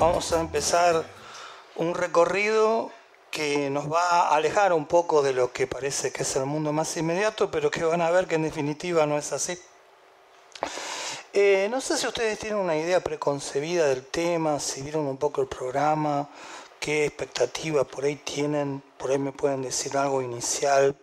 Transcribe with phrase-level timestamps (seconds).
[0.00, 1.04] vamos a empezar
[1.76, 2.90] un recorrido
[3.30, 6.72] que nos va a alejar un poco de lo que parece que es el mundo
[6.72, 9.58] más inmediato, pero que van a ver que en definitiva no es así.
[11.34, 15.42] Eh, no sé si ustedes tienen una idea preconcebida del tema, si vieron un poco
[15.42, 16.30] el programa,
[16.80, 20.96] qué expectativa por ahí tienen, por ahí me pueden decir algo inicial,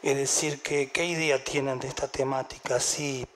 [0.00, 3.26] es decir, que, qué idea tienen de esta temática, si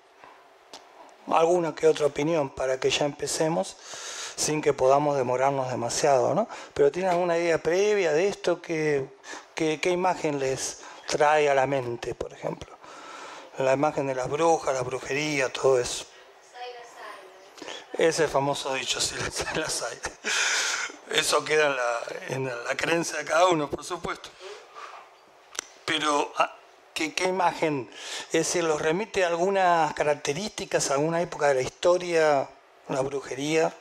[1.26, 3.76] alguna que otra opinión para que ya empecemos
[4.36, 6.46] sin que podamos demorarnos demasiado, ¿no?
[6.74, 9.08] Pero tienen alguna idea previa de esto, ¿qué,
[9.54, 12.76] qué, qué imagen les trae a la mente, por ejemplo?
[13.58, 16.04] La imagen de las brujas, la brujería, todo eso.
[17.94, 19.14] Ese famoso dicho, si
[19.54, 19.98] las hay.
[21.12, 24.28] Eso queda en la, en la creencia de cada uno, por supuesto.
[25.86, 26.54] Pero, ah,
[26.92, 27.88] ¿qué, ¿qué, imagen?
[28.26, 32.50] Es decir, ¿los remite a algunas características, a alguna época de la historia,
[32.88, 33.72] la brujería?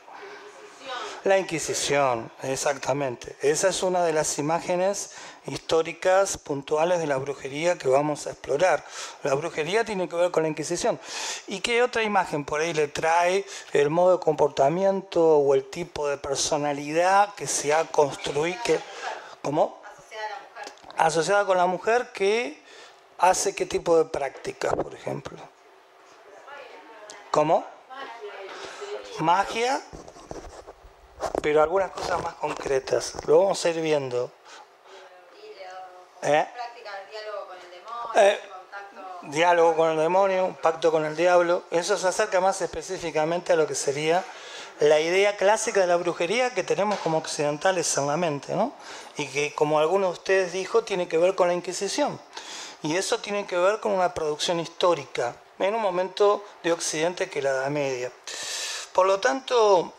[1.26, 3.34] La Inquisición, exactamente.
[3.42, 5.10] Esa es una de las imágenes
[5.48, 8.84] históricas puntuales de la brujería que vamos a explorar.
[9.24, 11.00] La brujería tiene que ver con la Inquisición.
[11.48, 16.06] ¿Y qué otra imagen por ahí le trae el modo de comportamiento o el tipo
[16.06, 18.62] de personalidad que se ha construido?
[18.62, 18.78] Que,
[19.42, 19.82] ¿Cómo?
[20.96, 22.62] Asociada con la mujer que
[23.18, 25.36] hace qué tipo de prácticas, por ejemplo.
[27.32, 27.66] ¿Cómo?
[29.18, 29.82] Magia
[31.42, 33.14] pero algunas cosas más concretas.
[33.26, 34.30] Lo vamos a ir viendo.
[36.22, 36.46] ¿Eh?
[37.10, 38.40] diálogo con el demonio, eh,
[39.22, 41.62] diálogo con el demonio, pacto con el diablo.
[41.70, 44.24] Eso se acerca más específicamente a lo que sería
[44.80, 48.72] la idea clásica de la brujería que tenemos como occidentales en la mente, ¿no?
[49.16, 52.20] Y que, como alguno de ustedes dijo, tiene que ver con la Inquisición.
[52.82, 57.40] Y eso tiene que ver con una producción histórica, en un momento de Occidente que
[57.40, 58.12] la Edad Media.
[58.92, 59.94] Por lo tanto,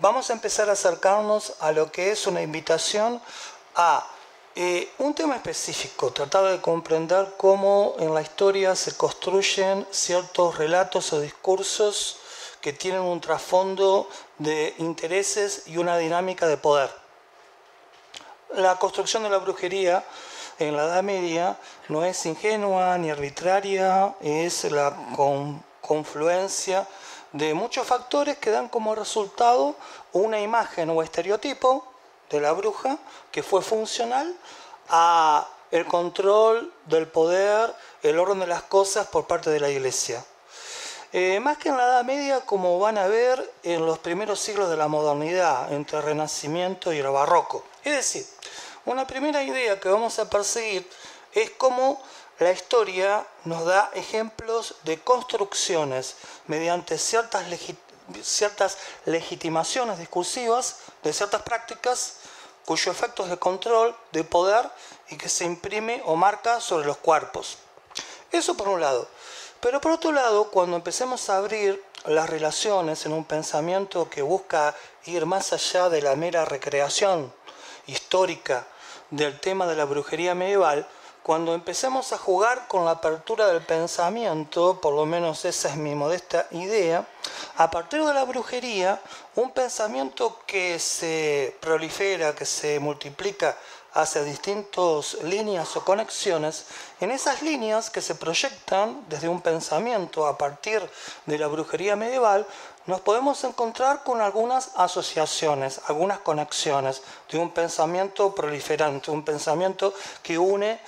[0.00, 3.20] vamos a empezar a acercarnos a lo que es una invitación
[3.74, 4.06] a
[4.54, 11.12] eh, un tema específico, tratar de comprender cómo en la historia se construyen ciertos relatos
[11.12, 12.18] o discursos
[12.60, 14.08] que tienen un trasfondo
[14.38, 16.90] de intereses y una dinámica de poder.
[18.54, 20.04] La construcción de la brujería
[20.58, 21.56] en la Edad Media
[21.88, 24.96] no es ingenua ni arbitraria, es la
[25.80, 26.86] confluencia
[27.32, 29.76] de muchos factores que dan como resultado
[30.12, 31.84] una imagen o estereotipo
[32.30, 32.98] de la bruja
[33.30, 34.34] que fue funcional
[34.88, 40.24] a el control del poder, el orden de las cosas por parte de la iglesia.
[41.12, 44.68] Eh, más que en la Edad Media, como van a ver en los primeros siglos
[44.68, 47.64] de la modernidad, entre el Renacimiento y el Barroco.
[47.82, 48.26] Es decir,
[48.84, 50.88] una primera idea que vamos a perseguir
[51.32, 52.02] es cómo
[52.38, 56.16] la historia nos da ejemplos de construcciones
[56.46, 57.44] mediante ciertas,
[58.22, 62.18] ciertas legitimaciones discursivas de ciertas prácticas
[62.64, 64.70] cuyo efecto es de control, de poder
[65.08, 67.58] y que se imprime o marca sobre los cuerpos.
[68.30, 69.08] Eso por un lado.
[69.60, 74.74] Pero por otro lado, cuando empecemos a abrir las relaciones en un pensamiento que busca
[75.06, 77.32] ir más allá de la mera recreación
[77.86, 78.66] histórica
[79.10, 80.86] del tema de la brujería medieval,
[81.28, 85.94] cuando empecemos a jugar con la apertura del pensamiento, por lo menos esa es mi
[85.94, 87.06] modesta idea,
[87.58, 88.98] a partir de la brujería,
[89.34, 93.58] un pensamiento que se prolifera, que se multiplica
[93.92, 96.64] hacia distintas líneas o conexiones,
[96.98, 100.80] en esas líneas que se proyectan desde un pensamiento a partir
[101.26, 102.46] de la brujería medieval,
[102.88, 110.38] nos podemos encontrar con algunas asociaciones, algunas conexiones de un pensamiento proliferante, un pensamiento que
[110.38, 110.80] une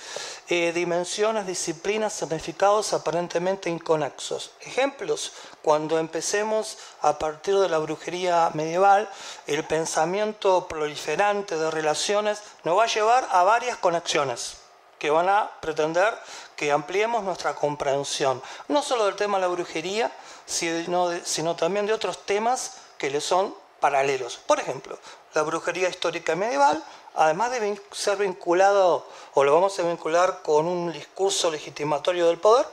[0.49, 4.49] eh, dimensiones, disciplinas, significados aparentemente inconexos.
[4.61, 9.07] Ejemplos, cuando empecemos a partir de la brujería medieval,
[9.45, 14.57] el pensamiento proliferante de relaciones nos va a llevar a varias conexiones
[14.97, 16.15] que van a pretender
[16.55, 20.11] que ampliemos nuestra comprensión, no solo del tema de la brujería,
[20.45, 24.37] sino, también de otros temas que le son paralelos.
[24.37, 24.97] Por ejemplo,
[25.33, 26.83] la brujería histórica medieval,
[27.15, 32.65] además de ser vinculado, o lo vamos a vincular con un discurso legitimatorio del poder,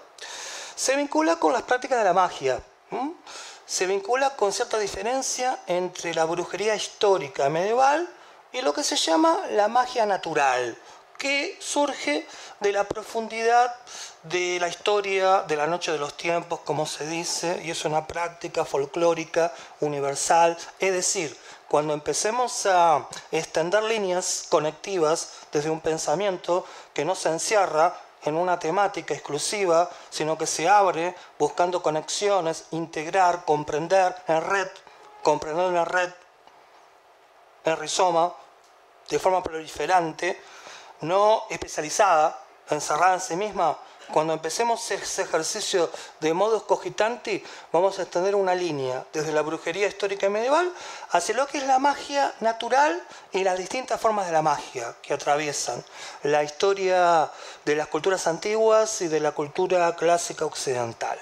[0.74, 2.62] se vincula con las prácticas de la magia.
[3.66, 8.08] Se vincula con cierta diferencia entre la brujería histórica medieval
[8.52, 10.78] y lo que se llama la magia natural,
[11.18, 12.26] que surge
[12.60, 13.74] de la profundidad
[14.22, 18.06] de la historia de la noche de los tiempos, como se dice, y es una
[18.06, 20.56] práctica folclórica universal.
[20.78, 21.36] Es decir,
[21.68, 28.58] cuando empecemos a extender líneas conectivas desde un pensamiento que no se encierra en una
[28.58, 34.68] temática exclusiva, sino que se abre buscando conexiones, integrar, comprender en red,
[35.22, 36.10] comprender en red,
[37.64, 38.32] en rizoma,
[39.08, 40.40] de forma proliferante,
[41.00, 42.38] no especializada,
[42.70, 43.78] encerrada en sí misma,
[44.12, 45.90] cuando empecemos ese ejercicio
[46.20, 50.72] de modo cogitante, vamos a extender una línea desde la brujería histórica y medieval
[51.10, 53.02] hacia lo que es la magia natural
[53.32, 55.84] y las distintas formas de la magia que atraviesan
[56.22, 57.30] la historia
[57.66, 61.18] de las culturas antiguas y de la cultura clásica occidental.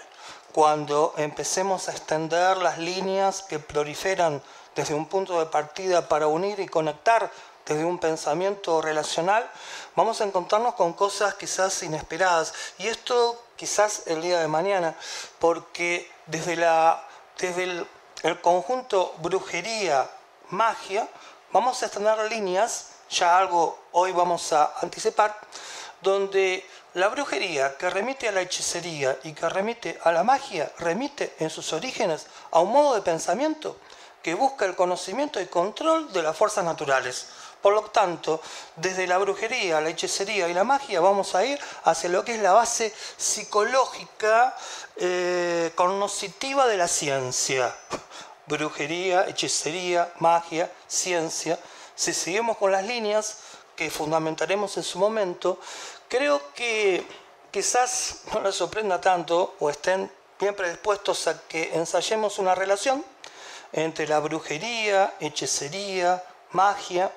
[0.53, 4.41] Cuando empecemos a extender las líneas que proliferan
[4.77, 7.31] desde un punto de partida para unir y conectar
[7.67, 9.49] desde un pensamiento relacional,
[9.97, 12.55] vamos a encontrarnos con cosas quizás inesperadas.
[12.79, 14.95] Y esto quizás el día de mañana,
[15.39, 17.05] porque desde, la,
[17.39, 17.87] desde el,
[18.23, 20.09] el conjunto brujería,
[20.51, 21.09] magia,
[21.53, 25.37] vamos a tener líneas, ya algo hoy vamos a anticipar,
[26.01, 26.65] donde
[26.95, 31.51] la brujería que remite a la hechicería y que remite a la magia, remite en
[31.51, 33.77] sus orígenes a un modo de pensamiento
[34.23, 37.27] que busca el conocimiento y control de las fuerzas naturales.
[37.63, 38.41] Por lo tanto,
[38.77, 42.41] desde la brujería, la hechicería y la magia vamos a ir hacia lo que es
[42.41, 44.57] la base psicológica,
[44.97, 47.75] eh, de la ciencia.
[48.47, 51.59] Brujería, hechicería, magia, ciencia.
[51.95, 53.39] Si seguimos con las líneas
[53.75, 55.59] que fundamentaremos en su momento,
[56.09, 57.05] creo que
[57.51, 63.05] quizás no les sorprenda tanto o estén bien predispuestos a que ensayemos una relación
[63.73, 66.23] entre la brujería, hechicería,
[66.53, 67.11] magia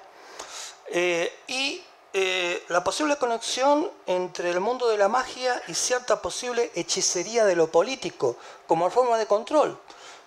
[0.92, 1.82] eh, y
[2.12, 7.56] eh, la posible conexión entre el mundo de la magia y cierta posible hechicería de
[7.56, 8.36] lo político,
[8.68, 9.80] como forma de control.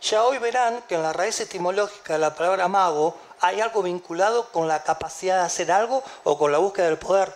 [0.03, 4.49] Ya hoy verán que en la raíz etimológica de la palabra mago hay algo vinculado
[4.51, 7.35] con la capacidad de hacer algo o con la búsqueda del poder.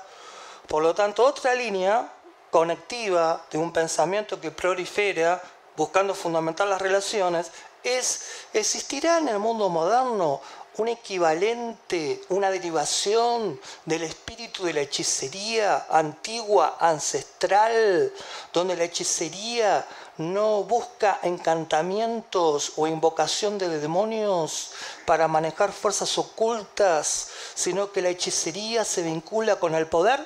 [0.68, 2.12] Por lo tanto, otra línea
[2.50, 5.42] conectiva de un pensamiento que prolifera
[5.76, 7.50] buscando fundamentar las relaciones
[7.82, 10.40] es, ¿existirá en el mundo moderno
[10.78, 18.12] un equivalente, una derivación del espíritu de la hechicería antigua, ancestral,
[18.52, 19.86] donde la hechicería
[20.18, 24.72] no busca encantamientos o invocación de demonios
[25.06, 30.24] para manejar fuerzas ocultas, sino que la hechicería se vincula con el poder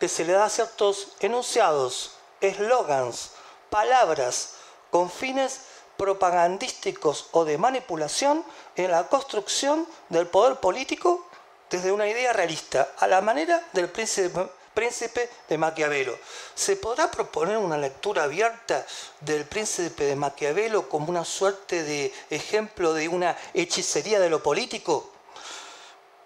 [0.00, 3.30] que se le da a ciertos enunciados, eslogans,
[3.70, 4.54] palabras,
[4.90, 5.60] con fines
[5.98, 8.42] propagandísticos o de manipulación
[8.76, 11.26] en la construcción del poder político
[11.68, 16.16] desde una idea realista, a la manera del príncipe, príncipe de Maquiavelo.
[16.54, 18.86] ¿Se podrá proponer una lectura abierta
[19.20, 25.12] del príncipe de Maquiavelo como una suerte de ejemplo de una hechicería de lo político?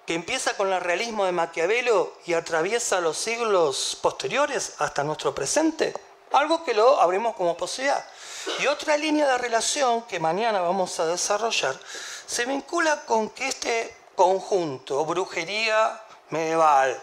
[0.07, 5.95] que empieza con el realismo de Maquiavelo y atraviesa los siglos posteriores hasta nuestro presente.
[6.33, 8.05] Algo que lo abrimos como posibilidad.
[8.61, 11.79] Y otra línea de relación que mañana vamos a desarrollar
[12.27, 16.00] se vincula con que este conjunto, brujería
[16.31, 17.00] medieval,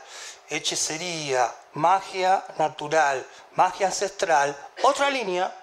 [0.49, 3.25] hechicería, magia natural,
[3.55, 5.53] magia ancestral, otra línea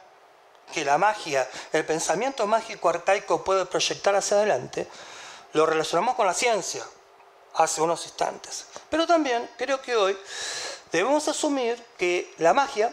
[0.73, 4.89] que la magia, el pensamiento mágico arcaico puede proyectar hacia adelante,
[5.53, 6.85] lo relacionamos con la ciencia
[7.55, 8.67] hace unos instantes.
[8.91, 10.17] Pero también creo que hoy
[10.93, 12.93] debemos asumir que la magia,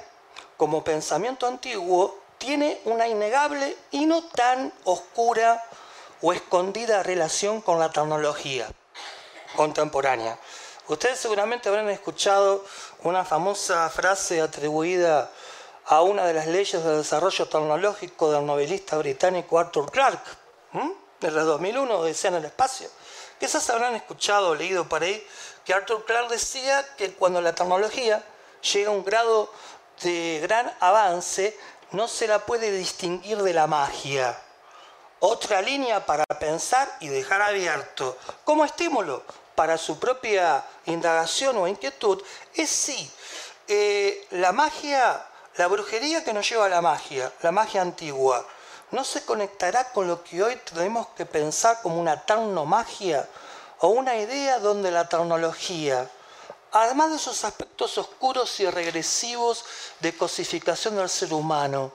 [0.57, 5.63] como pensamiento antiguo, tiene una innegable y no tan oscura
[6.22, 8.68] o escondida relación con la tecnología
[9.56, 10.38] contemporánea.
[10.90, 12.66] Ustedes seguramente habrán escuchado
[13.04, 15.31] una famosa frase atribuida
[15.85, 20.30] a una de las leyes de desarrollo tecnológico del novelista británico Arthur Clarke,
[21.21, 22.90] desde 2001, decía en el espacio.
[23.40, 25.26] Quizás habrán escuchado o leído por ahí
[25.64, 28.21] que Arthur Clarke decía que cuando la tecnología
[28.73, 29.50] llega a un grado
[30.02, 31.57] de gran avance,
[31.94, 34.38] no se la puede distinguir de la magia.
[35.19, 39.23] Otra línea para pensar y dejar abierto como estímulo
[39.56, 42.21] para su propia indagación o inquietud
[42.56, 43.09] es si
[43.68, 48.45] eh, la magia, la brujería que nos lleva a la magia, la magia antigua,
[48.92, 53.28] no se conectará con lo que hoy tenemos que pensar como una tecnomagia
[53.80, 56.09] o una idea donde la tecnología,
[56.73, 59.63] además de esos aspectos oscuros y regresivos
[59.99, 61.94] de cosificación del ser humano.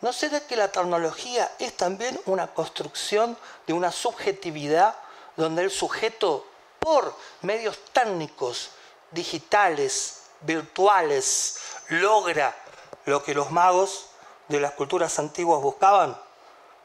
[0.00, 3.36] ¿No será que la tecnología es también una construcción
[3.66, 4.96] de una subjetividad
[5.36, 6.46] donde el sujeto,
[6.78, 8.70] por medios técnicos,
[9.10, 12.56] digitales, virtuales, logra
[13.04, 14.06] lo que los magos
[14.48, 16.18] de las culturas antiguas buscaban?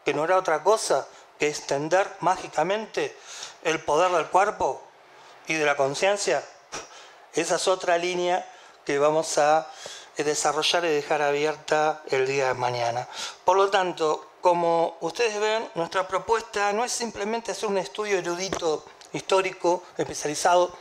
[0.04, 1.08] Que no era otra cosa
[1.40, 3.18] que extender mágicamente
[3.64, 4.82] el poder del cuerpo
[5.48, 6.44] y de la conciencia
[7.36, 8.48] esa es otra línea
[8.86, 9.68] que vamos a
[10.18, 13.08] desarrollar y dejar abierta el día de mañana.
[13.44, 18.86] Por lo tanto, como ustedes ven, nuestra propuesta no es simplemente hacer un estudio erudito
[19.14, 20.76] histórico especializado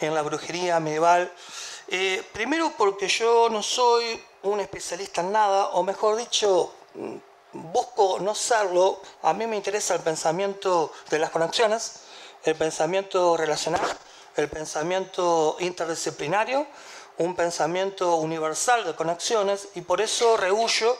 [0.00, 1.32] en la brujería medieval.
[1.88, 7.16] Eh, primero porque yo no soy un especialista en nada, o mejor dicho, mm,
[7.52, 9.00] busco no serlo.
[9.22, 12.00] A mí me interesa el pensamiento de las conexiones,
[12.44, 13.80] el pensamiento relacional,
[14.38, 16.66] el pensamiento interdisciplinario,
[17.18, 20.96] un pensamiento universal de conexiones y por eso rehuyo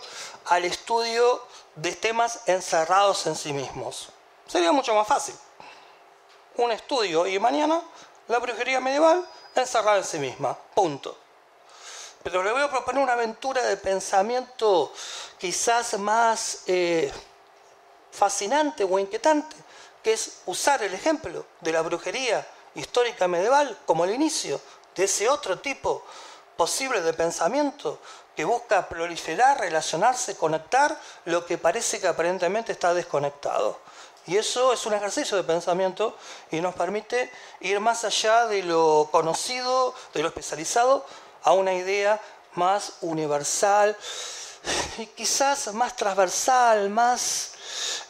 [0.47, 1.41] al estudio
[1.77, 4.09] de temas encerrados en sí mismos.
[4.47, 5.35] Sería mucho más fácil.
[6.57, 7.81] Un estudio y mañana
[8.27, 10.59] la brujería medieval encerrada en sí misma.
[10.75, 11.17] Punto.
[12.25, 14.93] Pero le voy a proponer una aventura de pensamiento
[15.39, 17.13] quizás más eh,
[18.11, 19.55] fascinante o inquietante,
[20.03, 22.45] que es usar el ejemplo de la brujería
[22.79, 24.61] histórica medieval como el inicio
[24.95, 26.05] de ese otro tipo
[26.57, 28.01] posible de pensamiento
[28.35, 33.79] que busca proliferar, relacionarse, conectar lo que parece que aparentemente está desconectado.
[34.27, 36.17] Y eso es un ejercicio de pensamiento
[36.51, 41.05] y nos permite ir más allá de lo conocido, de lo especializado,
[41.43, 42.21] a una idea
[42.55, 43.97] más universal
[44.99, 47.53] y quizás más transversal, más,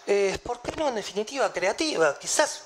[0.07, 2.19] eh, ¿por qué no en definitiva creativa?
[2.19, 2.63] Quizás.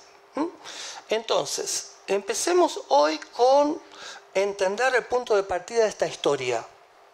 [1.09, 3.81] Entonces, empecemos hoy con
[4.35, 6.65] entender el punto de partida de esta historia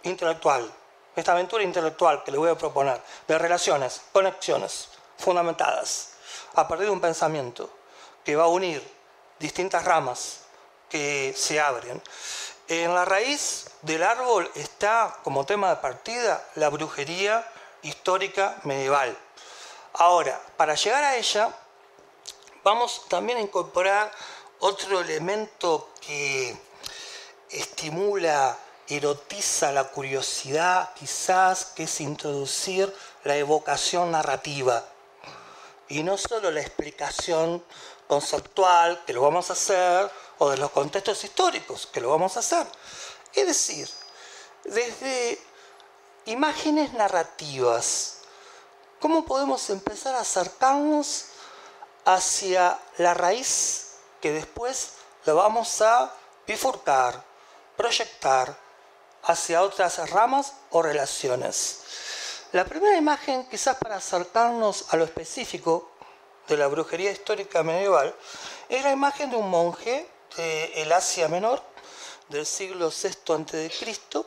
[0.04, 0.73] intelectual,
[1.16, 6.12] esta aventura intelectual que le voy a proponer, de relaciones, conexiones fundamentadas
[6.54, 7.71] a partir de un pensamiento
[8.25, 8.83] que va a unir
[9.38, 10.40] distintas ramas
[10.88, 12.02] que se abren.
[12.68, 17.47] En la raíz del árbol está como tema de partida la brujería
[17.83, 19.16] histórica medieval.
[19.95, 21.50] Ahora, para llegar a ella,
[22.62, 24.12] vamos también a incorporar
[24.60, 26.56] otro elemento que
[27.50, 32.92] estimula, erotiza la curiosidad, quizás, que es introducir
[33.24, 34.84] la evocación narrativa.
[35.88, 37.62] Y no solo la explicación
[38.06, 42.40] conceptual, que lo vamos a hacer, o de los contextos históricos, que lo vamos a
[42.40, 42.66] hacer.
[43.34, 43.88] Es decir,
[44.64, 45.38] desde
[46.26, 48.18] imágenes narrativas,
[49.00, 51.26] ¿cómo podemos empezar a acercarnos
[52.04, 53.88] hacia la raíz
[54.20, 54.94] que después
[55.25, 56.12] lo vamos a
[56.46, 57.22] bifurcar,
[57.76, 58.56] proyectar
[59.25, 61.82] hacia otras ramas o relaciones.
[62.52, 65.90] La primera imagen, quizás para acercarnos a lo específico
[66.46, 68.14] de la brujería histórica medieval,
[68.68, 71.62] es la imagen de un monje del Asia Menor,
[72.28, 74.25] del siglo VI a.C.,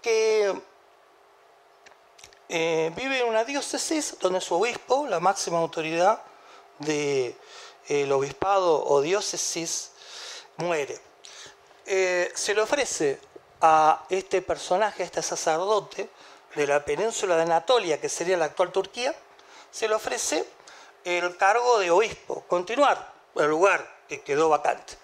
[0.00, 0.62] que
[2.48, 6.22] eh, vive en una diócesis donde su obispo, la máxima autoridad
[6.78, 7.36] del
[7.88, 9.92] de, obispado o diócesis,
[10.56, 11.00] muere.
[11.84, 13.20] Eh, se le ofrece
[13.60, 16.08] a este personaje, a este sacerdote
[16.54, 19.14] de la península de Anatolia, que sería la actual Turquía,
[19.70, 20.44] se le ofrece
[21.04, 24.94] el cargo de obispo, continuar el lugar que quedó vacante.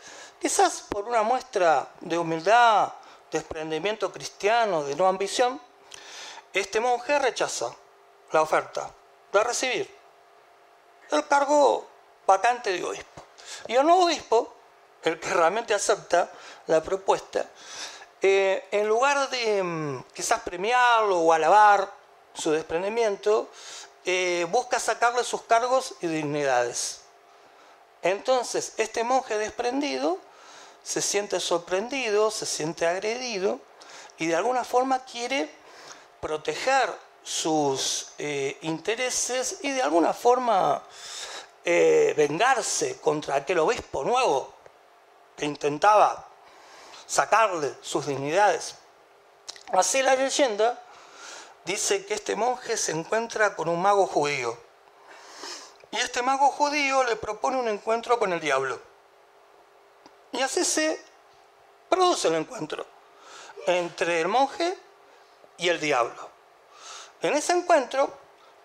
[0.40, 2.92] Quizás por una muestra de humildad,
[3.30, 5.60] desprendimiento cristiano, de no ambición,
[6.52, 7.74] este monje rechaza
[8.32, 8.90] la oferta
[9.32, 9.94] de recibir
[11.10, 11.86] el cargo
[12.26, 13.22] vacante de obispo.
[13.66, 14.54] Y el nuevo obispo,
[15.02, 16.30] el que realmente acepta
[16.66, 17.46] la propuesta,
[18.20, 21.92] eh, en lugar de mm, quizás premiarlo o alabar
[22.34, 23.50] su desprendimiento,
[24.04, 27.00] eh, busca sacarle sus cargos y dignidades.
[28.02, 30.18] Entonces, este monje desprendido
[30.82, 33.60] se siente sorprendido, se siente agredido
[34.18, 35.48] y de alguna forma quiere
[36.20, 40.82] proteger sus eh, intereses y de alguna forma
[41.64, 44.52] eh, vengarse contra aquel obispo nuevo
[45.36, 46.26] que intentaba
[47.06, 48.76] sacarle sus dignidades.
[49.72, 50.82] Así la leyenda
[51.64, 54.58] dice que este monje se encuentra con un mago judío
[55.92, 58.80] y este mago judío le propone un encuentro con el diablo.
[60.32, 60.98] Y así se
[61.90, 62.86] produce el encuentro
[63.66, 64.76] entre el monje
[65.58, 66.30] y el diablo.
[67.20, 68.10] En ese encuentro,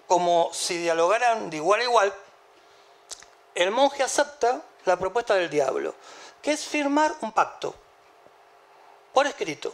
[0.08, 2.13] como si dialogaran de igual a igual,
[3.58, 5.96] el monje acepta la propuesta del diablo,
[6.42, 7.74] que es firmar un pacto
[9.12, 9.74] por escrito,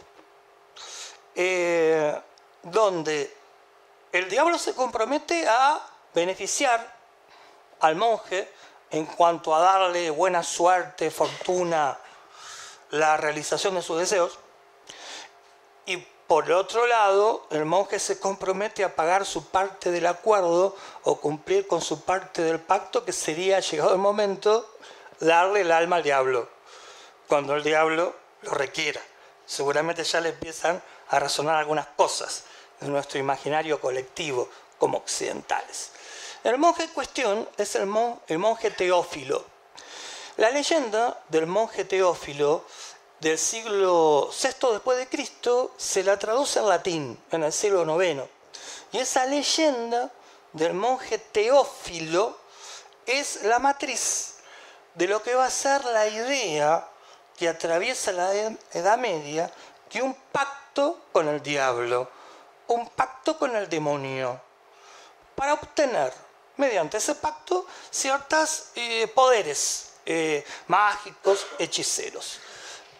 [1.34, 2.18] eh,
[2.62, 3.36] donde
[4.10, 6.94] el diablo se compromete a beneficiar
[7.80, 8.50] al monje
[8.90, 11.98] en cuanto a darle buena suerte, fortuna,
[12.90, 14.38] la realización de sus deseos.
[16.26, 21.66] Por otro lado, el monje se compromete a pagar su parte del acuerdo o cumplir
[21.66, 24.66] con su parte del pacto, que sería, llegado el momento,
[25.20, 26.48] darle el alma al diablo,
[27.28, 29.00] cuando el diablo lo requiera.
[29.44, 32.44] Seguramente ya le empiezan a razonar algunas cosas
[32.80, 35.90] en nuestro imaginario colectivo como occidentales.
[36.42, 39.44] El monje en cuestión es el, monje Teófilo.
[40.36, 42.64] La leyenda del monje Teófilo
[43.24, 48.22] del siglo VI después de Cristo se la traduce en latín en el siglo IX.
[48.92, 50.10] Y esa leyenda
[50.52, 52.36] del monje Teófilo
[53.06, 54.34] es la matriz
[54.92, 56.86] de lo que va a ser la idea
[57.38, 59.50] que atraviesa la Edad Media
[59.90, 62.10] de un pacto con el diablo,
[62.66, 64.38] un pacto con el demonio,
[65.34, 66.12] para obtener
[66.58, 72.38] mediante ese pacto ciertos eh, poderes eh, mágicos, hechiceros.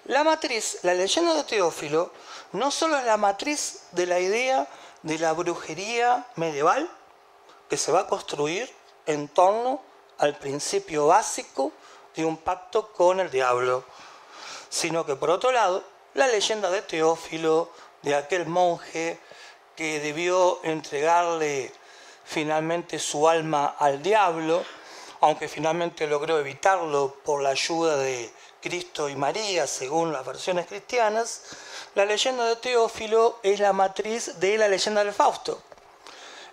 [0.06, 2.12] La matriz, la leyenda de Teófilo,
[2.52, 4.68] no solo es la matriz de la idea
[5.02, 6.90] de la brujería medieval,
[7.70, 8.70] que se va a construir
[9.06, 9.80] en torno
[10.18, 11.72] al principio básico
[12.14, 13.84] de un pacto con el diablo,
[14.68, 15.82] sino que por otro lado,
[16.12, 17.70] la leyenda de Teófilo,
[18.02, 19.18] de aquel monje
[19.74, 21.72] que debió entregarle
[22.24, 24.62] finalmente su alma al diablo,
[25.22, 28.30] aunque finalmente logró evitarlo por la ayuda de
[28.64, 31.42] Cristo y María, según las versiones cristianas,
[31.94, 35.60] la leyenda de Teófilo es la matriz de la leyenda del Fausto.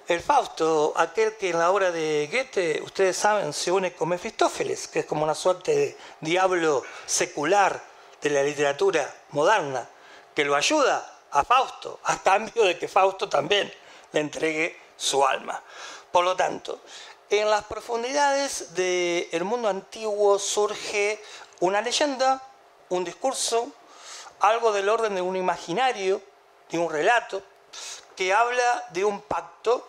[0.09, 4.89] El Fausto, aquel que en la obra de Goethe, ustedes saben, se une con Mefistófeles,
[4.89, 7.81] que es como una suerte de diablo secular
[8.21, 9.87] de la literatura moderna,
[10.35, 13.73] que lo ayuda a Fausto, a cambio de que Fausto también
[14.11, 15.63] le entregue su alma.
[16.11, 16.81] Por lo tanto,
[17.29, 21.23] en las profundidades del mundo antiguo surge
[21.61, 22.41] una leyenda,
[22.89, 23.69] un discurso,
[24.41, 26.21] algo del orden de un imaginario,
[26.69, 27.41] de un relato,
[28.15, 29.87] que habla de un pacto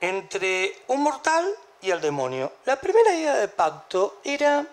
[0.00, 1.46] entre un mortal
[1.80, 2.52] y el demonio.
[2.64, 4.64] La primera idea de pacto era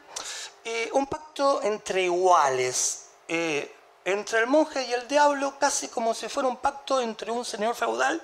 [0.63, 6.29] eh, un pacto entre iguales, eh, entre el monje y el diablo, casi como si
[6.29, 8.21] fuera un pacto entre un señor feudal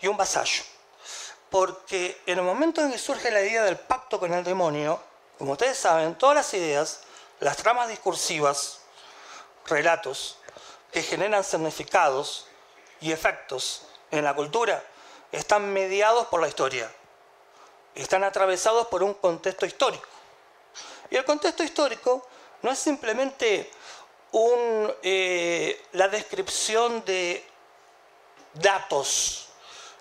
[0.00, 0.64] y un vasallo.
[1.48, 5.00] Porque en el momento en que surge la idea del pacto con el demonio,
[5.38, 7.00] como ustedes saben, todas las ideas,
[7.40, 8.80] las tramas discursivas,
[9.66, 10.38] relatos
[10.92, 12.46] que generan significados
[13.00, 14.82] y efectos en la cultura,
[15.32, 16.90] están mediados por la historia,
[17.94, 20.06] están atravesados por un contexto histórico.
[21.10, 22.26] Y el contexto histórico
[22.62, 23.70] no es simplemente
[25.02, 27.44] eh, la descripción de
[28.54, 29.48] datos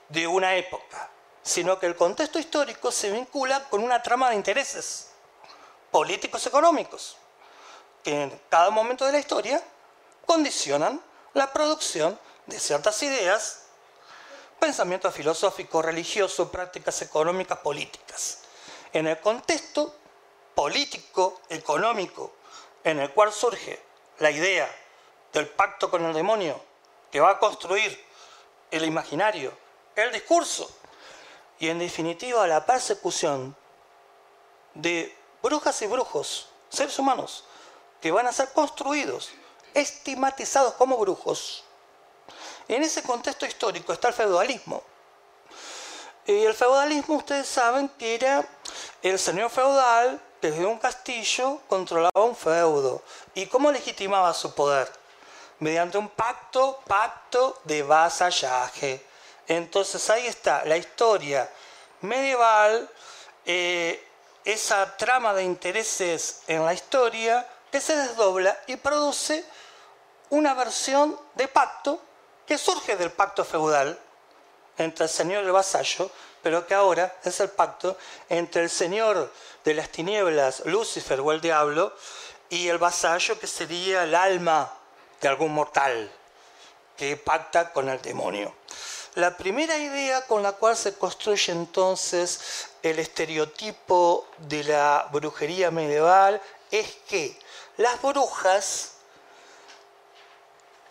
[0.10, 1.10] de una época,
[1.42, 5.13] sino que el contexto histórico se vincula con una trama de intereses
[5.94, 7.18] políticos económicos,
[8.04, 9.64] que en cada momento de la historia
[10.26, 11.00] condicionan
[11.36, 13.68] la producción de ciertas ideas,
[14.60, 18.40] pensamiento filosófico, religioso, prácticas económicas, políticas.
[18.92, 19.94] En el contexto
[20.56, 22.34] político, económico,
[22.84, 23.80] en el cual surge
[24.18, 24.68] la idea
[25.32, 26.60] del pacto con el demonio,
[27.12, 28.04] que va a construir
[28.72, 29.56] el imaginario,
[29.96, 30.76] el discurso
[31.60, 33.56] y en definitiva la persecución
[34.74, 37.44] de brujas y brujos, seres humanos,
[38.02, 39.30] que van a ser construidos,
[39.74, 41.64] estigmatizados como brujos.
[42.68, 44.82] En ese contexto histórico está el feudalismo.
[46.26, 48.48] Y el feudalismo, ustedes saben que era
[49.02, 53.02] el señor feudal desde un castillo controlaba un feudo.
[53.34, 54.92] ¿Y cómo legitimaba su poder?
[55.60, 59.06] Mediante un pacto, pacto de vasallaje.
[59.48, 61.50] Entonces ahí está la historia
[62.02, 62.90] medieval,
[63.46, 64.06] eh,
[64.46, 69.44] esa trama de intereses en la historia que se desdobla y produce
[70.30, 72.02] una versión de pacto
[72.46, 74.00] que surge del pacto feudal
[74.78, 76.10] entre el señor y el vasallo,
[76.42, 77.98] pero que ahora es el pacto
[78.30, 79.32] entre el señor
[79.64, 81.94] de las tinieblas, Lucifer o el diablo,
[82.50, 84.72] y el vasallo que sería el alma
[85.22, 86.12] de algún mortal
[86.98, 88.54] que pacta con el demonio.
[89.16, 96.42] La primera idea con la cual se construye entonces el estereotipo de la brujería medieval
[96.72, 97.40] es que
[97.78, 98.94] las brujas,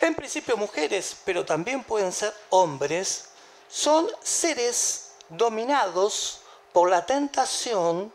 [0.00, 3.30] en principio mujeres, pero también pueden ser hombres,
[3.68, 6.40] son seres dominados
[6.72, 8.12] por la tentación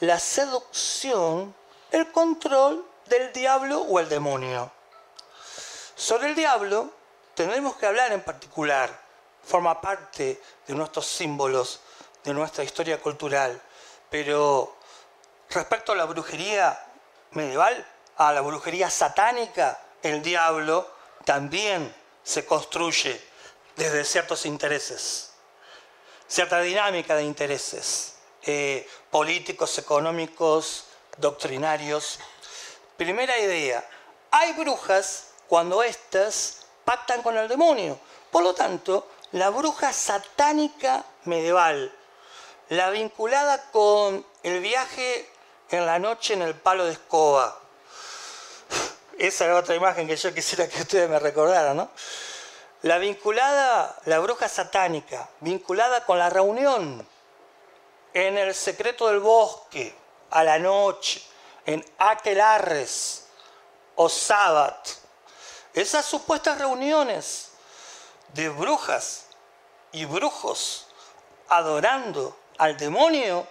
[0.00, 1.54] la seducción,
[1.90, 4.72] el control del diablo o el demonio.
[5.94, 6.90] Sobre el diablo
[7.34, 8.98] tendremos que hablar en particular,
[9.50, 11.80] forma parte de nuestros símbolos,
[12.22, 13.60] de nuestra historia cultural,
[14.08, 14.76] pero
[15.50, 16.78] respecto a la brujería
[17.32, 17.84] medieval,
[18.16, 20.88] a la brujería satánica, el diablo
[21.24, 23.20] también se construye
[23.74, 25.32] desde ciertos intereses,
[26.28, 28.14] cierta dinámica de intereses.
[28.42, 30.86] Eh, políticos, económicos,
[31.18, 32.18] doctrinarios.
[32.96, 33.86] Primera idea,
[34.30, 37.98] hay brujas cuando éstas pactan con el demonio.
[38.30, 41.92] Por lo tanto, la bruja satánica medieval,
[42.68, 45.28] la vinculada con el viaje
[45.70, 47.56] en la noche en el palo de escoba.
[49.18, 51.90] Esa era otra imagen que yo quisiera que ustedes me recordaran, ¿no?
[52.82, 57.06] La vinculada, la bruja satánica, vinculada con la reunión
[58.14, 59.94] en el secreto del bosque,
[60.30, 61.22] a la noche,
[61.66, 63.26] en aquelarres
[63.96, 64.88] o sábat.
[65.74, 67.49] Esas supuestas reuniones
[68.34, 69.26] de brujas
[69.92, 70.86] y brujos
[71.48, 73.46] adorando al demonio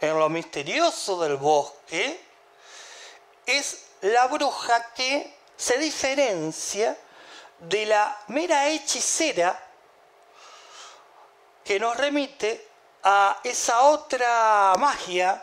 [0.00, 2.20] en lo misterioso del bosque,
[3.46, 6.96] es la bruja que se diferencia
[7.58, 9.58] de la mera hechicera
[11.64, 12.68] que nos remite
[13.02, 15.42] a esa otra magia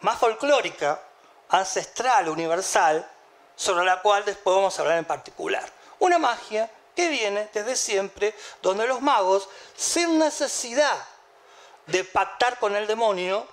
[0.00, 1.00] más folclórica,
[1.48, 3.08] ancestral, universal,
[3.56, 5.64] sobre la cual después vamos a hablar en particular.
[6.00, 10.96] Una magia que viene desde siempre, donde los magos, sin necesidad
[11.86, 13.46] de pactar con el demonio,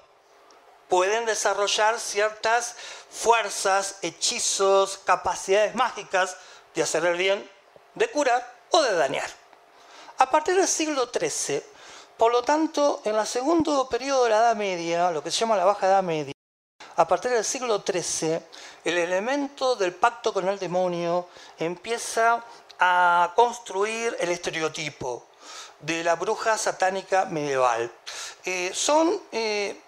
[0.87, 2.75] pueden desarrollar ciertas
[3.09, 6.35] fuerzas, hechizos, capacidades mágicas
[6.75, 7.49] de hacer el bien,
[7.95, 9.29] de curar o de dañar.
[10.17, 11.63] A partir del siglo XIII,
[12.17, 15.57] por lo tanto, en el segundo periodo de la Edad Media, lo que se llama
[15.57, 16.33] la Baja Edad Media,
[16.97, 18.39] a partir del siglo XIII,
[18.83, 22.43] el elemento del pacto con el demonio empieza
[22.83, 25.27] a construir el estereotipo
[25.79, 27.91] de la bruja satánica medieval.
[28.43, 29.83] Eh, son eh,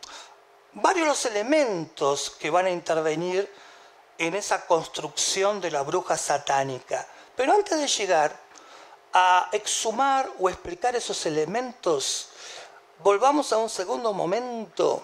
[0.74, 3.52] varios los elementos que van a intervenir
[4.20, 7.08] en esa construcción de la bruja satánica.
[7.36, 8.40] Pero antes de llegar
[9.12, 12.30] a exhumar o explicar esos elementos,
[13.00, 15.04] volvamos a un segundo momento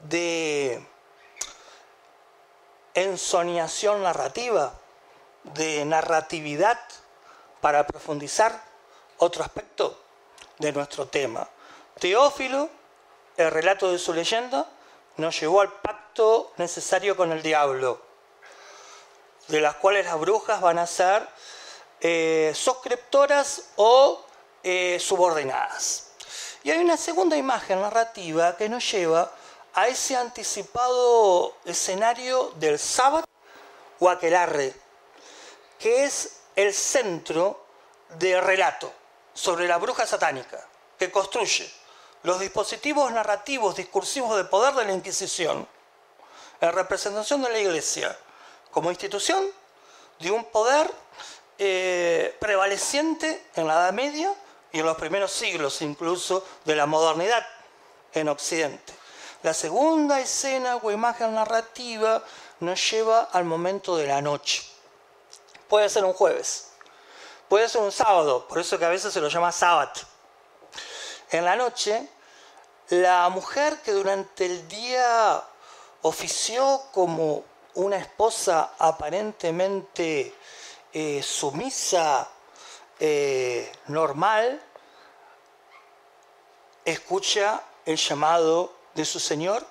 [0.00, 0.86] de
[2.92, 4.78] ensoñación narrativa,
[5.54, 6.78] de narratividad,
[7.60, 8.62] para profundizar
[9.18, 9.98] otro aspecto
[10.58, 11.48] de nuestro tema.
[11.98, 12.68] Teófilo,
[13.36, 14.66] el relato de su leyenda,
[15.16, 18.00] nos llevó al pacto necesario con el diablo,
[19.48, 21.26] de las cuales las brujas van a ser
[22.00, 24.24] eh, suscriptoras o
[24.62, 26.12] eh, subordinadas.
[26.62, 29.32] Y hay una segunda imagen narrativa que nos lleva
[29.74, 33.24] a ese anticipado escenario del sábado
[33.98, 34.74] o aquelarre,
[35.78, 37.64] que es el centro
[38.18, 38.92] de relato
[39.34, 40.66] sobre la bruja satánica,
[40.98, 41.70] que construye
[42.22, 45.68] los dispositivos narrativos discursivos de poder de la Inquisición
[46.60, 48.16] en representación de la Iglesia
[48.70, 49.44] como institución
[50.18, 50.90] de un poder
[51.58, 54.34] eh, prevaleciente en la Edad Media
[54.72, 57.46] y en los primeros siglos incluso de la modernidad
[58.12, 58.92] en Occidente.
[59.42, 62.24] La segunda escena o imagen narrativa
[62.60, 64.64] nos lleva al momento de la noche.
[65.68, 66.70] Puede ser un jueves,
[67.48, 69.92] puede ser un sábado, por eso que a veces se lo llama sábado.
[71.30, 72.08] En la noche,
[72.88, 75.42] la mujer que durante el día
[76.02, 80.34] ofició como una esposa aparentemente
[80.92, 82.26] eh, sumisa,
[82.98, 84.60] eh, normal,
[86.84, 89.66] escucha el llamado de su Señor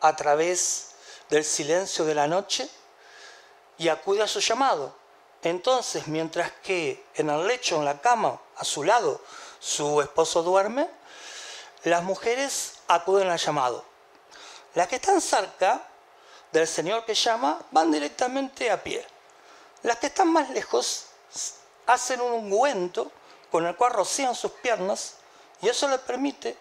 [0.00, 0.90] a través
[1.28, 2.68] del silencio de la noche
[3.78, 4.99] y acude a su llamado.
[5.42, 9.22] Entonces, mientras que en el lecho, en la cama, a su lado,
[9.58, 10.88] su esposo duerme,
[11.84, 13.84] las mujeres acuden al llamado.
[14.74, 15.86] Las que están cerca
[16.52, 19.06] del Señor que llama van directamente a pie.
[19.82, 21.06] Las que están más lejos
[21.86, 23.10] hacen un ungüento
[23.50, 25.16] con el cual rocían sus piernas
[25.62, 26.56] y eso les permite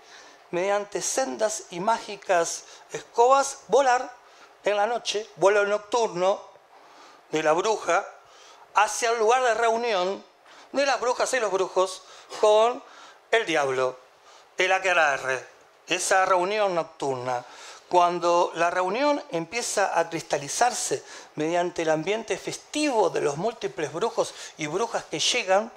[0.52, 4.12] mediante sendas y mágicas escobas, volar
[4.64, 6.42] en la noche, vuelo nocturno
[7.32, 8.06] de la bruja,
[8.84, 10.24] hacia el lugar de reunión
[10.72, 12.02] de las brujas y los brujos
[12.40, 12.82] con
[13.32, 13.98] el diablo,
[14.58, 15.46] el aquelarre,
[15.88, 17.44] esa reunión nocturna.
[17.90, 21.04] Cuando la reunión empieza a cristalizarse
[21.36, 25.72] mediante el ambiente festivo de los múltiples brujos y brujas que llegan,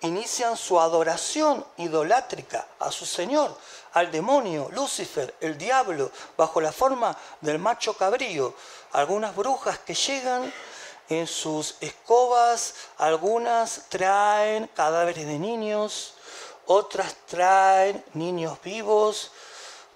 [0.00, 3.56] inician su adoración idolátrica a su Señor,
[3.92, 8.54] al demonio, Lucifer, el diablo, bajo la forma del macho cabrío.
[8.92, 10.52] Algunas brujas que llegan
[11.08, 16.14] en sus escobas, algunas traen cadáveres de niños,
[16.66, 19.30] otras traen niños vivos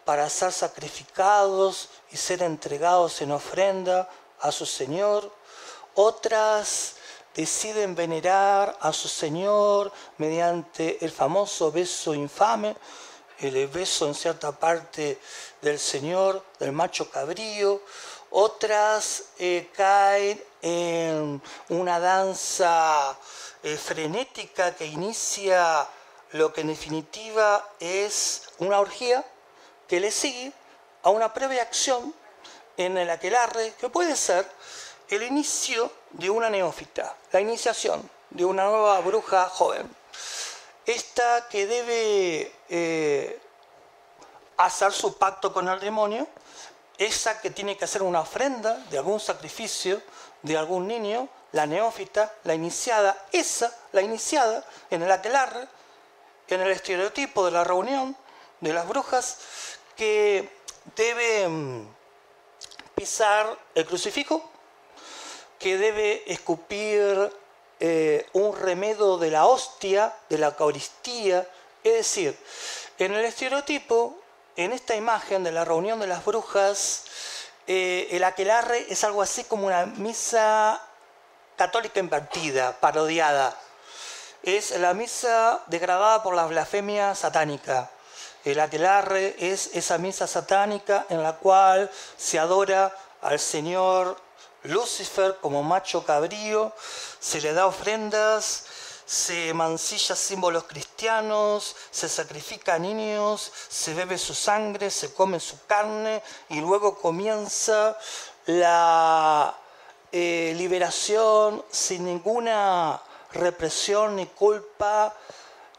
[0.05, 4.09] para ser sacrificados y ser entregados en ofrenda
[4.40, 5.31] a su Señor.
[5.94, 6.94] Otras
[7.35, 12.75] deciden venerar a su Señor mediante el famoso beso infame
[13.42, 15.18] el beso en cierta parte
[15.61, 17.83] del Señor, del macho cabrío,
[18.32, 23.16] otras eh, caen en una danza
[23.62, 25.86] eh, frenética que inicia
[26.32, 29.24] lo que en definitiva es una orgía
[29.86, 30.52] que le sigue
[31.02, 32.14] a una previa acción
[32.76, 34.48] en el aquelarre que puede ser
[35.10, 39.94] el inicio de una neófita, la iniciación de una nueva bruja joven.
[40.86, 43.40] Esta que debe eh,
[44.56, 46.26] hacer su pacto con el demonio,
[46.98, 50.02] esa que tiene que hacer una ofrenda de algún sacrificio
[50.42, 55.68] de algún niño, la neófita, la iniciada, esa, la iniciada, en el aquelarre,
[56.48, 58.16] en el estereotipo de la reunión
[58.61, 59.38] de las brujas,
[59.96, 60.50] que
[60.96, 61.88] debe mm,
[62.94, 64.50] pisar el crucifijo,
[65.59, 67.33] que debe escupir
[67.78, 71.46] eh, un remedo de la hostia, de la Eucaristía,
[71.85, 72.37] es decir,
[72.98, 74.21] en el estereotipo
[74.56, 77.04] en esta imagen de la reunión de las brujas,
[77.66, 80.80] eh, el aquelarre es algo así como una misa
[81.56, 83.56] católica invertida, parodiada.
[84.42, 87.90] Es la misa degradada por la blasfemia satánica.
[88.44, 94.16] El aquelarre es esa misa satánica en la cual se adora al Señor
[94.64, 96.72] Lucifer como macho cabrío,
[97.20, 98.66] se le da ofrendas,
[99.12, 105.66] se mancilla símbolos cristianos, se sacrifica a niños, se bebe su sangre, se come su
[105.66, 107.98] carne y luego comienza
[108.46, 109.55] la
[110.11, 115.14] eh, liberación sin ninguna represión ni culpa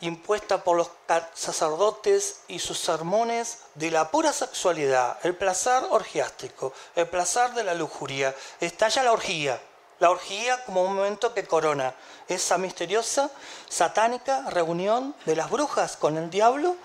[0.01, 0.91] impuesta por los
[1.33, 7.73] sacerdotes y sus sermones de la pura sexualidad, el placer orgiástico, el placer de la
[7.73, 8.35] lujuria.
[8.59, 9.59] Estalla la orgía
[10.03, 11.95] la orgía como un momento que corona
[12.27, 13.31] esa misteriosa,
[13.69, 16.75] satánica reunión de las brujas con el diablo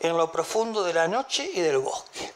[0.00, 2.32] en lo profundo de la noche y del bosque.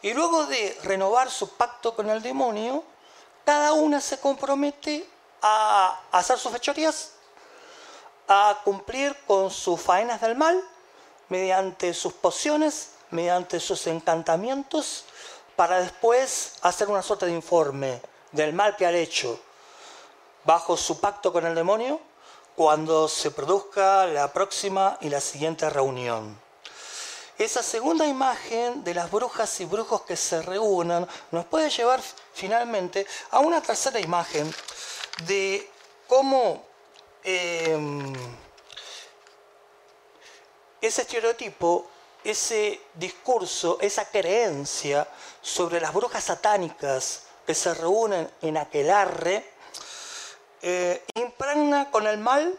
[0.00, 2.82] Y luego de renovar su pacto con el demonio,
[3.44, 5.06] cada una se compromete
[5.42, 7.10] a hacer sus fechorías,
[8.26, 10.64] a cumplir con sus faenas del mal,
[11.28, 15.04] mediante sus pociones, mediante sus encantamientos,
[15.56, 18.00] para después hacer una suerte de informe
[18.32, 19.38] del mal que ha hecho,
[20.48, 22.00] bajo su pacto con el demonio
[22.56, 26.40] cuando se produzca la próxima y la siguiente reunión.
[27.36, 32.00] Esa segunda imagen de las brujas y brujos que se reúnan nos puede llevar
[32.32, 34.50] finalmente a una tercera imagen
[35.26, 35.70] de
[36.06, 36.64] cómo
[37.24, 38.14] em,
[40.80, 41.90] ese estereotipo,
[42.24, 45.06] ese discurso, esa creencia
[45.42, 49.57] sobre las brujas satánicas que se reúnen en aquelarre,
[50.62, 52.58] eh, impregna con el mal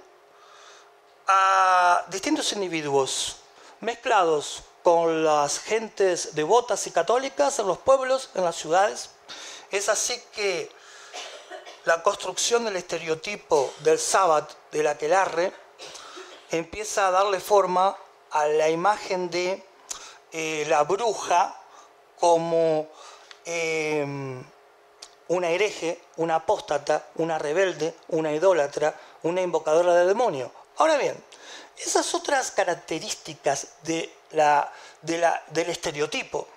[1.28, 3.38] a distintos individuos
[3.82, 9.12] mezclados con las gentes devotas y católicas en los pueblos, en las ciudades.
[9.72, 10.72] Es así que
[11.86, 15.54] la construcción del estereotipo del sábado del aquelarre
[16.52, 17.96] empieza a darle forma
[18.32, 19.64] a la imagen de
[20.32, 21.56] eh, la bruja
[22.20, 22.88] como
[23.46, 24.06] eh,
[25.30, 30.52] una hereje, una apóstata, una rebelde, una idólatra, una invocadora del demonio.
[30.78, 31.24] Ahora bien,
[31.78, 34.14] esas otras características de
[35.02, 36.48] del estereotipo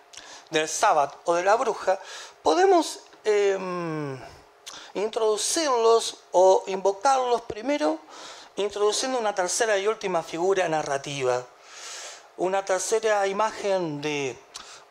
[0.50, 1.98] del sábado o de la bruja,
[2.42, 4.20] podemos em,
[4.94, 7.98] introducirlos o invocarlos primero
[8.56, 11.46] introduciendo una tercera y última figura narrativa,
[12.36, 14.38] una tercera imagen de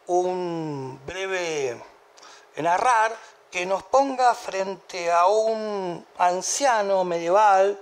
[0.08, 1.80] un breve
[2.58, 3.16] narrar
[3.52, 7.78] que nos ponga frente a un anciano medieval,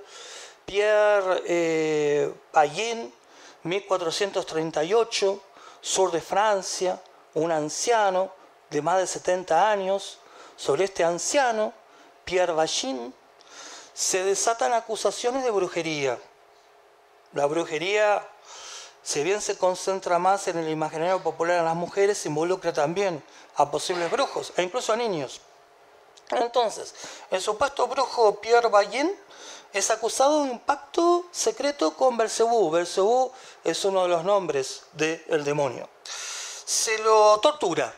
[0.65, 2.33] Pierre eh,
[3.63, 5.43] 1438,
[5.79, 6.99] sur de Francia,
[7.35, 8.31] un anciano
[8.71, 10.17] de más de 70 años.
[10.55, 11.71] Sobre este anciano,
[12.25, 13.13] Pierre Ballin,
[13.93, 16.17] se desatan acusaciones de brujería.
[17.33, 18.27] La brujería,
[19.03, 23.23] si bien se concentra más en el imaginario popular en las mujeres, involucra también
[23.55, 25.41] a posibles brujos e incluso a niños.
[26.31, 26.93] Entonces,
[27.31, 29.11] el supuesto brujo Pierre Ballin
[29.73, 32.69] es acusado de un pacto secreto con Belcebú.
[32.71, 33.31] Belcebú
[33.63, 35.89] es uno de los nombres del demonio.
[36.65, 37.93] Se lo tortura.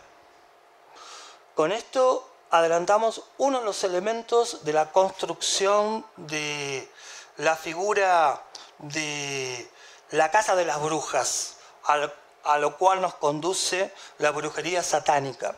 [1.56, 6.90] Con esto adelantamos uno de los elementos de la construcción de
[7.38, 8.44] la figura
[8.80, 9.70] de
[10.12, 11.58] la casa de las brujas,
[12.44, 15.56] a lo cual nos conduce la brujería satánica.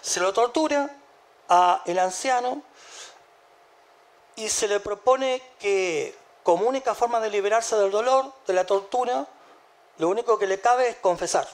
[0.00, 0.94] Se lo tortura
[1.48, 2.62] a el anciano
[4.36, 9.26] y se le propone que como única forma de liberarse del dolor, de la tortura,
[9.98, 11.48] lo único que le cabe es confesar.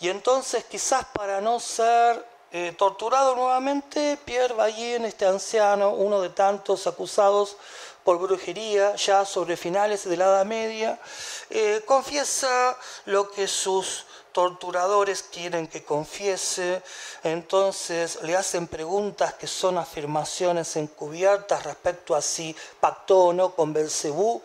[0.00, 6.30] Y entonces quizás para no ser eh, torturado nuevamente, Pierre Ballin, este anciano, uno de
[6.30, 7.56] tantos acusados
[8.04, 10.98] por brujería ya sobre finales de la Edad Media,
[11.50, 16.82] eh, confiesa lo que sus torturadores quieren que confiese,
[17.22, 23.72] entonces le hacen preguntas que son afirmaciones encubiertas respecto a si pactó o no con
[23.72, 24.42] Belcebú,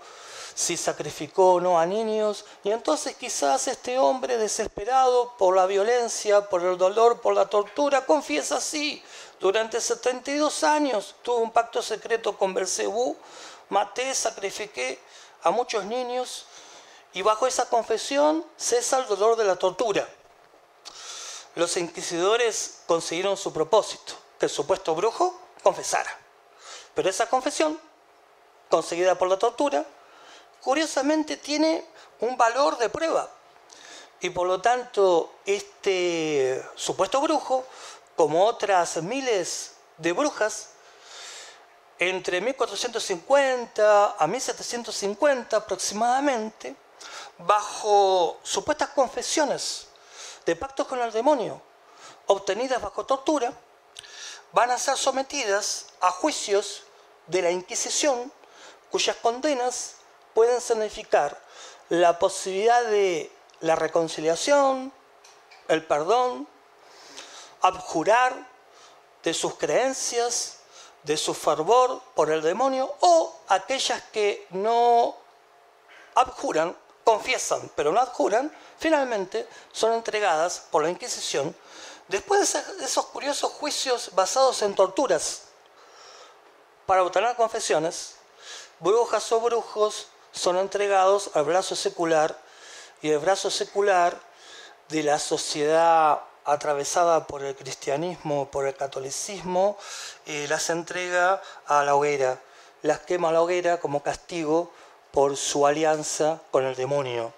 [0.55, 6.47] si sacrificó o no a niños, y entonces quizás este hombre desesperado por la violencia,
[6.49, 9.03] por el dolor, por la tortura, confiesa así.
[9.39, 13.17] Durante 72 años tuve un pacto secreto con Belcebú,
[13.69, 14.99] maté, sacrifiqué
[15.41, 16.45] a muchos niños,
[17.13, 20.07] y bajo esa confesión cesa el dolor de la tortura.
[21.55, 26.17] Los inquisidores consiguieron su propósito, que el supuesto brujo confesara.
[26.95, 27.79] Pero esa confesión,
[28.69, 29.85] conseguida por la tortura,
[30.61, 31.85] curiosamente tiene
[32.21, 33.29] un valor de prueba.
[34.19, 37.65] Y por lo tanto, este supuesto brujo,
[38.15, 40.69] como otras miles de brujas,
[41.99, 46.75] entre 1450 a 1750 aproximadamente,
[47.37, 49.87] bajo supuestas confesiones
[50.45, 51.61] de pactos con el demonio
[52.27, 53.53] obtenidas bajo tortura,
[54.51, 56.83] van a ser sometidas a juicios
[57.27, 58.31] de la Inquisición
[58.91, 59.95] cuyas condenas
[60.33, 61.39] pueden significar
[61.89, 64.93] la posibilidad de la reconciliación,
[65.67, 66.47] el perdón,
[67.61, 68.47] abjurar
[69.23, 70.59] de sus creencias,
[71.03, 75.15] de su fervor por el demonio, o aquellas que no
[76.15, 81.55] abjuran, confiesan, pero no adjuran, finalmente son entregadas por la Inquisición
[82.07, 85.43] después de esos curiosos juicios basados en torturas.
[86.85, 88.15] Para obtener confesiones,
[88.79, 92.37] brujas o brujos son entregados al brazo secular
[93.01, 94.19] y el brazo secular
[94.89, 99.77] de la sociedad atravesada por el cristianismo, por el catolicismo,
[100.25, 102.41] eh, las entrega a la hoguera,
[102.81, 104.71] las quema a la hoguera como castigo
[105.13, 107.31] por su alianza con el demonio.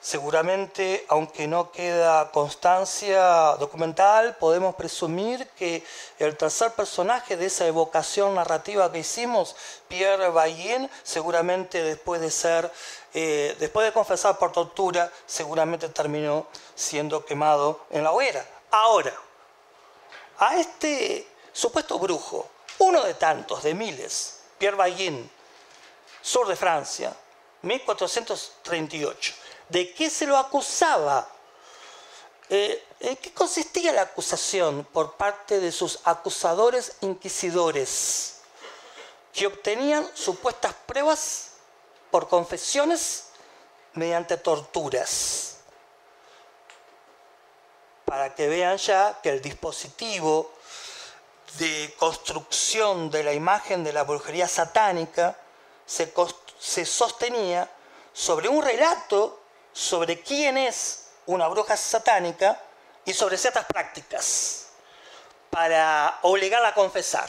[0.00, 5.84] Seguramente, aunque no queda constancia documental, podemos presumir que
[6.18, 9.54] el tercer personaje de esa evocación narrativa que hicimos,
[9.86, 12.72] Pierre Bayen, seguramente después de ser,
[13.12, 18.46] eh, después de confesar por tortura, seguramente terminó siendo quemado en la hoguera.
[18.70, 19.12] Ahora,
[20.38, 25.30] a este supuesto brujo, uno de tantos, de miles, Pierre Bayen,
[26.24, 27.14] sur de Francia,
[27.62, 29.34] 1438
[29.68, 31.28] ¿De qué se lo acusaba?
[32.48, 38.40] Eh, ¿En qué consistía la acusación por parte de sus acusadores inquisidores?
[39.32, 41.52] Que obtenían supuestas pruebas
[42.10, 43.28] por confesiones
[43.94, 45.56] mediante torturas.
[48.04, 50.52] Para que vean ya que el dispositivo
[51.58, 55.38] de construcción de la imagen de la brujería satánica
[55.86, 57.68] se, sostenía
[58.12, 59.40] sobre un relato
[59.72, 62.60] sobre quién es una bruja satánica
[63.04, 64.66] y sobre ciertas prácticas
[65.50, 67.28] para obligarla a confesar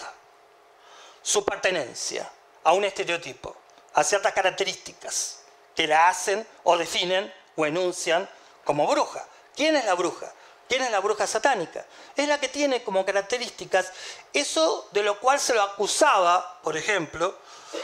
[1.22, 2.30] su pertenencia
[2.64, 3.56] a un estereotipo,
[3.94, 5.40] a ciertas características
[5.76, 8.30] que la hacen o definen o enuncian
[8.64, 9.26] como bruja.
[9.56, 10.32] ¿Quién es la bruja?
[10.68, 11.86] ¿Quién es la bruja satánica?
[12.16, 13.92] Es la que tiene como características
[14.34, 17.38] eso de lo cual se lo acusaba, por ejemplo,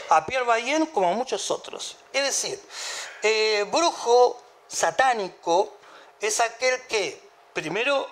[0.08, 1.96] a Pierre Bayen como a muchos otros.
[2.12, 2.60] Es decir,
[3.22, 5.76] eh, brujo satánico
[6.20, 7.20] es aquel que
[7.52, 8.08] primero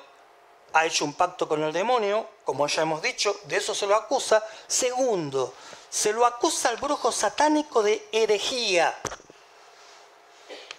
[0.73, 3.97] ha hecho un pacto con el demonio, como ya hemos dicho, de eso se lo
[3.97, 4.45] acusa.
[4.67, 5.55] Segundo,
[5.89, 8.95] se lo acusa al brujo satánico de herejía.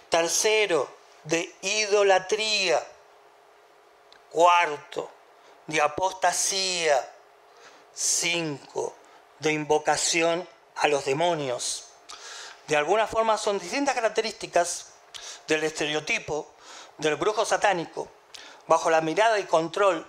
[0.08, 0.88] Tercero,
[1.24, 2.86] de idolatría.
[4.30, 5.10] Cuarto,
[5.66, 7.10] de apostasía.
[7.94, 8.94] Cinco,
[9.38, 11.84] de invocación a los demonios.
[12.66, 14.86] De alguna forma son distintas características
[15.46, 16.52] del estereotipo
[16.98, 18.08] del brujo satánico,
[18.66, 20.06] bajo la mirada y control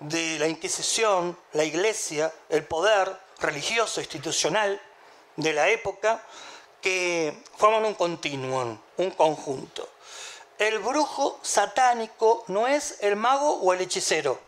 [0.00, 4.80] de la Inquisición, la Iglesia, el poder religioso institucional
[5.36, 6.22] de la época,
[6.80, 9.88] que forman un continuum, un conjunto.
[10.58, 14.38] El brujo satánico no es el mago o el hechicero.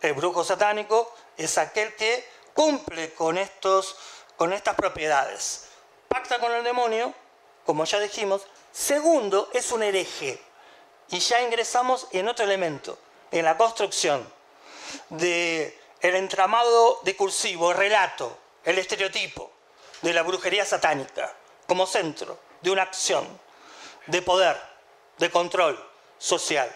[0.00, 2.26] El brujo satánico es aquel que
[2.60, 3.96] cumple con, estos,
[4.36, 5.68] con estas propiedades.
[6.08, 7.14] Pacta con el demonio,
[7.64, 10.38] como ya dijimos, Segundo, es un hereje.
[11.08, 12.98] Y ya ingresamos en otro elemento,
[13.30, 14.30] en la construcción
[15.08, 19.50] del el entramado discursivo, el relato, el estereotipo
[20.02, 21.34] de la brujería satánica
[21.66, 23.26] como centro de una acción
[24.06, 24.60] de poder,
[25.16, 25.82] de control
[26.18, 26.70] social,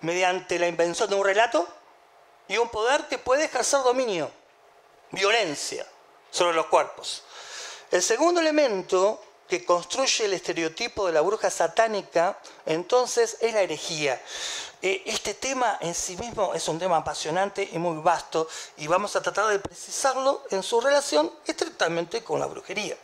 [0.00, 1.68] mediante la invención de un relato
[2.48, 4.32] y un poder que puede ejercer dominio,
[5.10, 5.86] violencia,
[6.30, 7.24] sobre los cuerpos.
[7.90, 14.20] El segundo elemento que construye el estereotipo de la bruja satánica, entonces, es la herejía.
[14.82, 18.46] Eh, este tema en sí mismo es un tema apasionante y muy vasto
[18.76, 22.96] y vamos a tratar de precisarlo en su relación estrictamente con la brujería.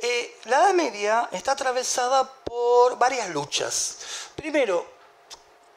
[0.00, 3.98] Eh, la Edad Media está atravesada por varias luchas.
[4.34, 4.84] Primero,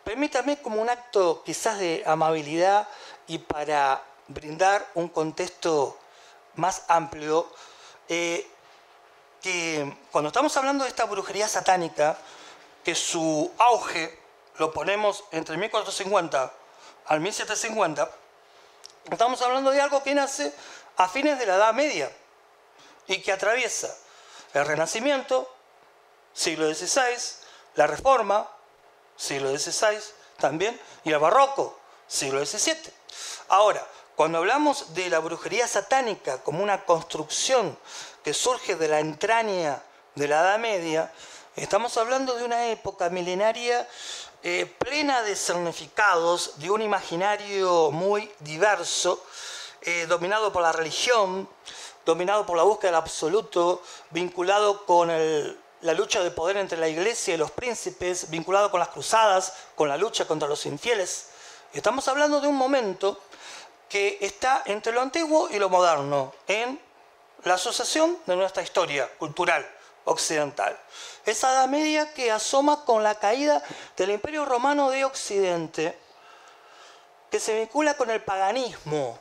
[0.04, 2.88] permítame como un acto quizás de amabilidad
[3.28, 5.98] y para brindar un contexto
[6.56, 7.52] más amplio,
[8.08, 8.48] eh,
[9.42, 12.18] que cuando estamos hablando de esta brujería satánica,
[12.84, 14.20] que su auge
[14.58, 16.54] lo ponemos entre 1450
[17.08, 18.10] al 1750,
[19.12, 20.54] estamos hablando de algo que nace
[20.98, 22.12] a fines de la Edad Media
[23.08, 23.94] y que atraviesa
[24.54, 25.54] el Renacimiento,
[26.34, 27.18] siglo XVI,
[27.76, 28.48] la Reforma,
[29.18, 30.00] siglo XVI
[30.38, 32.94] también, y el Barroco, siglo XVII.
[33.50, 33.86] Ahora,
[34.16, 37.78] cuando hablamos de la brujería satánica como una construcción
[38.24, 39.82] que surge de la entraña
[40.14, 41.12] de la Edad Media,
[41.56, 43.88] estamos hablando de una época milenaria
[44.44, 49.24] eh, plena de significados, de un imaginario muy diverso,
[49.82, 51.50] eh, dominado por la religión,
[52.06, 57.34] dominado por la búsqueda del absoluto, vinculado con la lucha de poder entre la iglesia
[57.34, 61.30] y los príncipes, vinculado con las cruzadas, con la lucha contra los infieles.
[61.74, 63.20] Estamos hablando de un momento
[63.90, 66.80] que está entre lo antiguo y lo moderno, en
[67.44, 69.70] la asociación de nuestra historia cultural
[70.06, 70.78] occidental.
[71.26, 73.62] Esa Edad Media que asoma con la caída
[73.96, 75.98] del Imperio Romano de Occidente,
[77.30, 79.18] que se vincula con el paganismo.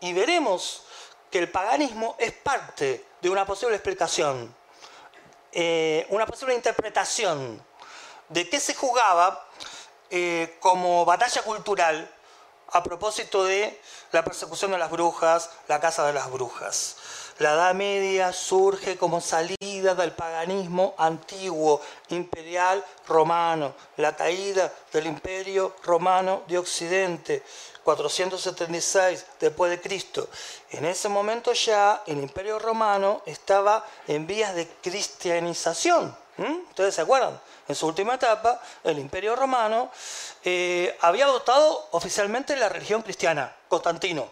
[0.00, 0.84] Y veremos
[1.30, 4.54] que el paganismo es parte de una posible explicación,
[5.52, 7.62] eh, una posible interpretación
[8.28, 9.46] de qué se jugaba
[10.10, 12.14] eh, como batalla cultural
[12.72, 13.80] a propósito de
[14.12, 16.96] la persecución de las brujas, la casa de las brujas.
[17.38, 25.76] La Edad Media surge como salida del paganismo antiguo, imperial romano, la caída del imperio
[25.84, 27.44] romano de Occidente,
[27.84, 30.28] 476 después de Cristo.
[30.70, 36.16] En ese momento ya el imperio romano estaba en vías de cristianización.
[36.70, 37.40] ¿Ustedes se acuerdan?
[37.68, 39.90] En su última etapa, el imperio romano
[40.42, 44.26] eh, había adoptado oficialmente la religión cristiana, Constantino.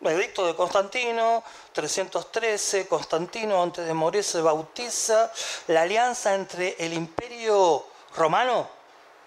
[0.00, 5.32] El edicto de Constantino, 313, Constantino antes de morir se bautiza,
[5.68, 8.68] la alianza entre el imperio romano,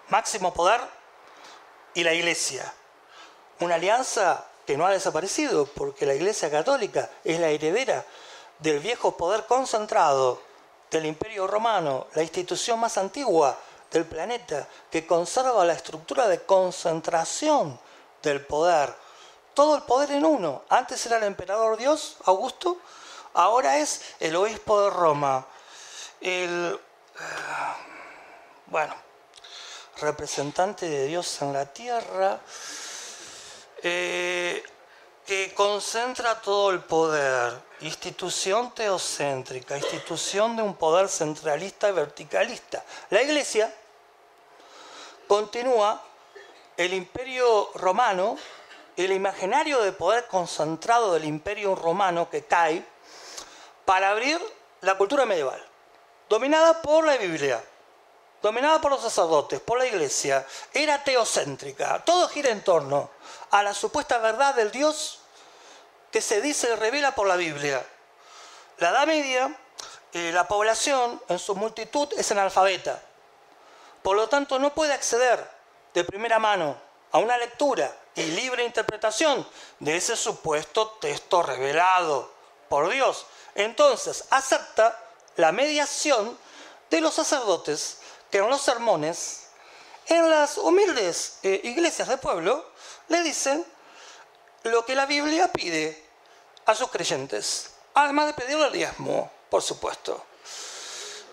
[0.08, 0.80] máximo poder,
[1.94, 2.72] y la iglesia.
[3.60, 8.04] Una alianza que no ha desaparecido porque la iglesia católica es la heredera
[8.58, 10.49] del viejo poder concentrado
[10.90, 13.56] del imperio romano, la institución más antigua
[13.90, 17.78] del planeta que conserva la estructura de concentración
[18.22, 18.94] del poder.
[19.54, 20.64] Todo el poder en uno.
[20.68, 22.78] Antes era el emperador Dios, Augusto,
[23.34, 25.46] ahora es el obispo de Roma.
[26.20, 26.78] El,
[27.18, 27.18] eh,
[28.66, 28.94] bueno,
[30.00, 32.40] representante de Dios en la tierra,
[33.82, 34.62] eh,
[35.30, 37.52] que concentra todo el poder,
[37.82, 42.84] institución teocéntrica, institución de un poder centralista y verticalista.
[43.10, 43.72] La iglesia
[45.28, 46.02] continúa
[46.76, 48.36] el imperio romano,
[48.96, 52.84] el imaginario de poder concentrado del imperio romano que cae
[53.84, 54.40] para abrir
[54.80, 55.64] la cultura medieval,
[56.28, 57.62] dominada por la Biblia,
[58.42, 62.02] dominada por los sacerdotes, por la iglesia, era teocéntrica.
[62.04, 63.10] Todo gira en torno
[63.52, 65.19] a la supuesta verdad del Dios
[66.10, 67.84] que se dice revela por la Biblia.
[68.78, 69.54] La Edad Media,
[70.12, 73.00] eh, la población en su multitud es analfabeta.
[74.02, 75.46] Por lo tanto, no puede acceder
[75.94, 76.76] de primera mano
[77.12, 79.46] a una lectura y libre interpretación
[79.78, 82.32] de ese supuesto texto revelado
[82.68, 83.26] por Dios.
[83.54, 84.98] Entonces, acepta
[85.36, 86.38] la mediación
[86.88, 87.98] de los sacerdotes
[88.30, 89.48] que en los sermones,
[90.06, 92.64] en las humildes eh, iglesias del pueblo,
[93.08, 93.64] le dicen
[94.64, 96.04] lo que la Biblia pide
[96.66, 100.24] a sus creyentes, además de pedirle el diezmo, por supuesto.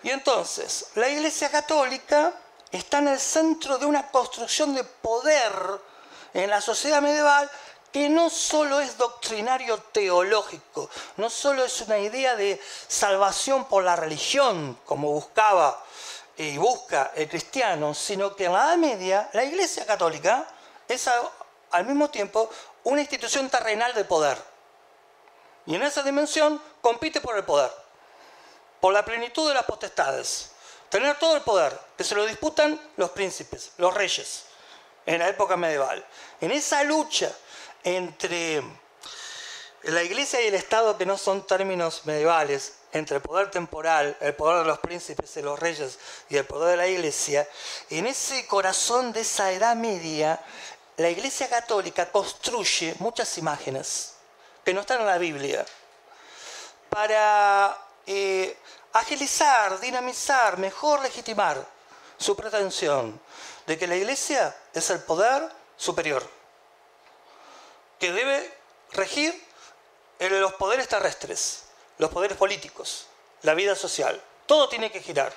[0.04, 2.34] Y entonces, la Iglesia Católica
[2.72, 5.54] está en el centro de una construcción de poder
[6.34, 7.50] en la sociedad medieval
[7.92, 13.96] que no solo es doctrinario teológico, no solo es una idea de salvación por la
[13.96, 15.84] religión, como buscaba
[16.38, 20.48] y busca el cristiano, sino que en la Edad Media la Iglesia Católica
[20.88, 21.10] es
[21.72, 22.50] al mismo tiempo
[22.88, 24.38] una institución terrenal de poder.
[25.66, 27.70] Y en esa dimensión compite por el poder,
[28.80, 30.52] por la plenitud de las potestades.
[30.90, 34.46] Tener todo el poder, que se lo disputan los príncipes, los reyes,
[35.06, 36.06] en la época medieval.
[36.40, 37.30] En esa lucha
[37.84, 38.64] entre
[39.84, 44.34] la iglesia y el Estado, que no son términos medievales, entre el poder temporal, el
[44.34, 47.48] poder de los príncipes y los reyes y el poder de la iglesia,
[47.90, 50.42] en ese corazón de esa edad media,
[50.98, 54.16] la iglesia católica construye muchas imágenes
[54.66, 55.66] que no están en la Biblia
[56.90, 58.58] para eh,
[58.94, 61.64] agilizar, dinamizar, mejor legitimar
[62.18, 63.20] su pretensión
[63.68, 66.28] de que la iglesia es el poder superior,
[68.00, 68.52] que debe
[68.94, 69.46] regir
[70.18, 71.66] en los poderes terrestres,
[72.00, 73.06] los poderes políticos,
[73.44, 74.20] la vida social.
[74.48, 75.32] Todo tiene que girar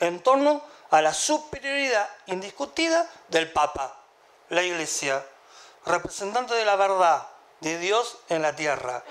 [0.00, 4.01] en torno a la superioridad indiscutida del Papa,
[4.52, 5.24] la Iglesia,
[5.86, 7.26] representante de la verdad
[7.60, 9.02] de Dios en la tierra.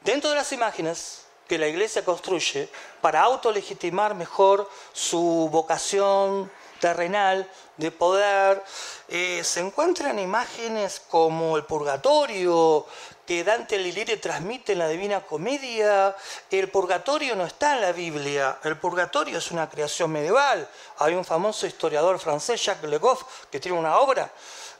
[0.00, 2.70] Dentro de las imágenes que la Iglesia construye
[3.02, 8.62] para autolegitimar mejor su vocación terrenal de poder,
[9.08, 12.86] eh, se encuentran imágenes como el purgatorio,
[13.26, 16.16] que Dante Alighieri transmite en la Divina Comedia.
[16.50, 20.68] El purgatorio no está en la Biblia, el purgatorio es una creación medieval.
[20.98, 24.30] Hay un famoso historiador francés, Jacques Le Goff, que tiene una obra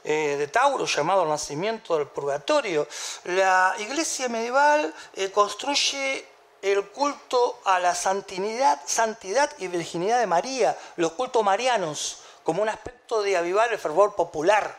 [0.03, 2.87] eh, de Tauro llamado nacimiento del purgatorio.
[3.25, 6.25] La iglesia medieval eh, construye
[6.61, 12.69] el culto a la santidad, santidad y virginidad de María, los cultos marianos, como un
[12.69, 14.77] aspecto de avivar el fervor popular.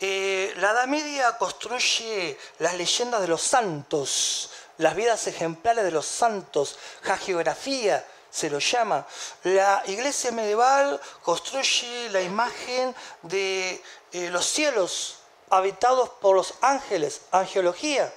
[0.00, 6.06] Eh, la Edad Media construye las leyendas de los santos, las vidas ejemplares de los
[6.06, 6.78] santos,
[7.24, 9.06] geografía se lo llama.
[9.44, 13.82] La iglesia medieval construye la imagen de
[14.12, 15.18] eh, los cielos
[15.50, 18.12] habitados por los ángeles, angelología,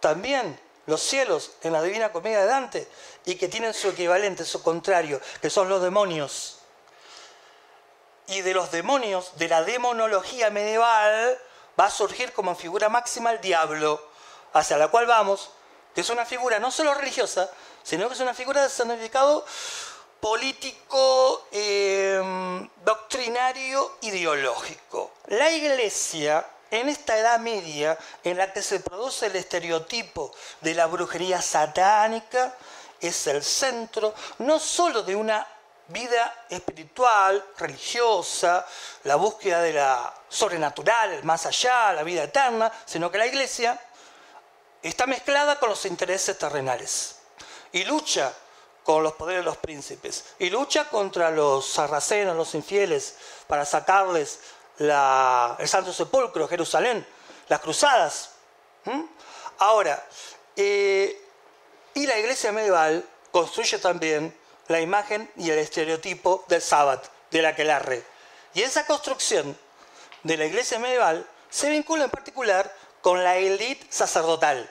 [0.00, 2.88] también los cielos en la Divina Comedia de Dante,
[3.24, 6.58] y que tienen su equivalente, su contrario, que son los demonios
[8.26, 11.38] y de los demonios, de la demonología medieval,
[11.78, 14.02] va a surgir como figura máxima el diablo,
[14.52, 15.50] hacia la cual vamos,
[15.94, 17.50] que es una figura no solo religiosa,
[17.82, 19.44] sino que es una figura de significado
[20.20, 25.12] político, em, doctrinario, ideológico.
[25.26, 30.86] La iglesia, en esta edad media, en la que se produce el estereotipo de la
[30.86, 32.56] brujería satánica,
[32.98, 35.46] es el centro no solo de una
[35.88, 38.66] vida espiritual, religiosa,
[39.04, 43.78] la búsqueda de la sobrenatural, el más allá, la vida eterna, sino que la iglesia
[44.82, 47.16] está mezclada con los intereses terrenales
[47.72, 48.32] y lucha
[48.82, 53.16] con los poderes de los príncipes y lucha contra los sarracenos, los infieles,
[53.46, 54.40] para sacarles
[54.78, 57.06] el Santo Sepulcro, Jerusalén,
[57.48, 58.30] las cruzadas.
[59.58, 60.04] Ahora,
[60.56, 61.20] eh,
[61.94, 64.36] y la iglesia medieval construye también
[64.68, 68.02] la imagen y el estereotipo del sábado, del aquelarre.
[68.54, 69.56] Y esa construcción
[70.22, 74.70] de la iglesia medieval se vincula en particular con la élite sacerdotal,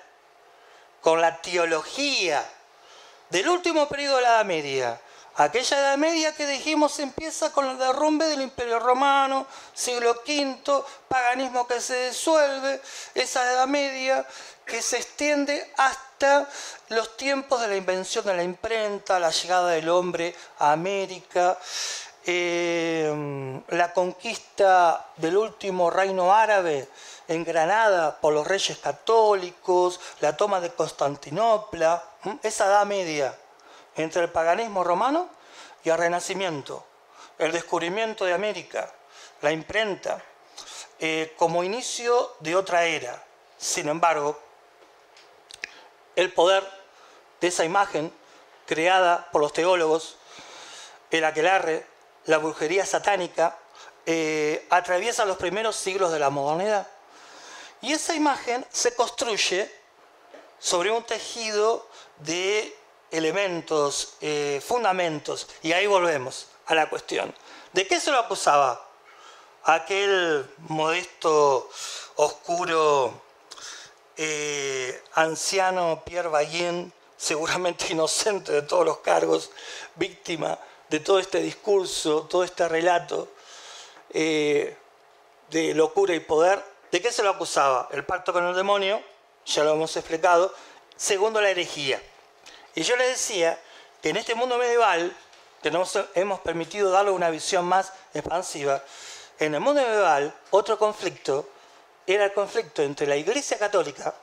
[1.01, 2.43] con la teología
[3.29, 5.01] del último periodo de la Edad Media.
[5.41, 11.65] Aquella Edad Media que dijimos empieza con el derrumbe del Imperio Romano, siglo V, paganismo
[11.65, 12.79] que se disuelve,
[13.15, 14.23] esa Edad Media
[14.63, 16.47] que se extiende hasta
[16.89, 21.57] los tiempos de la invención de la imprenta, la llegada del hombre a América,
[22.23, 23.11] eh,
[23.69, 26.87] la conquista del último reino árabe
[27.27, 32.03] en Granada por los reyes católicos, la toma de Constantinopla,
[32.43, 33.35] esa edad media
[33.95, 35.29] entre el paganismo romano
[35.83, 36.85] y el renacimiento,
[37.37, 38.91] el descubrimiento de América,
[39.41, 40.23] la imprenta,
[40.99, 43.23] eh, como inicio de otra era.
[43.57, 44.39] Sin embargo,
[46.15, 46.67] el poder
[47.39, 48.13] de esa imagen
[48.65, 50.17] creada por los teólogos,
[51.09, 51.85] el aquelarre,
[52.25, 53.57] la brujería satánica,
[54.05, 56.87] eh, atraviesa los primeros siglos de la modernidad.
[57.81, 59.71] Y esa imagen se construye
[60.59, 61.87] sobre un tejido
[62.19, 62.75] de
[63.11, 65.47] elementos, eh, fundamentos.
[65.61, 67.33] Y ahí volvemos a la cuestión.
[67.73, 68.87] ¿De qué se lo acusaba?
[69.63, 71.69] Aquel modesto,
[72.15, 73.21] oscuro,
[74.17, 79.51] eh, anciano Pierre Ballin, seguramente inocente de todos los cargos,
[79.95, 80.57] víctima
[80.89, 83.29] de todo este discurso, todo este relato
[84.09, 84.75] eh,
[85.49, 87.87] de locura y poder, ¿de qué se lo acusaba?
[87.91, 89.01] El pacto con el demonio,
[89.45, 90.53] ya lo hemos explicado,
[90.95, 92.01] segundo la herejía.
[92.75, 93.59] Y yo le decía
[94.01, 95.15] que en este mundo medieval,
[95.61, 98.81] que nos hemos permitido darle una visión más expansiva,
[99.39, 101.49] en el mundo medieval otro conflicto
[102.07, 104.13] era el conflicto entre la Iglesia Católica,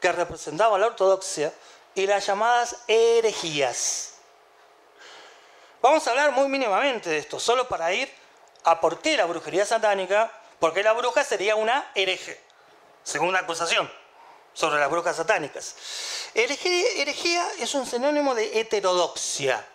[0.00, 1.52] que representaba la ortodoxia,
[1.94, 4.14] y las llamadas herejías.
[5.80, 8.12] Vamos a hablar muy mínimamente de esto, solo para ir
[8.64, 12.40] a por qué la brujería satánica, porque la bruja sería una hereje,
[13.02, 13.90] según la acusación.
[14.54, 15.74] Sobre las brujas satánicas.
[16.34, 19.66] Herejía, es un sinónimo de heterodoxia.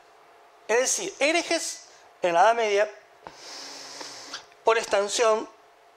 [0.67, 1.84] Es decir, herejes
[2.21, 2.91] en la Edad Media,
[4.63, 5.47] por extensión,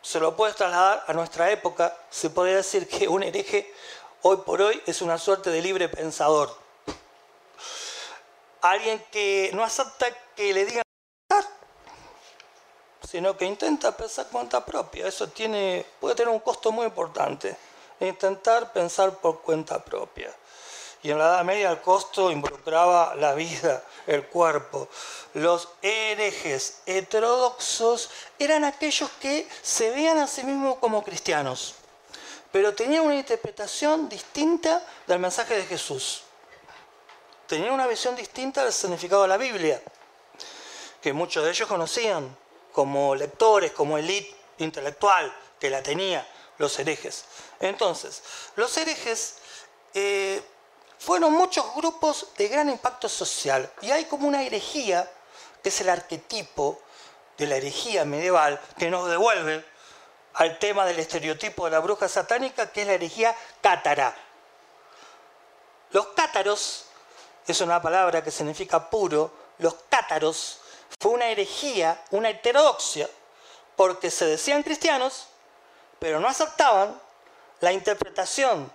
[0.03, 3.73] se lo puede trasladar a nuestra época, se podría decir que un hereje
[4.23, 6.55] hoy por hoy es una suerte de libre pensador.
[8.61, 10.07] Alguien que no acepta
[10.37, 10.83] que le digan
[13.13, 15.07] sino que intenta pensar cuenta propia.
[15.07, 17.55] Eso tiene, puede tener un costo muy importante.
[18.03, 20.35] Intentar pensar por cuenta propia.
[21.05, 24.89] Y en la Edad Media el costo involucraba la vida, el cuerpo.
[25.35, 31.77] Los herejes heterodoxos eran aquellos que se veían a sí mismos como cristianos,
[32.51, 36.23] pero tenían una interpretación distinta del mensaje de Jesús.
[37.47, 39.81] Tenían una visión distinta del significado de la Biblia,
[41.01, 42.37] que muchos de ellos conocían
[42.73, 46.27] como lectores, como élite intelectual que la tenía
[46.59, 47.25] los herejes.
[47.61, 48.23] Entonces,
[48.57, 49.37] los herejes
[49.95, 50.43] eh,
[50.99, 55.11] fueron muchos grupos de gran impacto social y hay como una herejía,
[55.63, 56.81] que es el arquetipo
[57.37, 59.65] de la herejía medieval, que nos devuelve
[60.35, 64.15] al tema del estereotipo de la bruja satánica, que es la herejía cátara.
[65.91, 66.87] Los cátaros,
[67.47, 70.61] es una palabra que significa puro, los cátaros
[71.01, 73.09] fue una herejía, una heterodoxia,
[73.77, 75.27] porque se decían cristianos,
[76.03, 77.01] pero no aceptaban
[77.61, 78.73] la interpretación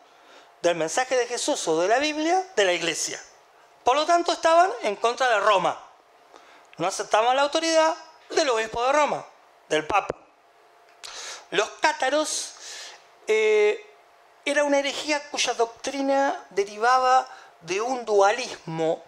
[0.61, 3.21] del mensaje de Jesús o de la Biblia de la iglesia.
[3.84, 5.78] Por lo tanto, estaban en contra de Roma.
[6.78, 7.97] No aceptaban la autoridad
[8.30, 9.25] del obispo de Roma,
[9.67, 10.15] del Papa.
[11.51, 12.53] Los cátaros
[13.28, 13.86] eh,
[14.45, 17.28] era una herejía cuya doctrina derivaba
[17.59, 19.03] de un dualismo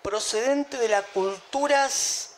[0.00, 2.36] procedente de las culturas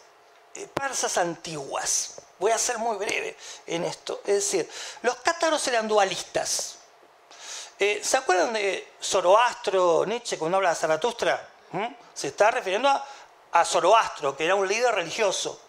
[0.56, 2.22] eh, persas antiguas.
[2.38, 3.36] Voy a ser muy breve
[3.66, 4.20] en esto.
[4.24, 4.70] Es decir,
[5.02, 6.78] los cátaros eran dualistas.
[7.78, 11.48] Eh, ¿Se acuerdan de Zoroastro, Nietzsche, cuando habla de Zaratustra?
[11.72, 11.86] ¿Mm?
[12.14, 13.06] Se está refiriendo a,
[13.52, 15.60] a Zoroastro, que era un líder religioso,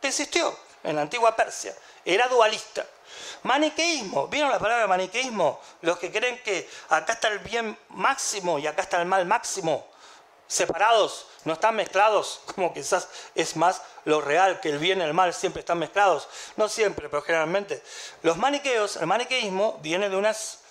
[0.00, 1.74] que existió en la antigua Persia.
[2.04, 2.86] Era dualista.
[3.44, 5.60] Maniqueísmo, ¿vieron la palabra maniqueísmo?
[5.82, 9.86] Los que creen que acá está el bien máximo y acá está el mal máximo
[10.48, 15.14] separados, no están mezclados, como quizás es más lo real, que el bien y el
[15.14, 16.28] mal siempre están mezclados.
[16.56, 17.82] No siempre, pero generalmente.
[18.22, 20.16] Los maniqueos, el maniqueísmo viene de,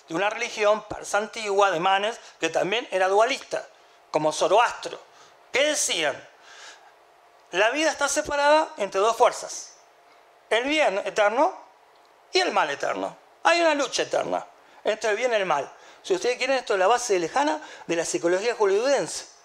[0.08, 3.66] de una religión persa antigua de Manes que también era dualista,
[4.10, 5.00] como Zoroastro.
[5.52, 6.28] ¿Qué decían?
[7.52, 9.72] La vida está separada entre dos fuerzas,
[10.50, 11.56] el bien eterno
[12.30, 13.16] y el mal eterno.
[13.44, 14.44] Hay una lucha eterna
[14.84, 15.72] entre el bien y el mal.
[16.02, 19.37] Si ustedes quieren, esto es la base lejana de la psicología hollywoodense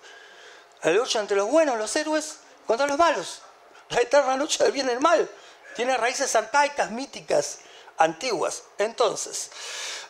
[0.83, 3.41] la lucha entre los buenos, los héroes, contra los malos.
[3.89, 5.29] La eterna lucha del bien y el mal.
[5.75, 7.59] Tiene raíces arcaicas, míticas,
[7.97, 8.63] antiguas.
[8.77, 9.49] Entonces,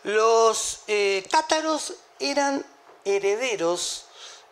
[0.03, 2.65] los eh, cátaros eran
[3.05, 4.05] herederos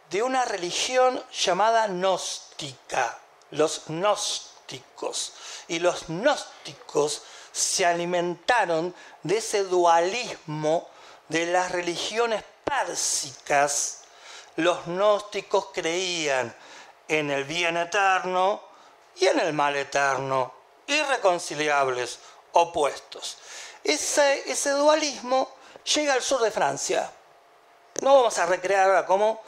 [0.09, 3.19] de una religión llamada gnóstica,
[3.51, 5.34] los gnósticos.
[5.67, 8.93] Y los gnósticos se alimentaron
[9.24, 10.89] de ese dualismo
[11.30, 14.00] de las religiones pérsicas
[14.62, 16.55] los gnósticos creían
[17.07, 18.62] en el bien eterno
[19.16, 20.53] y en el mal eterno,
[20.88, 22.20] irreconciliables,
[22.53, 23.38] opuestos.
[23.84, 25.55] Ese, dualismo
[25.95, 27.12] llega al sur de Francia.
[28.01, 29.41] No vamos a recrear ahora como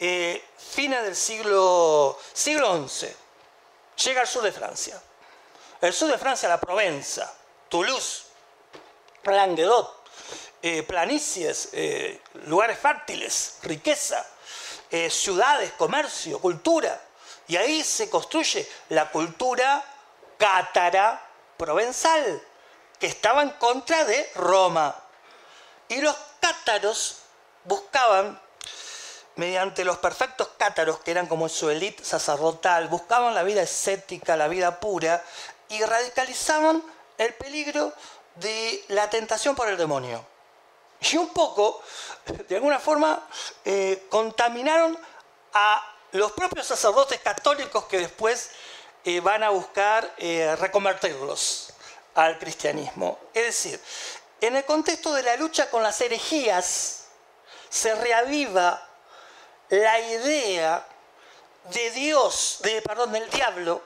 [0.00, 3.14] eh, fines del siglo, siglo XI.
[4.04, 5.00] Llega al sur de Francia.
[5.80, 7.32] El sur de Francia, la Provenza,
[7.68, 8.24] Toulouse,
[9.22, 9.98] Languedoc,
[10.60, 14.26] eh, planicies, eh, lugares fértiles, riqueza,
[14.90, 17.00] eh, ciudades, comercio, cultura.
[17.46, 19.84] Y ahí se construye la cultura
[20.36, 21.20] cátara
[21.56, 22.42] provenzal,
[22.98, 24.94] que estaba en contra de Roma.
[25.88, 27.18] Y los cátaros
[27.64, 28.40] buscaban,
[29.36, 34.48] mediante los perfectos cátaros, que eran como su élite sacerdotal, buscaban la vida escética, la
[34.48, 35.22] vida pura,
[35.68, 36.82] y radicalizaban
[37.18, 37.92] el peligro
[38.36, 40.24] de la tentación por el demonio
[41.00, 41.80] y un poco,
[42.48, 43.26] de alguna forma,
[43.64, 44.98] eh, contaminaron
[45.52, 48.50] a los propios sacerdotes católicos que después
[49.04, 51.72] eh, van a buscar eh, reconvertirlos
[52.14, 53.18] al cristianismo.
[53.32, 53.80] Es decir,
[54.40, 57.04] en el contexto de la lucha con las herejías,
[57.68, 58.86] se reaviva
[59.68, 60.86] la idea
[61.64, 63.82] de Dios, de, perdón, del diablo,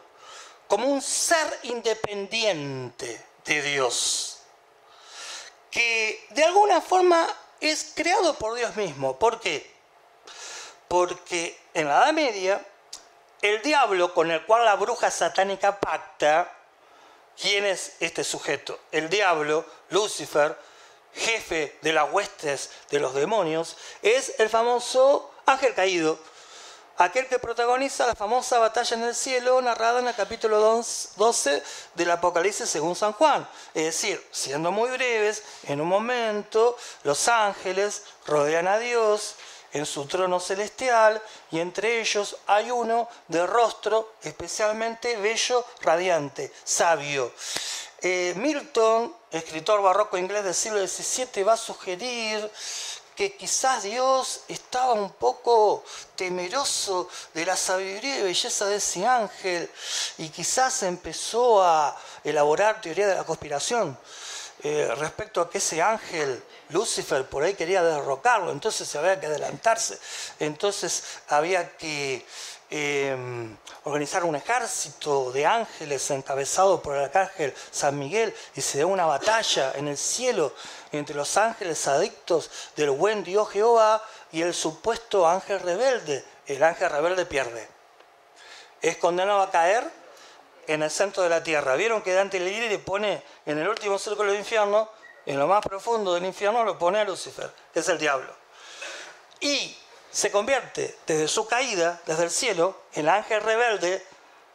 [0.69, 4.32] como un ser independiente de Dios
[5.73, 7.27] que de alguna forma
[7.59, 9.19] es creado por Dios mismo.
[9.19, 9.69] ¿Por qué?
[10.87, 12.65] Porque en la Edad Media,
[13.41, 16.53] el diablo con el cual la bruja satánica pacta,
[17.41, 18.79] ¿quién es este sujeto?
[18.93, 20.57] El diablo, Lucifer,
[21.15, 26.19] jefe de las huestes de los demonios, es el famoso ángel caído,
[27.05, 31.63] aquel que protagoniza la famosa batalla en el cielo narrada en el capítulo 12
[31.95, 33.47] del Apocalipsis según San Juan.
[33.75, 39.37] Es decir, siendo muy breves, en un momento los ángeles rodean a Dios
[39.73, 47.33] en su trono celestial y entre ellos hay uno de rostro especialmente bello, radiante, sabio.
[48.05, 52.51] Eh, Milton, escritor barroco inglés del siglo XVII, va a sugerir
[53.15, 55.85] que quizás Dios estaba un poco
[56.17, 59.71] temeroso de la sabiduría y belleza de ese ángel
[60.19, 63.99] y quizás empezó a elaborar teoría de la conspiración
[64.63, 69.99] eh, respecto a que ese ángel, Lucifer, por ahí quería derrocarlo, entonces había que adelantarse,
[70.39, 72.25] entonces había que
[72.75, 73.55] Em,
[73.85, 79.07] organizar un ejército de ángeles encabezado por el arcángel San Miguel y se da una
[79.07, 80.55] batalla en el cielo
[80.93, 86.25] entre los ángeles adictos del buen Dios Jehová y el supuesto ángel rebelde.
[86.47, 87.69] El ángel rebelde pierde.
[88.81, 89.91] Es condenado a caer
[90.67, 91.75] en el centro de la tierra.
[91.75, 94.89] Vieron que Dante Alighieri le pone en el último círculo del infierno,
[95.27, 98.35] en lo más profundo del infierno, lo pone a Lucifer, que es el diablo.
[99.41, 99.77] Y
[100.13, 104.05] se convierte desde su caída, desde el cielo, el ángel rebelde,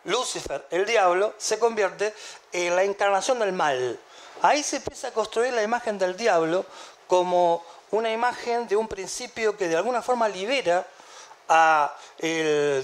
[0.04, 2.14] Lucifer, el diablo, se convierte
[2.54, 4.00] en la encarnación del mal.
[4.42, 6.66] Ahí se empieza a construir la imagen del diablo
[7.08, 10.86] como una imagen de un principio que de alguna forma libera
[11.48, 11.92] al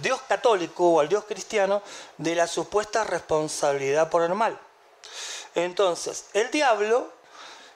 [0.02, 1.84] Dios católico o al Dios cristiano
[2.18, 4.58] de la supuesta responsabilidad por el mal.
[5.54, 7.12] Entonces, el diablo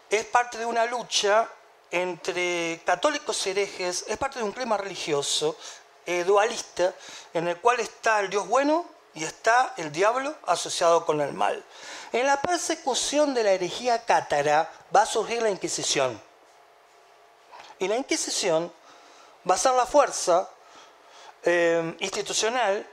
[0.10, 1.48] es parte de una lucha
[1.92, 5.58] entre católicos herejes es parte de un clima religioso
[6.06, 6.94] eh, dualista
[7.34, 11.64] en el cual está el Dios bueno y está el diablo asociado con el mal.
[12.12, 16.22] En la persecución de la herejía cátara va a surgir la Inquisición.
[17.80, 18.72] Y la Inquisición
[19.50, 20.50] va a ser la fuerza
[21.44, 22.88] eh, institucional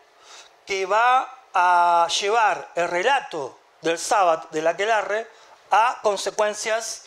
[0.67, 5.29] que va a llevar el relato del sábado de la aquelarre
[5.71, 7.04] a consecuencias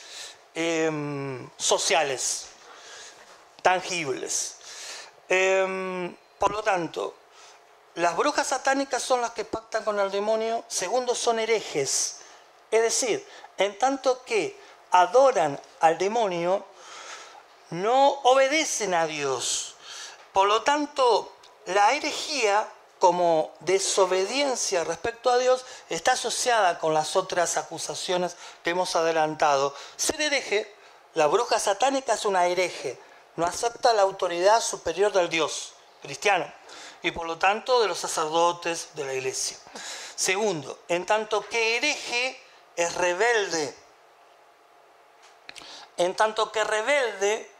[0.59, 2.47] Em, sociales,
[3.61, 4.55] tangibles.
[5.29, 7.13] Em, por lo tanto,
[7.93, 12.21] las brujas satánicas son las que pactan con el demonio, segundo son herejes,
[12.71, 13.23] es decir,
[13.59, 16.65] en tanto que adoran al demonio,
[17.69, 19.75] no obedecen a Dios.
[20.33, 21.33] Por lo tanto,
[21.67, 22.67] la herejía
[22.99, 29.73] como desobediencia respecto a Dios está asociada con las otras acusaciones que hemos adelantado.
[29.95, 30.73] Ser hereje,
[31.13, 32.99] la bruja satánica es una hereje,
[33.35, 36.51] no acepta la autoridad superior del Dios cristiano
[37.01, 39.57] y por lo tanto de los sacerdotes de la iglesia.
[40.15, 42.41] Segundo, en tanto que hereje
[42.75, 43.75] es rebelde.
[45.97, 47.51] En tanto que rebelde,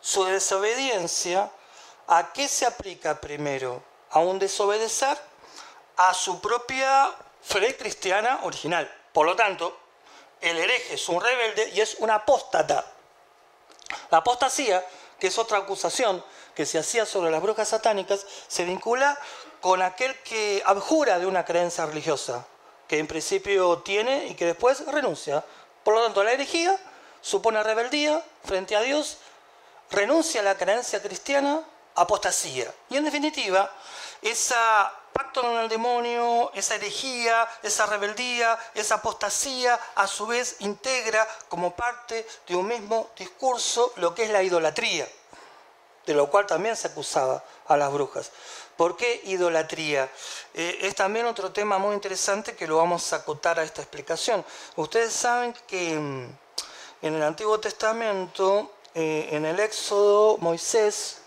[0.00, 1.50] su desobediencia,
[2.06, 3.82] ¿a qué se aplica primero?
[4.14, 5.18] A un desobedecer
[5.96, 7.12] a su propia
[7.42, 8.90] fe cristiana original.
[9.12, 9.76] Por lo tanto,
[10.40, 12.84] el hereje es un rebelde y es un apóstata.
[14.10, 14.84] La apostasía,
[15.18, 19.18] que es otra acusación que se hacía sobre las brujas satánicas, se vincula
[19.60, 22.46] con aquel que abjura de una creencia religiosa,
[22.86, 25.44] que en principio tiene y que después renuncia.
[25.82, 26.78] Por lo tanto, la herejía
[27.20, 29.18] supone rebeldía frente a Dios,
[29.90, 31.62] renuncia a la creencia cristiana,
[31.94, 32.72] apostasía.
[32.90, 33.70] Y en definitiva,
[34.24, 41.28] esa pacto con el demonio, esa herejía, esa rebeldía, esa apostasía, a su vez integra
[41.48, 45.06] como parte de un mismo discurso lo que es la idolatría,
[46.04, 48.32] de lo cual también se acusaba a las brujas.
[48.76, 50.10] ¿Por qué idolatría?
[50.52, 54.44] Eh, es también otro tema muy interesante que lo vamos a acotar a esta explicación.
[54.74, 56.38] Ustedes saben que mm,
[57.02, 61.18] en el Antiguo Testamento, eh, en el Éxodo, Moisés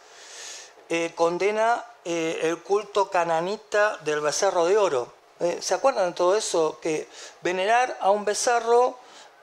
[0.89, 5.11] eh, condena eh, el culto cananita del becerro de oro.
[5.41, 6.79] Eh, ¿Se acuerdan de todo eso?
[6.79, 7.05] Que
[7.41, 8.97] venerar a un becerro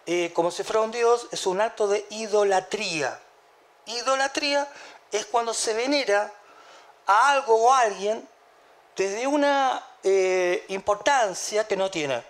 [0.06, 3.20] eh, como si fuera un dios es un acto de idolatría.
[3.84, 4.66] Idolatría
[5.12, 6.32] es cuando se venera
[7.04, 8.26] a algo o a alguien
[8.96, 9.86] desde una
[10.68, 12.24] importancia que no tiene.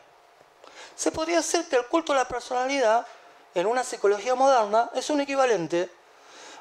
[0.97, 3.07] Se podría decir que el culto a la personalidad
[3.55, 5.89] en una psicología moderna es un equivalente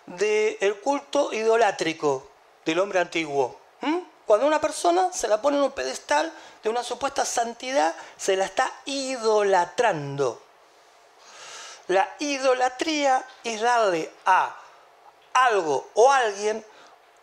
[0.06, 2.30] del culto idolátrico
[2.66, 3.63] del hombre antiguo.
[3.84, 4.00] ¿Mm?
[4.26, 6.32] Cuando una persona se la pone en un pedestal
[6.64, 10.42] de una supuesta santidad, se la está idolatrando.
[11.88, 14.56] La idolatría es darle a
[15.34, 16.66] algo o alguien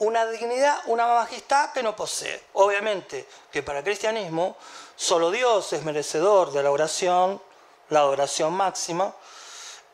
[0.00, 2.44] una dignidad, una majestad que no posee.
[2.52, 4.56] Obviamente que para el cristianismo
[4.96, 7.40] solo Dios es merecedor de la oración,
[7.88, 9.14] la adoración máxima,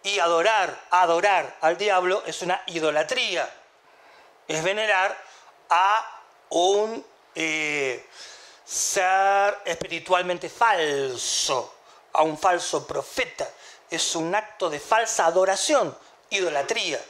[0.02, 3.48] Y adorar, adorar al diablo es una idolatría.
[4.46, 5.16] Es venerar
[5.68, 6.15] a
[6.50, 8.06] un eh,
[8.64, 11.74] ser espiritualmente falso,
[12.12, 13.48] a un falso profeta.
[13.88, 15.96] Es un acto de falsa adoración,
[16.30, 17.00] idolatría.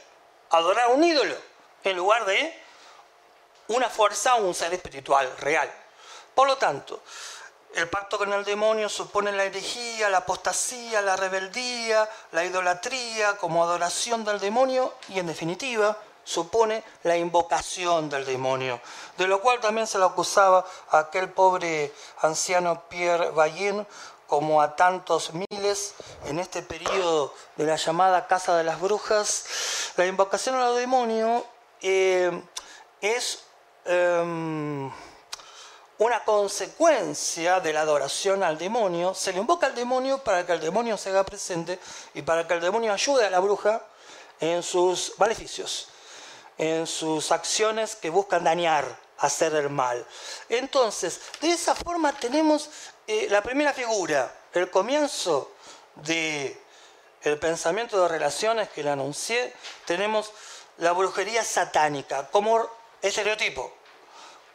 [0.51, 1.35] Adorar a un ídolo
[1.83, 2.61] en lugar de
[3.69, 5.71] una fuerza o un ser espiritual real.
[6.35, 7.01] Por lo tanto,
[7.75, 13.63] el pacto con el demonio supone la herejía, la apostasía, la rebeldía, la idolatría como
[13.63, 15.97] adoración del demonio y en definitiva
[16.27, 18.81] supone la invocación del demonio,
[19.17, 23.87] de lo cual también se le acusaba a aquel pobre anciano Pierre Bayen
[24.27, 29.93] como a tantos miles en este periodo de la llamada Casa de las Brujas.
[29.95, 31.45] La invocación al demonio
[31.81, 32.43] eh,
[32.99, 33.47] es
[33.89, 34.91] Em,
[35.99, 40.59] una consecuencia de la adoración al demonio, se le invoca al demonio para que el
[40.59, 41.79] demonio se haga presente
[42.13, 43.81] y para que el demonio ayude a la bruja
[44.41, 45.87] en sus maleficios,
[46.57, 48.85] en sus acciones que buscan dañar,
[49.19, 50.05] hacer el mal.
[50.49, 52.69] Entonces, de esa forma tenemos
[53.07, 55.51] eh, la primera figura, el comienzo
[55.95, 56.59] de
[57.23, 59.53] el pensamiento de relaciones que le anuncié,
[59.85, 60.31] tenemos
[60.77, 62.67] la brujería satánica como
[63.01, 63.77] estereotipo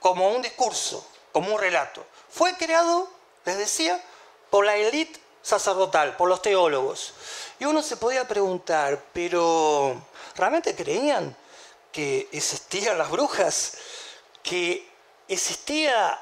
[0.03, 2.05] como un discurso, como un relato.
[2.29, 3.09] Fue creado,
[3.47, 4.03] les decía,
[4.51, 7.15] por la élite sacerdotal, por los teólogos.
[7.61, 10.03] Y uno se podía preguntar, pero
[10.35, 11.35] ¿realmente creían
[11.93, 13.75] que existían las brujas?
[14.43, 14.89] ¿Que
[15.29, 16.19] existían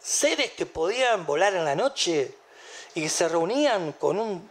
[0.00, 2.36] seres que podían volar en la noche
[2.94, 4.50] y que se reunían con un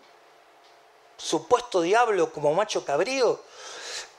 [1.18, 3.42] supuesto diablo como macho cabrío?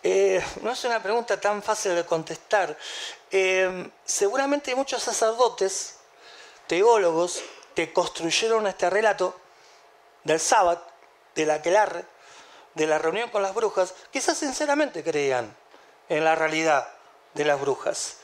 [0.02, 2.76] Eh, no es una pregunta tan fácil de contestar.
[3.30, 5.96] Eh, seguramente muchos sacerdotes,
[6.66, 7.42] teólogos,
[7.74, 9.34] que construyeron este relato
[10.22, 10.86] del sábado,
[11.34, 12.04] del aquelarre,
[12.74, 15.56] de la reunión con las brujas, quizás sinceramente creían
[16.08, 16.88] en la realidad
[17.34, 18.16] de las brujas.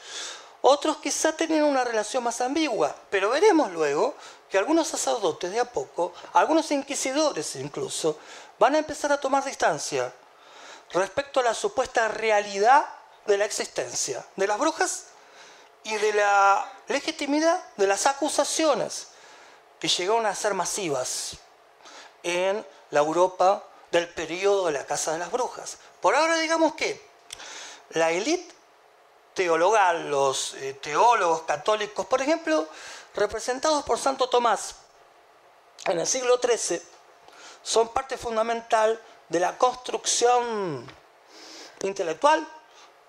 [0.62, 4.14] Otros quizás tenían una relación más ambigua, pero veremos luego
[4.48, 8.18] que algunos sacerdotes de a poco, algunos inquisidores incluso,
[8.58, 10.12] van a empezar a tomar distancia
[10.92, 12.84] respecto a la supuesta realidad
[13.26, 15.06] de la existencia de las brujas
[15.84, 19.08] y de la legitimidad de las acusaciones
[19.78, 21.38] que llegaron a ser masivas
[22.22, 25.78] en la Europa del periodo de la Casa de las Brujas.
[26.00, 27.09] Por ahora digamos que
[27.90, 28.54] la élite
[29.34, 32.66] teologal, los eh, teólogos católicos, por ejemplo,
[33.14, 34.76] representados por Santo Tomás
[35.86, 36.80] en el siglo XIII,
[37.62, 40.86] son parte fundamental de la construcción
[41.82, 42.46] intelectual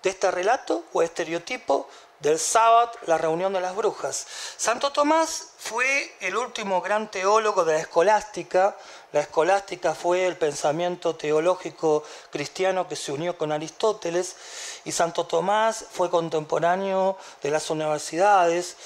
[0.02, 1.88] de este relato o estereotipo
[2.22, 4.26] del sábado, la reunión de las brujas.
[4.56, 8.76] Santo Tomás fue el último gran teólogo de la escolástica.
[9.10, 14.36] La escolástica fue el pensamiento teológico cristiano que se unió con Aristóteles
[14.84, 18.76] y Santo Tomás fue contemporáneo de las universidades,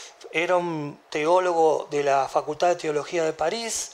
[0.43, 3.93] era un teólogo de la Facultad de Teología de París,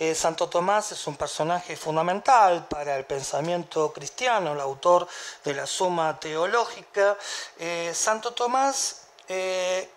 [0.00, 5.06] eh, Santo Tomás es un personaje fundamental para el pensamiento cristiano, el autor
[5.44, 7.16] de la Suma Teológica.
[7.60, 9.88] Eh, Santo Tomás eh,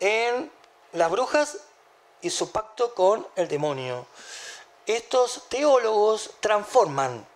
[0.00, 0.52] en
[0.92, 1.56] las brujas
[2.20, 4.06] y su pacto con el demonio.
[4.84, 7.26] Estos teólogos transforman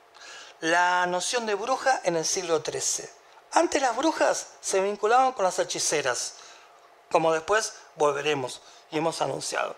[0.60, 3.08] la noción de bruja en el siglo XIII.
[3.52, 6.34] Antes las brujas se vinculaban con las hechiceras,
[7.10, 9.76] como después volveremos y hemos anunciado.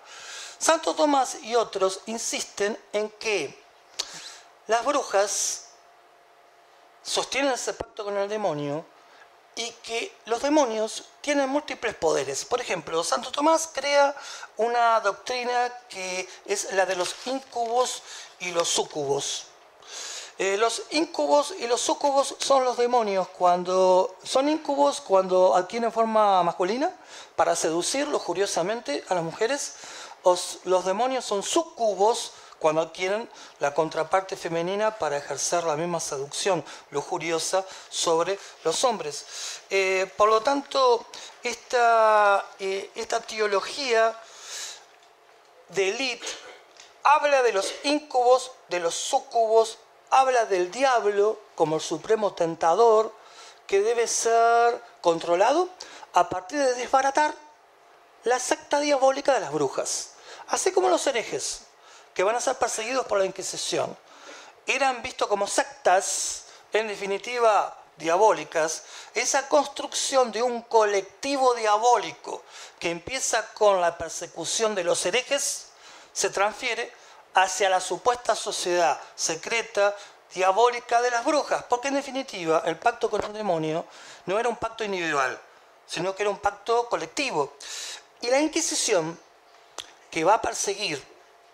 [0.59, 3.59] Santo Tomás y otros insisten en que
[4.67, 5.69] las brujas
[7.03, 8.85] sostienen ese pacto con el demonio
[9.57, 12.45] y que los demonios tienen múltiples poderes.
[12.45, 14.15] Por ejemplo, Santo Tomás crea
[14.57, 18.03] una doctrina que es la de los incubos
[18.39, 19.47] y los sucubos.
[20.43, 26.43] Eh, los incubos y los sucubos son los demonios cuando son incubos cuando adquieren forma
[26.43, 26.91] masculina
[27.37, 29.75] para seducir lujuriosamente a las mujeres
[30.65, 33.29] los demonios son sucubos cuando adquieren
[33.59, 39.27] la contraparte femenina para ejercer la misma seducción lujuriosa sobre los hombres.
[39.69, 41.05] Eh, por lo tanto,
[41.43, 44.19] esta, eh, esta teología
[45.69, 46.27] de élite
[47.03, 49.77] habla de los incubos, de los sucubos,
[50.11, 53.13] habla del diablo como el supremo tentador
[53.67, 55.69] que debe ser controlado
[56.13, 57.35] a partir de desbaratar
[58.25, 60.15] la secta diabólica de las brujas.
[60.49, 61.63] Así como los herejes,
[62.13, 63.97] que van a ser perseguidos por la Inquisición,
[64.67, 68.83] eran vistos como sectas, en definitiva diabólicas,
[69.15, 72.43] esa construcción de un colectivo diabólico
[72.79, 75.67] que empieza con la persecución de los herejes,
[76.13, 76.93] se transfiere
[77.35, 79.95] hacia la supuesta sociedad secreta,
[80.35, 83.85] diabólica de las brujas, porque en definitiva el pacto con el demonio
[84.27, 85.39] no era un pacto individual,
[85.87, 87.55] sino que era un pacto colectivo.
[88.21, 89.19] Y la Inquisición,
[90.11, 91.03] que va a perseguir,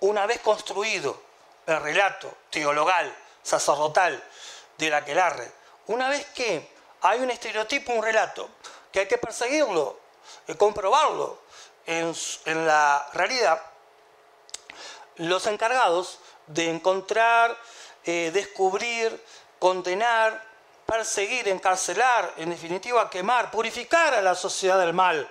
[0.01, 1.21] una vez construido
[1.67, 4.23] el relato teologal, sacerdotal
[4.77, 5.51] de la aquelarre,
[5.87, 6.71] una vez que
[7.03, 8.51] hay un estereotipo, un relato,
[8.93, 10.01] que hay que perseguirlo,
[10.49, 11.39] y comprobarlo
[11.87, 12.15] en
[12.67, 13.63] la realidad,
[15.17, 17.57] los encargados de encontrar,
[18.05, 19.23] eh, descubrir,
[19.59, 20.45] condenar,
[20.87, 25.29] perseguir, encarcelar, en definitiva quemar, purificar a la sociedad del mal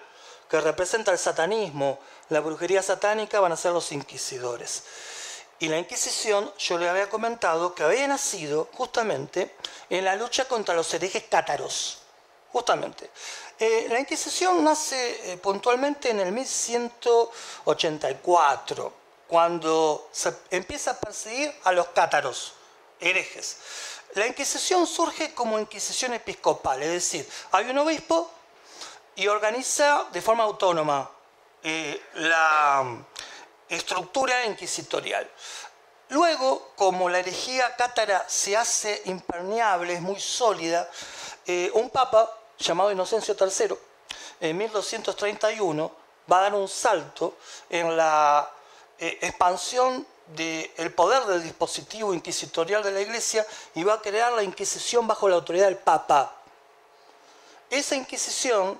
[0.50, 4.84] que representa el satanismo, la brujería satánica, van a ser los inquisidores.
[5.60, 9.56] Y la Inquisición, yo le había comentado que había nacido justamente
[9.90, 12.02] en la lucha contra los herejes cátaros.
[12.52, 13.10] Justamente.
[13.58, 18.94] Eh, la Inquisición nace eh, puntualmente en el 1184,
[19.28, 22.54] cuando se empieza a perseguir a los cátaros,
[23.00, 23.58] herejes.
[24.14, 28.32] La Inquisición surge como Inquisición episcopal, es decir, hay un obispo
[29.16, 31.10] y organiza de forma autónoma
[31.64, 32.86] eh, la
[33.68, 35.30] estructura inquisitorial.
[36.10, 40.90] Luego, como la herejía cátara se hace impermeable, es muy sólida,
[41.48, 43.76] eh, un papa llamado Inocencio III,
[44.42, 45.92] en 1231,
[46.32, 47.38] va a dar un salto
[47.70, 48.50] en la
[49.00, 54.44] eh, expansión del poder del dispositivo inquisitorial de la Iglesia y va a crear la
[54.44, 56.34] Inquisición bajo la autoridad del Papa.
[57.70, 58.80] Esa Inquisición,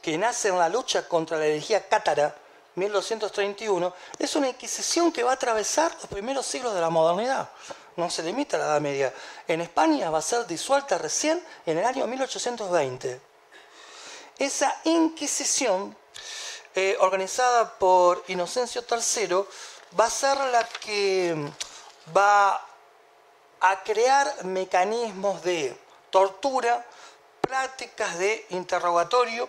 [0.00, 2.36] que nace en la lucha contra la herejía cátara,
[2.76, 7.48] 1231, es una Inquisición que va a atravesar los primeros siglos de la modernidad.
[7.96, 9.14] No se limita a la Edad Media.
[9.46, 13.20] En España va a ser disuelta recién en el año 1820.
[14.38, 15.96] Esa Inquisición,
[16.74, 19.44] eh, organizada por Inocencio III,
[19.98, 21.36] va a ser la que
[22.16, 22.66] va
[23.60, 25.76] a crear mecanismos de
[26.10, 26.84] tortura,
[27.40, 29.48] prácticas de interrogatorio,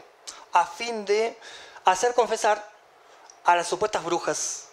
[0.54, 1.38] a fin de
[1.86, 2.72] hacer confesar
[3.44, 4.68] a las supuestas brujas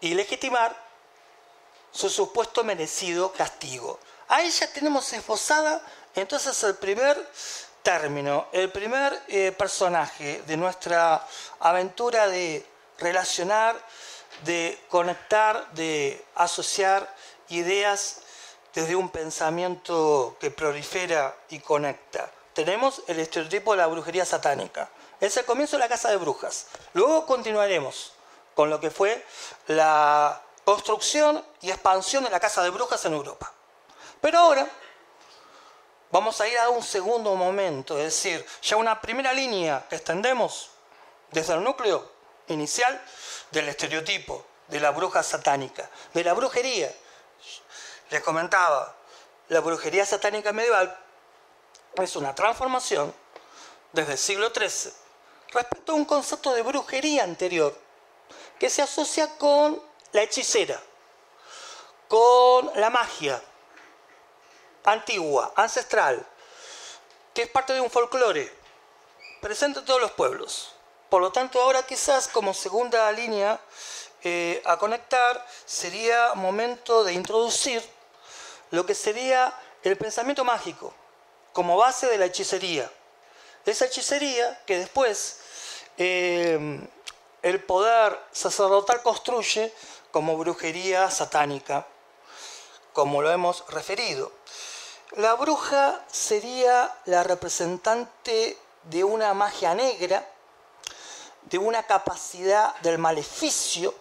[0.00, 0.76] y legitimar
[1.90, 3.98] su supuesto merecido castigo.
[4.28, 5.80] Ahí ya tenemos esbozada
[6.14, 7.16] entonces el primer
[7.86, 11.24] término, el primer eh, personaje de nuestra
[11.60, 12.66] aventura de
[12.98, 13.76] relacionar,
[14.42, 17.08] de conectar, de asociar
[17.48, 18.22] ideas
[18.74, 22.28] desde un pensamiento que prolifera y conecta.
[22.54, 24.88] Tenemos el estereotipo de la brujería satánica.
[25.20, 26.66] Es el comienzo de la casa de brujas.
[26.92, 28.14] Luego continuaremos
[28.56, 29.24] con lo que fue
[29.68, 33.52] la construcción y expansión de la casa de brujas en Europa.
[34.20, 34.68] Pero ahora
[36.10, 40.70] vamos a ir a un segundo momento, es decir, ya una primera línea que extendemos
[41.30, 42.10] desde el núcleo
[42.48, 43.00] inicial
[43.50, 46.92] del estereotipo de la bruja satánica, de la brujería.
[48.10, 48.94] Les comentaba,
[49.48, 50.96] la brujería satánica medieval
[51.96, 53.14] es una transformación
[53.92, 54.92] desde el siglo XIII
[55.52, 57.76] respecto a un concepto de brujería anterior
[58.58, 59.82] que se asocia con
[60.12, 60.80] la hechicera,
[62.08, 63.42] con la magia
[64.86, 66.24] antigua, ancestral,
[67.34, 68.50] que es parte de un folclore
[69.42, 70.72] presente en todos los pueblos.
[71.10, 73.60] Por lo tanto, ahora quizás como segunda línea
[74.22, 77.82] eh, a conectar sería momento de introducir
[78.70, 80.92] lo que sería el pensamiento mágico
[81.52, 82.90] como base de la hechicería.
[83.64, 85.40] Esa hechicería que después
[85.96, 86.80] eh,
[87.42, 89.72] el poder sacerdotal construye
[90.10, 91.86] como brujería satánica,
[92.92, 94.32] como lo hemos referido.
[95.16, 100.28] La bruja sería la representante de una magia negra,
[101.44, 103.94] de una capacidad del maleficio,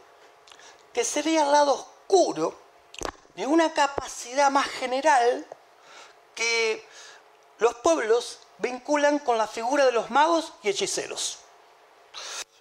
[0.92, 2.60] que sería el lado oscuro
[3.34, 5.46] de una capacidad más general
[6.34, 6.86] que
[7.60, 11.40] los pueblos vinculan con la figura de los magos y hechiceros.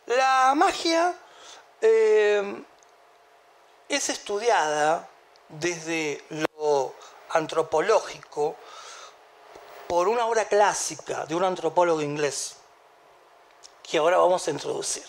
[0.06, 1.12] La magia
[1.80, 2.62] eh,
[3.88, 5.08] es estudiada
[5.48, 6.24] desde
[7.34, 8.56] antropológico
[9.86, 12.56] por una obra clásica de un antropólogo inglés
[13.82, 15.04] que ahora vamos a introducir.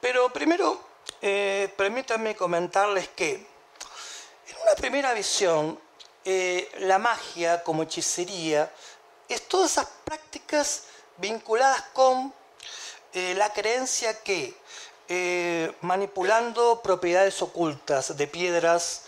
[0.00, 0.78] Pero primero,
[1.22, 5.80] eh, permítanme comentarles que en una primera visión,
[6.24, 8.70] eh, la magia como hechicería
[9.28, 10.84] es todas esas prácticas
[11.16, 12.32] vinculadas con
[13.12, 14.54] eh, la creencia que
[15.82, 19.02] manipulando propiedades ocultas de piedras,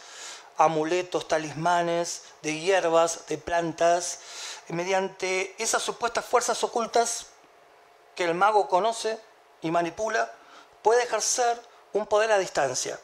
[0.58, 4.20] amuletos, talismanes, de hierbas, de plantas,
[4.68, 7.26] mediante esas supuestas fuerzas ocultas
[8.14, 9.18] que el mago conoce
[9.62, 10.30] y manipula,
[10.82, 11.60] puede ejercer
[11.92, 12.98] un poder a distancia,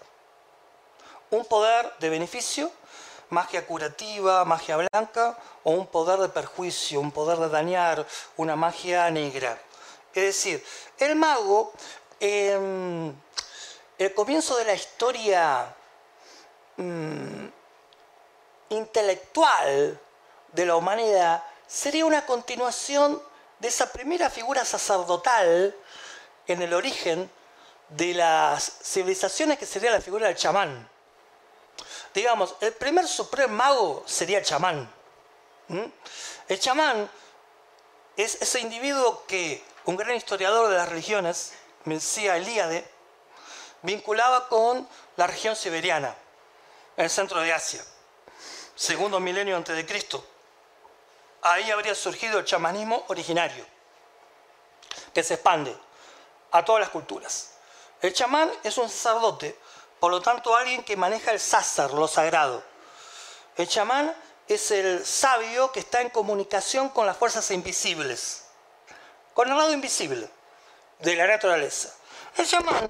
[1.30, 2.70] un poder de beneficio,
[3.30, 9.10] magia curativa, magia blanca, o un poder de perjuicio, un poder de dañar, una magia
[9.10, 9.58] negra.
[10.12, 10.64] Es decir,
[10.98, 11.72] el mago,
[12.20, 13.14] em,
[13.98, 15.74] el comienzo de la historia
[16.76, 17.46] mm,
[18.70, 20.00] intelectual
[20.52, 23.20] de la humanidad sería una continuación
[23.58, 25.74] de esa primera figura sacerdotal
[26.46, 27.30] en el origen
[27.88, 30.88] de las civilizaciones que sería la figura del chamán.
[32.12, 34.88] Digamos, el primer supremo mago sería el chamán.
[36.48, 37.08] El chamán
[38.16, 41.54] es ese individuo que un gran historiador de las religiones,
[41.84, 42.88] Mircea Eliade,
[43.82, 46.14] vinculaba con la región siberiana,
[46.96, 47.84] en el centro de Asia,
[48.74, 50.24] segundo milenio antes de Cristo.
[51.42, 53.64] Ahí habría surgido el chamanismo originario,
[55.12, 55.76] que se expande
[56.52, 57.50] a todas las culturas.
[58.00, 59.58] El chamán es un sacerdote,
[60.00, 62.62] por lo tanto alguien que maneja el sásar, lo sagrado.
[63.56, 64.14] El chamán
[64.46, 68.44] es el sabio que está en comunicación con las fuerzas invisibles,
[69.32, 70.28] con el lado invisible
[71.00, 71.94] de la naturaleza.
[72.36, 72.88] El chamán,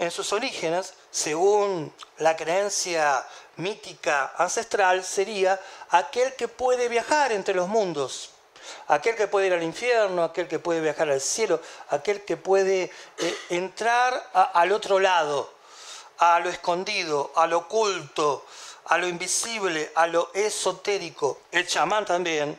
[0.00, 3.22] en sus orígenes, según la creencia
[3.56, 8.30] mítica ancestral, sería aquel que puede viajar entre los mundos,
[8.88, 12.90] aquel que puede ir al infierno, aquel que puede viajar al cielo, aquel que puede
[13.18, 15.52] eh, entrar al otro lado,
[16.16, 18.46] a lo escondido, a lo oculto,
[18.86, 21.42] a lo invisible, a lo esotérico.
[21.52, 22.58] El chamán también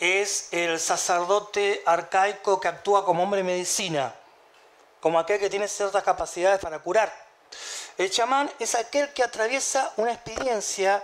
[0.00, 4.12] es el sacerdote arcaico que actúa como hombre medicina,
[5.00, 7.12] como aquel que tiene ciertas capacidades para curar.
[7.96, 11.02] El chamán es aquel que atraviesa una experiencia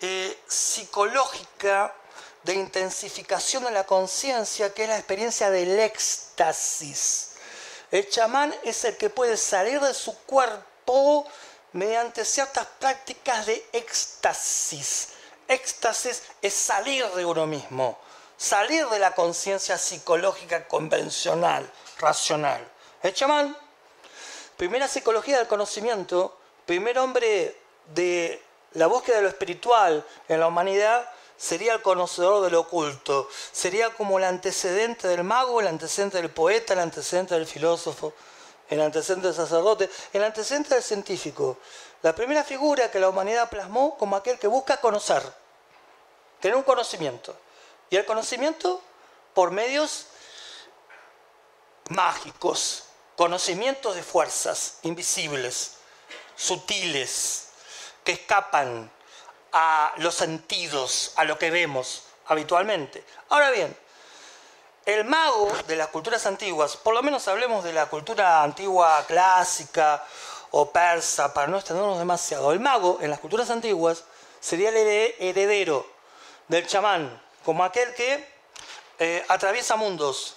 [0.00, 1.92] eh, psicológica
[2.44, 7.32] de intensificación de la conciencia, que es la experiencia del éxtasis.
[7.90, 11.26] El chamán es el que puede salir de su cuerpo
[11.72, 15.08] mediante ciertas prácticas de éxtasis.
[15.48, 17.98] Éxtasis es salir de uno mismo,
[18.36, 22.75] salir de la conciencia psicológica convencional, racional.
[23.02, 23.56] El chamán,
[24.56, 27.56] primera psicología del conocimiento, primer hombre
[27.94, 28.42] de
[28.72, 33.90] la búsqueda de lo espiritual en la humanidad, sería el conocedor de lo oculto, sería
[33.90, 38.14] como el antecedente del mago, el antecedente del poeta, el antecedente del filósofo,
[38.68, 41.58] el antecedente del sacerdote, el antecedente del científico.
[42.02, 45.22] La primera figura que la humanidad plasmó como aquel que busca conocer,
[46.40, 47.36] tener un conocimiento.
[47.90, 48.80] Y el conocimiento
[49.34, 50.06] por medios
[51.90, 52.85] mágicos,
[53.16, 55.78] conocimientos de fuerzas invisibles,
[56.36, 57.48] sutiles,
[58.04, 58.90] que escapan
[59.52, 63.04] a los sentidos, a lo que vemos habitualmente.
[63.30, 63.76] Ahora bien,
[64.84, 70.04] el mago de las culturas antiguas, por lo menos hablemos de la cultura antigua clásica
[70.52, 74.04] o persa, para no extendernos demasiado, el mago en las culturas antiguas
[74.38, 74.76] sería el
[75.18, 75.86] heredero
[76.48, 78.36] del chamán, como aquel que
[78.98, 80.36] eh, atraviesa mundos,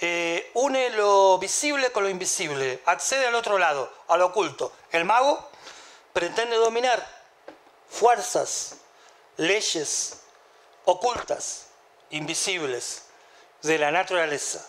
[0.00, 4.72] eh, une lo visible con lo invisible, accede al otro lado, a lo oculto.
[4.90, 5.50] El mago
[6.12, 7.06] pretende dominar
[7.88, 8.76] fuerzas,
[9.36, 10.22] leyes
[10.84, 11.66] ocultas,
[12.10, 13.04] invisibles,
[13.62, 14.66] de la naturaleza.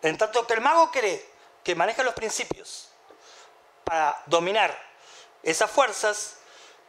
[0.00, 1.28] En tanto que el mago cree
[1.64, 2.88] que maneja los principios
[3.84, 4.76] para dominar
[5.42, 6.36] esas fuerzas,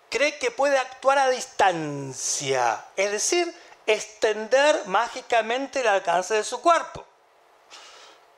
[0.09, 3.53] cree que puede actuar a distancia, es decir,
[3.87, 7.05] extender mágicamente el alcance de su cuerpo,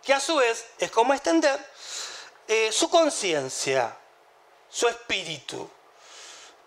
[0.05, 1.59] que a su vez es como extender
[2.47, 3.97] eh, su conciencia,
[4.69, 5.69] su espíritu.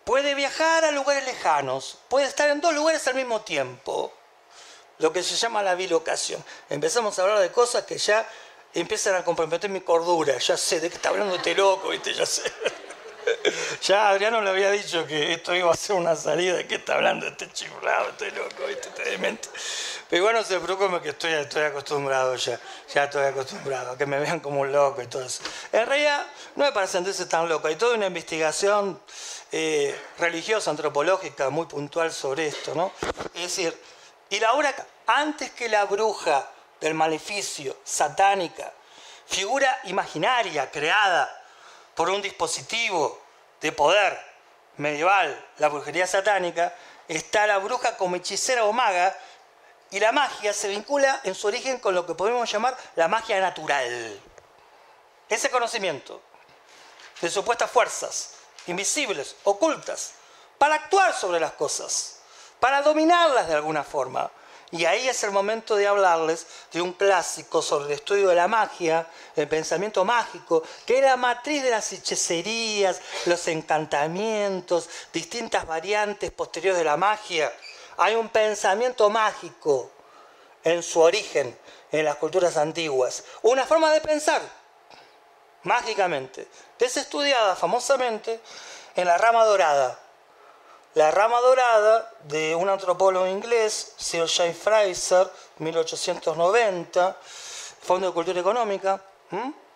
[0.05, 4.13] Puede viajar a lugares lejanos, puede estar en dos lugares al mismo tiempo
[4.99, 6.45] lo que se llama la bilocación.
[6.69, 8.29] Empezamos a hablar de cosas que ya
[8.75, 10.37] empiezan a comprometer mi cordura.
[10.39, 12.13] Ya sé de qué está hablando este loco, ¿viste?
[12.15, 12.53] Ya sé.
[13.83, 16.57] ya Adriano le había dicho que esto iba a ser una salida.
[16.57, 18.89] ¿De qué está hablando este chiflado, este loco, ¿viste?
[18.89, 19.49] Este demente.
[20.09, 21.33] Pero bueno, se preocupe que estoy,
[21.63, 22.59] acostumbrado ya.
[22.95, 25.43] Ya estoy acostumbrado que me vean como un loco y todo eso.
[25.73, 26.27] En realidad,
[26.57, 27.69] no es para sentirse tan loco.
[27.69, 29.01] Hay toda una investigación
[29.53, 32.93] eh, religiosa, antropológica, muy puntual sobre esto, ¿no?
[33.35, 33.79] Es decir,
[34.31, 34.75] y la obra,
[35.07, 36.51] antes que la bruja
[36.81, 38.73] del maleficio, satánica,
[39.27, 41.38] figura imaginaria creada
[41.99, 43.21] por un dispositivo
[43.61, 44.17] de poder
[44.77, 46.73] medieval, la brujería satánica,
[47.09, 49.19] está la bruja como hechicera o maga,
[49.91, 53.41] y la magia se vincula en su origen con lo que podemos llamar la magia
[53.41, 54.21] natural.
[55.29, 56.23] Ese conocimiento
[57.21, 58.35] de supuestas fuerzas
[58.69, 60.13] invisibles, ocultas,
[60.57, 62.21] para actuar sobre las cosas
[62.61, 64.31] para dominarlas de alguna forma.
[64.71, 68.49] Y ahí es el momento de hablarles de un clásico sobre el estudio de la
[68.49, 76.31] magia, el pensamiento mágico, que es la matriz de las hechicerías, los encantamientos, distintas variantes
[76.33, 77.51] posteriores de la magia.
[77.97, 79.91] Hay un pensamiento mágico
[80.63, 81.59] en su origen
[81.91, 83.25] en las culturas antiguas.
[83.43, 84.43] Una forma de pensar,
[85.63, 86.47] mágicamente,
[86.79, 88.41] es estudiada famosamente
[88.95, 89.99] en la rama dorada
[90.99, 97.17] la rama dorada de un antropólogo inglés, Sir James Fraser, 1890,
[97.83, 99.01] Fondo de Cultura Económica,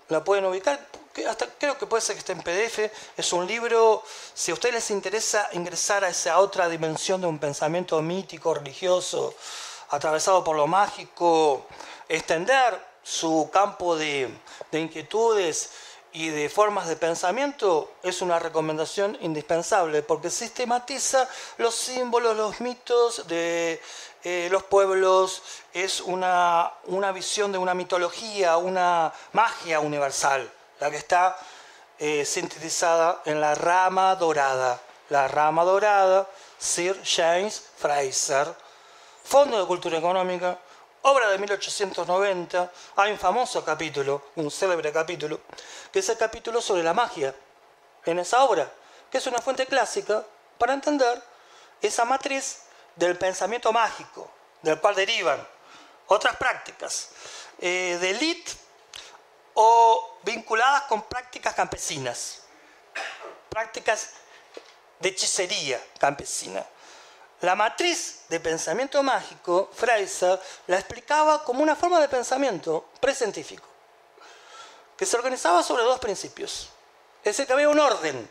[0.09, 0.85] la pueden ubicar,
[1.29, 4.03] hasta creo que puede ser que esté en PDF, es un libro,
[4.35, 9.33] si a ustedes les interesa ingresar a esa otra dimensión de un pensamiento mítico, religioso,
[9.91, 11.67] atravesado por lo mágico,
[12.09, 14.29] extender su campo de
[14.73, 15.71] inquietudes
[16.13, 21.29] y de formas de pensamiento es una recomendación indispensable porque sistematiza
[21.59, 23.81] los símbolos, los mitos de
[24.25, 30.49] eh, los pueblos, es una, una, visión de una mitología, una magia universal,
[30.79, 31.37] la que está
[31.99, 34.81] eh, sintetizada en la rama dorada.
[35.09, 36.29] La rama dorada,
[36.59, 38.55] Sir James Fraser,
[39.25, 40.57] Fondo de Cultura Económica,
[41.03, 45.41] obra de 1890, hay un famoso capítulo, un célebre capítulo,
[45.93, 47.35] que es el capítulo sobre la magia,
[48.05, 48.71] en esa obra,
[49.11, 50.25] que es una fuente clásica
[50.59, 51.23] para entender
[51.81, 52.63] esa matriz
[52.97, 54.31] del pensamiento mágico,
[54.63, 55.47] del cual derivan
[56.07, 57.09] otras prácticas
[57.59, 58.53] eh, de élite
[59.55, 62.43] o vinculadas con prácticas campesinas,
[63.49, 64.11] prácticas
[65.01, 66.65] de hechicería campesina.
[67.43, 73.67] La matriz de pensamiento mágico, Fraser la explicaba como una forma de pensamiento prescientífico,
[74.97, 76.71] que se organizaba sobre dos principios.
[77.19, 78.31] Es decir, que había un orden,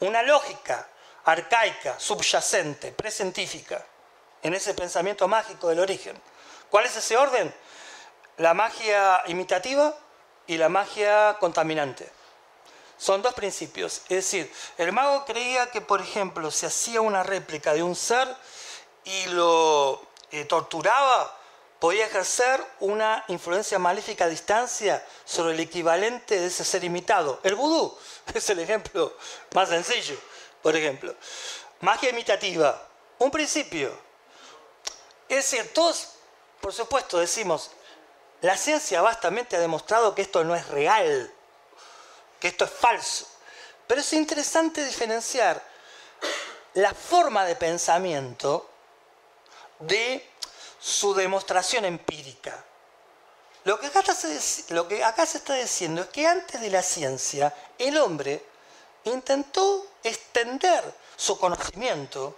[0.00, 0.88] una lógica
[1.24, 3.84] arcaica, subyacente, prescientífica,
[4.40, 6.16] en ese pensamiento mágico del origen.
[6.70, 7.52] ¿Cuál es ese orden?
[8.36, 9.96] La magia imitativa
[10.46, 12.08] y la magia contaminante.
[12.98, 14.02] Son dos principios.
[14.08, 18.28] Es decir, el mago creía que, por ejemplo, se hacía una réplica de un ser
[19.04, 21.38] y lo eh, torturaba,
[21.78, 27.38] podía ejercer una influencia maléfica a distancia sobre el equivalente de ese ser imitado.
[27.42, 27.96] El vudú
[28.34, 29.14] es el ejemplo
[29.54, 30.18] más sencillo,
[30.62, 31.14] por ejemplo.
[31.80, 33.96] Magia imitativa, un principio.
[35.28, 36.12] Es decir, todos,
[36.60, 37.70] por supuesto, decimos,
[38.40, 41.32] la ciencia vastamente ha demostrado que esto no es real
[42.46, 43.26] esto es falso.
[43.86, 45.62] Pero es interesante diferenciar
[46.74, 48.68] la forma de pensamiento
[49.78, 50.28] de
[50.78, 52.64] su demostración empírica.
[53.64, 56.82] Lo que, acá se, lo que acá se está diciendo es que antes de la
[56.82, 58.44] ciencia, el hombre
[59.04, 60.84] intentó extender
[61.16, 62.36] su conocimiento,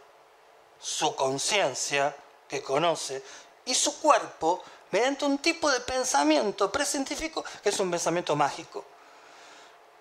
[0.81, 2.15] su conciencia
[2.49, 3.23] que conoce,
[3.65, 8.85] y su cuerpo mediante un tipo de pensamiento precientífico que es un pensamiento mágico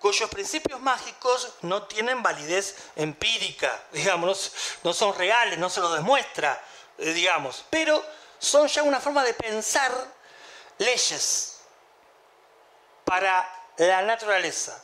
[0.00, 4.52] cuyos principios mágicos no tienen validez empírica, digamos,
[4.82, 6.60] no son reales, no se lo demuestra,
[6.98, 8.02] eh, digamos, pero
[8.38, 9.92] son ya una forma de pensar
[10.78, 11.60] leyes
[13.04, 14.82] para la naturaleza.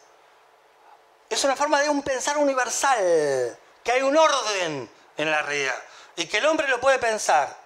[1.28, 5.76] Es una forma de un pensar universal, que hay un orden en la realidad
[6.16, 7.56] y que el hombre lo puede pensar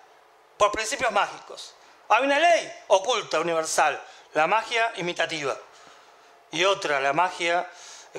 [0.57, 1.75] por principios mágicos.
[2.09, 4.03] Hay una ley oculta, universal,
[4.35, 5.57] la magia imitativa
[6.51, 7.69] y otra, la magia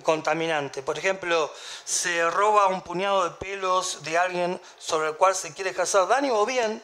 [0.03, 0.83] contaminante.
[0.83, 1.51] Por ejemplo,
[1.83, 6.35] se roba un puñado de pelos de alguien sobre el cual se quiere ejercer daño
[6.35, 6.81] o bien,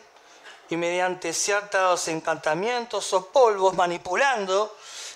[0.70, 4.76] y mediante ciertos encantamientos o polvos, manipulando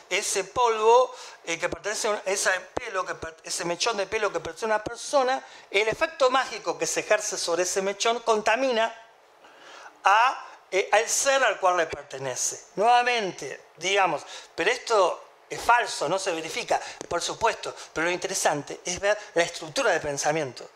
[0.09, 4.65] ese polvo eh, que pertenece a ese pelo, que, ese mechón de pelo que pertenece
[4.65, 8.93] a una persona, el efecto mágico que se ejerce sobre ese mechón contamina
[10.03, 12.65] a, eh, al ser al cual le pertenece.
[12.75, 14.23] Nuevamente, digamos,
[14.55, 19.43] pero esto es falso, no se verifica, por supuesto, pero lo interesante es ver la
[19.43, 20.69] estructura de pensamiento,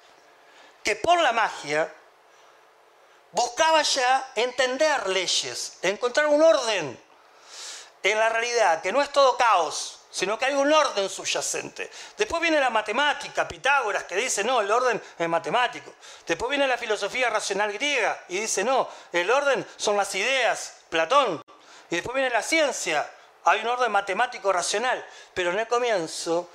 [0.83, 1.91] que por la magia
[3.31, 6.99] buscaba ya entender leyes, encontrar un orden
[8.01, 11.89] en la realidad, que no es todo caos, sino que hay un orden subyacente.
[12.15, 15.91] Después viene la matemática, Pitágoras, que dice, no, el orden es matemático.
[16.27, 21.41] Después viene la filosofía racional griega y dice, no, el orden son las ideas, Platón.
[21.89, 23.09] Y después viene la ciencia,
[23.45, 25.03] hay un orden matemático racional,
[25.33, 26.49] pero en el comienzo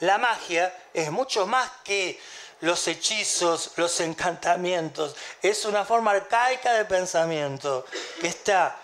[0.00, 2.20] la magia es mucho más que
[2.60, 7.84] los hechizos, los encantamientos, es una forma arcaica de pensamiento
[8.20, 8.76] que está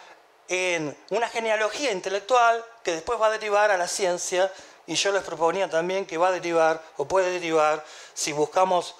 [0.49, 4.51] en una genealogía intelectual que después va a derivar a la ciencia
[4.87, 8.95] y yo les proponía también que va a derivar o puede derivar si buscamos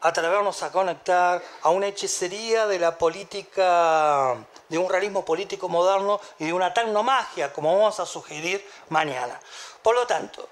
[0.00, 4.36] atrevernos a conectar a una hechicería de la política,
[4.68, 9.40] de un realismo político moderno y de una tecnomagia, como vamos a sugerir mañana.
[9.82, 10.48] Por lo tanto,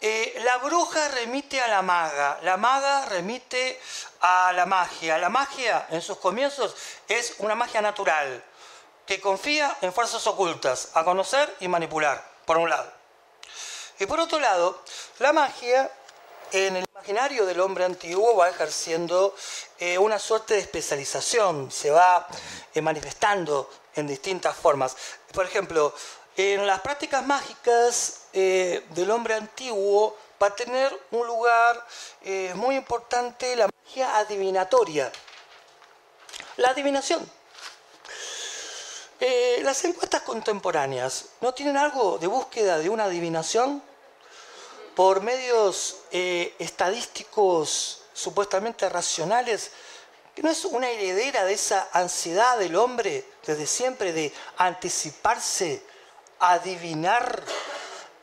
[0.00, 3.80] eh, la bruja remite a la maga, la maga remite
[4.20, 5.18] a la magia.
[5.18, 6.76] La magia en sus comienzos
[7.08, 8.44] es una magia natural
[9.06, 12.92] que confía en fuerzas ocultas, a conocer y manipular, por un lado.
[13.98, 14.82] Y por otro lado,
[15.18, 15.90] la magia
[16.52, 19.34] en el imaginario del hombre antiguo va ejerciendo
[19.78, 22.26] eh, una suerte de especialización, se va
[22.74, 24.96] eh, manifestando en distintas formas.
[25.32, 25.94] Por ejemplo,
[26.36, 31.84] en las prácticas mágicas eh, del hombre antiguo va a tener un lugar
[32.54, 35.10] muy importante la magia adivinatoria,
[36.58, 37.28] la adivinación.
[39.62, 43.82] las encuestas contemporáneas no tienen algo de búsqueda de una adivinación
[44.98, 49.70] por medios eh, estadísticos supuestamente racionales,
[50.34, 55.84] que no es una heredera de esa ansiedad del hombre desde siempre de anticiparse,
[56.40, 57.44] adivinar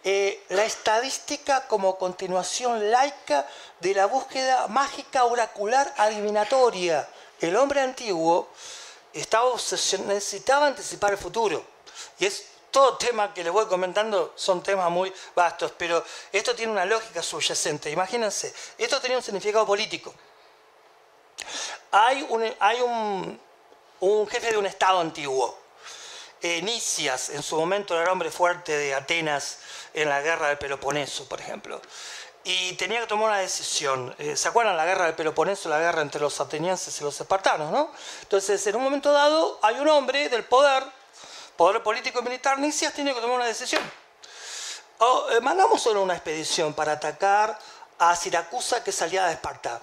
[0.03, 3.47] eh, la estadística como continuación laica
[3.79, 7.07] de la búsqueda mágica oracular adivinatoria.
[7.39, 8.49] El hombre antiguo
[9.13, 11.65] necesitaba anticipar el futuro.
[12.19, 12.43] Y es
[12.75, 17.23] todo tema que les voy comentando son temas muy vastos, pero esto tiene una lógica
[17.23, 17.89] subyacente.
[17.89, 20.13] Imagínense, esto tenía un significado político.
[21.91, 25.57] Hay un, hay un, jefe de un estado antiguo,
[26.41, 29.59] eh, Nicias, en su momento era hombre fuerte de Atenas
[29.93, 31.81] en la guerra del Peloponeso, por ejemplo.
[32.43, 34.13] Y tenía que tomar una decisión.
[34.19, 37.71] Eh, ¿Se acuerdan la guerra del Peloponeso, la guerra entre los atenienses y los espartanos?
[37.71, 37.89] ¿no?
[38.23, 40.83] Entonces, en un momento dado, hay un hombre del poder
[41.55, 43.81] poder político y militar, Nicias tiene que tomar una decisión.
[44.99, 47.57] O eh, mandamos solo una expedición para atacar
[47.99, 49.81] a Siracusa que salía de Esparta.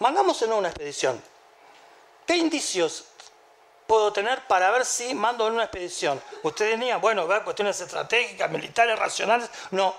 [0.00, 1.22] Mandamos solo una expedición.
[2.26, 3.04] ¿Qué indicios
[3.86, 6.20] puedo tener para ver si mando en una expedición?
[6.42, 9.50] Ustedes tenían, bueno, ver cuestiones estratégicas, militares, racionales.
[9.70, 9.94] No.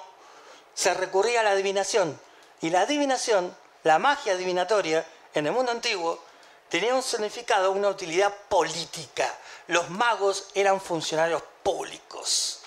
[0.73, 2.19] Se recurría a la adivinación.
[2.61, 6.23] Y la adivinación, la magia adivinatoria, en el mundo antiguo,
[6.69, 9.33] tenía un significado, una utilidad política
[9.69, 12.59] los magos eran funcionarios públicos.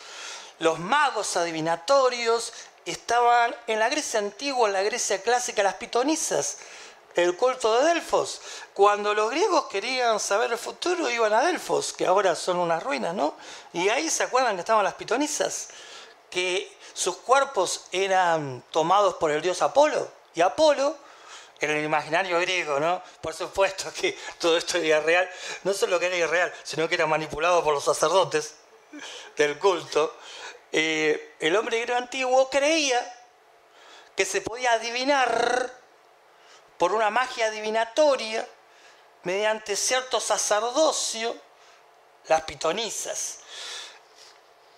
[0.61, 2.53] Los magos adivinatorios
[2.85, 6.59] estaban en la Grecia antigua, en la Grecia clásica, las pitonisas,
[7.16, 8.41] el culto de Delfos.
[8.73, 13.15] Cuando los griegos querían saber el futuro, iban a Delfos, que ahora son unas ruinas,
[13.16, 13.35] ¿no?
[13.73, 15.70] Y ahí se acuerdan que estaban las pitonisas,
[16.31, 20.09] que sus cuerpos eran tomados por el dios Apolo.
[20.37, 20.97] Y Apolo
[21.66, 23.02] en el imaginario griego, ¿no?
[23.20, 25.28] Por supuesto que todo esto era real,
[25.64, 28.56] no solo que era irreal, sino que era manipulado por los sacerdotes
[29.36, 30.16] del culto.
[30.70, 33.01] Eh, el hombre griego antiguo creía
[34.16, 35.70] que se podía adivinar
[36.78, 38.47] por una magia adivinatoria
[39.22, 41.36] mediante cierto sacerdocio
[42.28, 43.39] las pitonisas.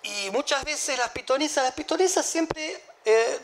[0.03, 3.41] Y muchas veces las pitonisas, las pitonisas siempre eh,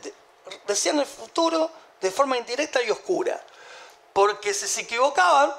[0.67, 1.71] decían el futuro
[2.01, 3.41] de forma indirecta y oscura.
[4.13, 5.55] Porque si se equivocaban,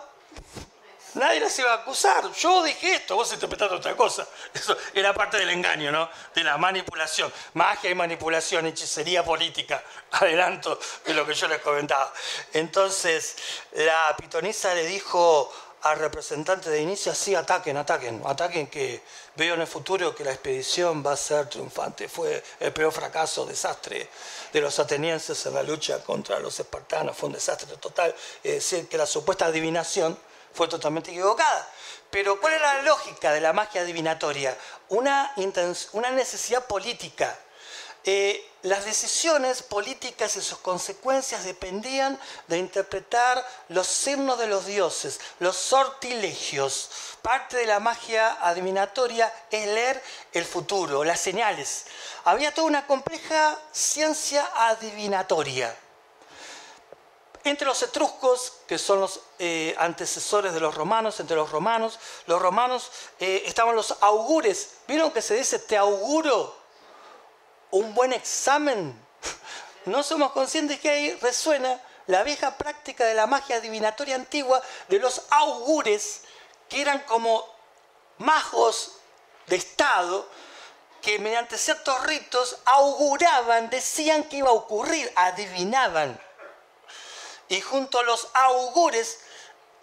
[1.13, 2.31] nadie les iba a acusar.
[2.33, 4.27] Yo dije esto, vos interpretaste otra cosa.
[4.53, 6.09] Eso era parte del engaño, ¿no?
[6.33, 7.31] De la manipulación.
[7.53, 9.83] Magia y manipulación, hechicería política.
[10.11, 12.11] Adelanto de lo que yo les comentaba.
[12.53, 13.35] Entonces,
[13.73, 15.51] la pitonisa le dijo
[15.83, 19.01] al representante de inicio, sí, ataquen, ataquen, ataquen que
[19.35, 22.07] veo en el futuro que la expedición va a ser triunfante.
[22.07, 24.09] Fue el peor fracaso, desastre
[24.51, 28.13] de los atenienses en la lucha contra los espartanos, fue un desastre total.
[28.43, 30.17] Es decir, que la supuesta adivinación
[30.53, 31.67] fue totalmente equivocada.
[32.09, 34.57] Pero ¿cuál era la lógica de la magia adivinatoria?
[34.89, 35.33] Una,
[35.93, 37.37] una necesidad política
[38.03, 45.19] eh, las decisiones políticas y sus consecuencias dependían de interpretar los signos de los dioses,
[45.39, 46.89] los sortilegios.
[47.21, 50.01] Parte de la magia adivinatoria es leer
[50.33, 51.85] el futuro, las señales.
[52.23, 55.75] Había toda una compleja ciencia adivinatoria.
[57.43, 62.39] Entre los etruscos, que son los eh, antecesores de los romanos, entre los romanos, los
[62.39, 64.75] romanos eh, estaban los augures.
[64.87, 66.60] ¿Vieron que se dice te auguro?
[67.71, 68.93] Un buen examen.
[69.85, 74.99] No somos conscientes que ahí resuena la vieja práctica de la magia adivinatoria antigua de
[74.99, 76.21] los augures,
[76.69, 77.45] que eran como
[78.17, 78.93] magos
[79.47, 80.27] de Estado,
[81.01, 86.19] que mediante ciertos ritos auguraban, decían que iba a ocurrir, adivinaban.
[87.49, 89.19] Y junto a los augures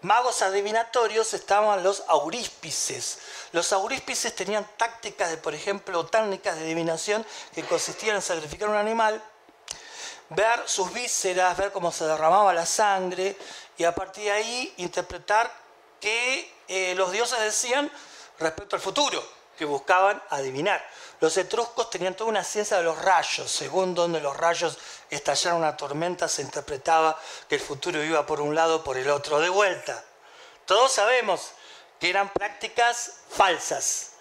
[0.01, 3.19] magos adivinatorios estaban los auríspices.
[3.51, 8.75] Los auríspices tenían tácticas de, por ejemplo, técnicas de adivinación que consistían en sacrificar un
[8.75, 9.21] animal
[10.29, 13.35] ver sus vísceras, ver cómo se derramaba la sangre
[13.77, 15.51] y a partir de ahí interpretar
[15.99, 17.91] qué eh, los dioses decían
[18.39, 19.21] respecto al futuro,
[19.57, 20.87] que buscaban adivinar.
[21.21, 24.77] Los etruscos tenían toda una ciencia de los rayos, según donde los rayos
[25.09, 29.39] estallaron una tormenta se interpretaba que el futuro iba por un lado, por el otro,
[29.39, 30.03] de vuelta.
[30.65, 31.51] Todos sabemos
[31.99, 34.11] que eran prácticas falsas,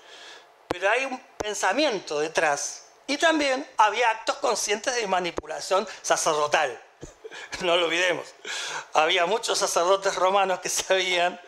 [0.67, 6.81] pero hay un pensamiento detrás y también había actos conscientes de manipulación sacerdotal.
[7.61, 8.27] No lo olvidemos.
[8.95, 11.39] Había muchos sacerdotes romanos que sabían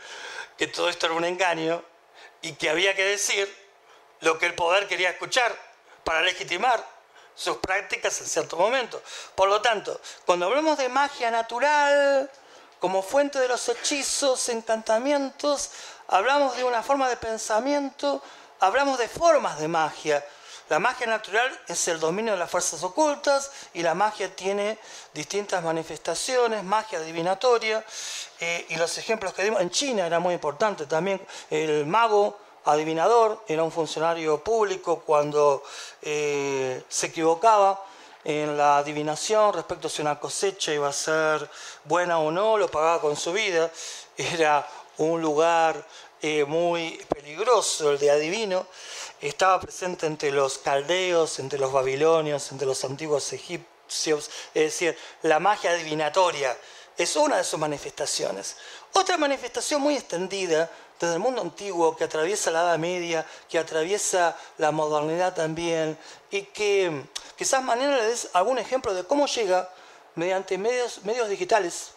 [0.58, 1.82] que todo esto era un engaño
[2.42, 3.48] y que había que decir
[4.20, 5.54] lo que el poder quería escuchar
[6.04, 6.84] para legitimar
[7.34, 9.02] sus prácticas en cierto momento.
[9.34, 12.30] Por lo tanto, cuando hablamos de magia natural,
[12.78, 15.70] como fuente de los hechizos, encantamientos,
[16.08, 18.22] hablamos de una forma de pensamiento,
[18.60, 20.24] hablamos de formas de magia.
[20.68, 24.78] La magia natural es el dominio de las fuerzas ocultas y la magia tiene
[25.12, 27.84] distintas manifestaciones, magia adivinatoria,
[28.38, 31.20] eh, y los ejemplos que dimos, en China era muy importante también,
[31.50, 35.62] el mago adivinador, era un funcionario público cuando
[36.02, 37.84] eh, se equivocaba
[38.24, 41.48] en la adivinación respecto a si una cosecha iba a ser
[41.84, 43.70] buena o no, lo pagaba con su vida.
[44.16, 44.66] Era
[44.98, 45.86] un lugar
[46.20, 48.66] eh, muy peligroso el de adivino.
[49.20, 54.30] Estaba presente entre los caldeos, entre los babilonios, entre los antiguos egipcios.
[54.54, 56.56] Es decir, la magia adivinatoria
[56.96, 58.56] es una de sus manifestaciones.
[58.92, 60.70] Otra manifestación muy extendida
[61.00, 65.98] desde el mundo antiguo, que atraviesa la Edad Media, que atraviesa la modernidad también,
[66.30, 67.06] y que
[67.36, 69.70] quizás mañana le algún ejemplo de cómo llega
[70.14, 71.92] mediante medios, medios digitales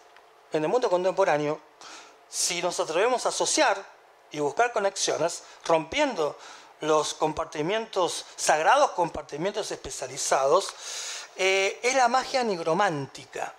[0.53, 1.59] en el mundo contemporáneo,
[2.29, 3.83] si nos atrevemos a asociar
[4.31, 6.37] y buscar conexiones, rompiendo
[6.79, 10.73] los compartimientos sagrados, compartimientos especializados,
[11.35, 13.53] eh, es la magia nigromántica.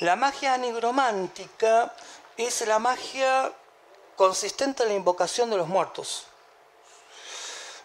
[0.00, 1.94] La magia nigromántica
[2.36, 3.52] es la magia
[4.16, 6.24] consistente en la invocación de los muertos.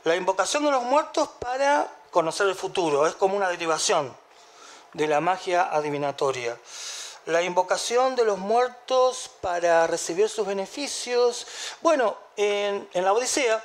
[0.03, 4.15] La invocación de los muertos para conocer el futuro, es como una derivación
[4.93, 6.57] de la magia adivinatoria.
[7.25, 11.45] La invocación de los muertos para recibir sus beneficios.
[11.81, 13.63] Bueno, en, la Odisea,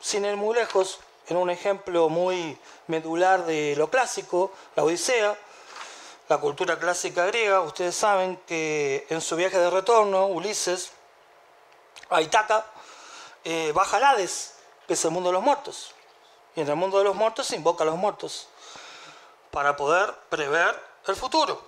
[0.00, 2.56] sin ir muy lejos, en un ejemplo muy
[2.86, 5.36] medular de lo clásico, la Odisea,
[6.28, 10.90] la cultura clásica griega, ustedes saben que en su viaje de retorno, Ulises
[12.10, 12.64] a Itaca,
[13.44, 14.54] eh, baja al Hades,
[14.86, 15.94] que es el mundo de los muertos.
[16.54, 18.48] Y en el mundo de los muertos se invoca a los muertos
[19.50, 21.62] para poder prever el futuro.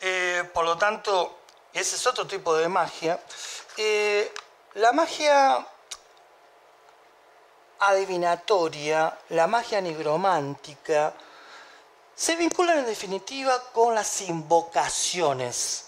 [0.00, 1.38] Eh, por lo tanto,
[1.72, 3.20] ese es otro tipo de magia.
[3.76, 4.32] Eh,
[4.74, 5.66] la magia
[7.78, 11.14] adivinatoria, la magia nigromántica,
[12.14, 15.86] se vinculan en definitiva con las invocaciones.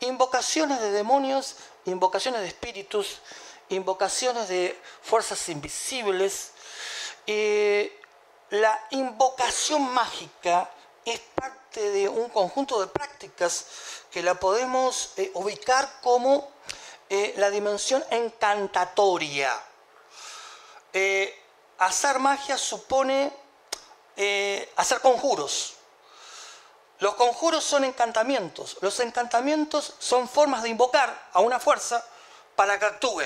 [0.00, 3.20] Invocaciones de demonios invocaciones de espíritus,
[3.68, 6.52] invocaciones de fuerzas invisibles.
[8.50, 10.70] la invocación mágica
[11.04, 13.66] es parte de un conjunto de prácticas
[14.10, 16.52] que la podemos eh, ubicar como
[17.08, 19.50] eh, la dimensión encantatoria.
[20.92, 21.34] Eh,
[21.78, 23.32] hacer magia supone
[24.76, 25.74] hacer conjuros.
[27.02, 28.76] Los conjuros son encantamientos.
[28.80, 32.06] Los encantamientos son formas de invocar a una fuerza
[32.54, 33.24] para que actúe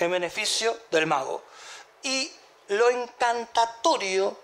[0.00, 1.40] en beneficio del mago.
[2.02, 2.28] Y
[2.70, 4.36] lo encantatorio,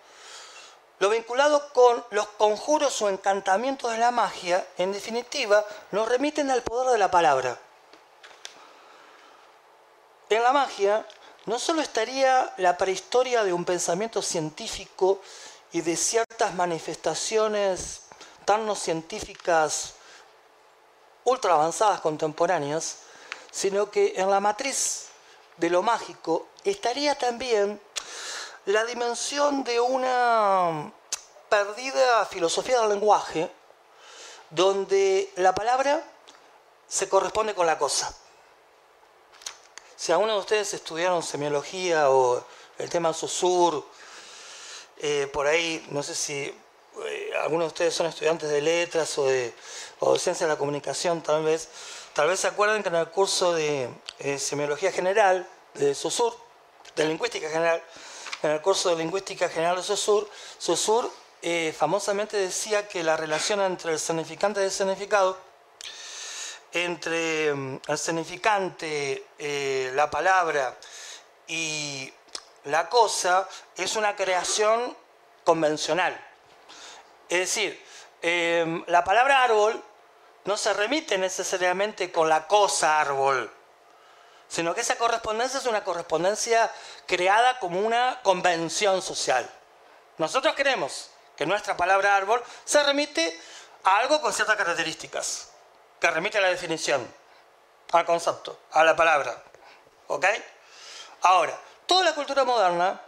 [1.01, 6.63] lo vinculado con los conjuros o encantamientos de la magia, en definitiva, nos remiten al
[6.63, 7.59] poder de la palabra.
[10.29, 11.05] En la magia
[11.47, 15.21] no solo estaría la prehistoria de un pensamiento científico
[15.73, 18.03] y de ciertas manifestaciones
[18.75, 19.95] científicas
[21.23, 22.97] ultra avanzadas contemporáneas,
[23.53, 25.07] sino que en la matriz
[25.57, 27.81] de lo mágico estaría también
[28.67, 30.93] la dimensión de una
[31.49, 33.49] perdida filosofía del lenguaje,
[34.51, 36.03] donde la palabra
[36.89, 38.13] se corresponde con la cosa.
[39.95, 42.45] Si alguno de ustedes estudiaron semiología o
[42.79, 43.87] el tema Susur,
[44.97, 46.60] eh, por ahí, no sé si
[47.43, 49.55] algunos de ustedes son estudiantes de letras o de,
[50.01, 51.69] o ciencia de la comunicación, tal vez,
[52.13, 56.37] tal vez se acuerden que en el curso de eh, semiología general de SOSUR,
[56.97, 57.83] de lingüística general,
[58.43, 60.29] en el curso de lingüística general de SOSUR,
[60.59, 61.11] SOSUR
[61.43, 65.39] eh, famosamente decía que la relación entre el significante y el significado,
[66.73, 69.25] entre mm, el significante,
[69.95, 70.77] la palabra
[71.49, 72.13] y
[72.65, 74.97] la cosa, es una creación
[75.45, 76.30] convencional.
[77.31, 77.81] Es decir,
[78.23, 79.81] em, la palabra árbol
[80.44, 83.48] no se remite necesariamente con la cosa árbol,
[84.48, 86.73] sino que esa correspondencia es una correspondencia
[87.07, 89.48] creada como una convención social.
[90.19, 93.40] Nosotros queremos que nuestra palabra árbol se remite
[93.85, 95.51] a algo con ciertas características,
[96.01, 97.07] que remite a la definición,
[97.93, 99.40] al concepto, a la palabra.
[100.09, 100.27] ¿Ok?
[101.23, 103.01] Ahora, toda la cultura moderna,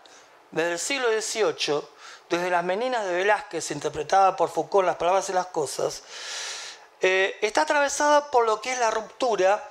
[0.53, 1.92] desde el siglo XVIII,
[2.33, 6.03] desde las meninas de Velázquez, interpretada por Foucault en Las Palabras y las Cosas,
[7.03, 9.63] eh, está atravesada por lo que es la ruptura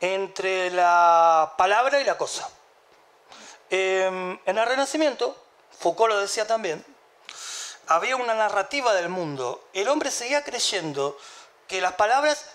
[0.00, 2.48] entre la palabra y la cosa.
[3.70, 5.36] Em, en el Renacimiento,
[5.76, 6.84] Foucault lo decía también,
[7.88, 9.68] había una narrativa del mundo.
[9.72, 11.18] El hombre seguía creyendo
[11.66, 12.50] que las palabras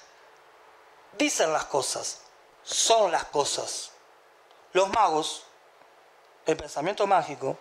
[1.17, 2.21] dicen las cosas,
[2.63, 3.91] son las cosas.
[4.71, 5.43] Los magos,
[6.45, 7.57] el pensamiento mágico,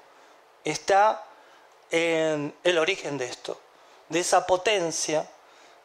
[0.62, 1.24] está
[1.90, 3.60] en el origen de esto,
[4.09, 5.28] de esa potencia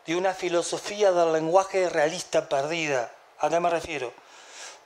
[0.05, 3.11] de una filosofía del lenguaje realista perdida.
[3.39, 4.11] ¿A qué me refiero?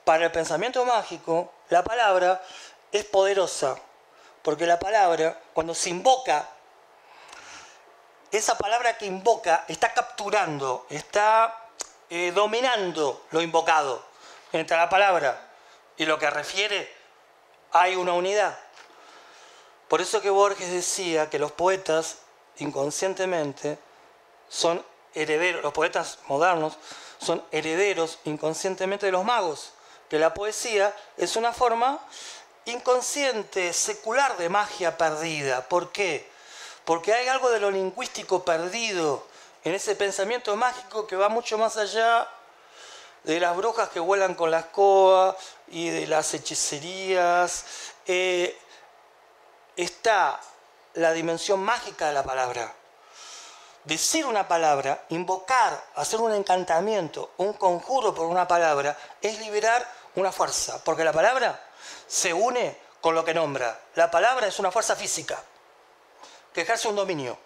[0.04, 2.42] Para el pensamiento mágico, la palabra
[2.92, 3.76] es poderosa,
[4.42, 6.48] porque la palabra, cuando se invoca,
[8.30, 11.68] esa palabra que invoca está capturando, está
[12.10, 14.06] eh, dominando lo invocado.
[14.52, 15.46] Entre la palabra
[15.96, 16.90] y lo que refiere
[17.72, 18.58] hay una unidad.
[19.88, 22.18] Por eso que Borges decía que los poetas
[22.58, 23.78] inconscientemente
[24.48, 24.84] son
[25.14, 26.76] herederos, los poetas modernos
[27.18, 29.72] son herederos inconscientemente de los magos,
[30.10, 31.98] que la poesía es una forma
[32.66, 35.66] inconsciente, secular de magia perdida.
[35.68, 36.28] ¿Por qué?
[36.84, 39.26] Porque hay algo de lo lingüístico perdido
[39.64, 42.28] en ese pensamiento mágico que va mucho más allá
[43.24, 45.36] de las brujas que vuelan con la escoba
[45.68, 47.64] y de las hechicerías.
[48.06, 48.56] Eh,
[49.78, 50.38] está
[50.94, 52.74] la dimensión mágica de la palabra
[53.88, 60.30] decir una palabra, invocar, hacer un encantamiento, un conjuro por una palabra, es liberar una
[60.30, 61.58] fuerza, porque la palabra
[62.06, 63.80] se une con lo que nombra.
[63.94, 65.42] La palabra es una fuerza física,
[66.52, 67.38] que ejerce un dominio,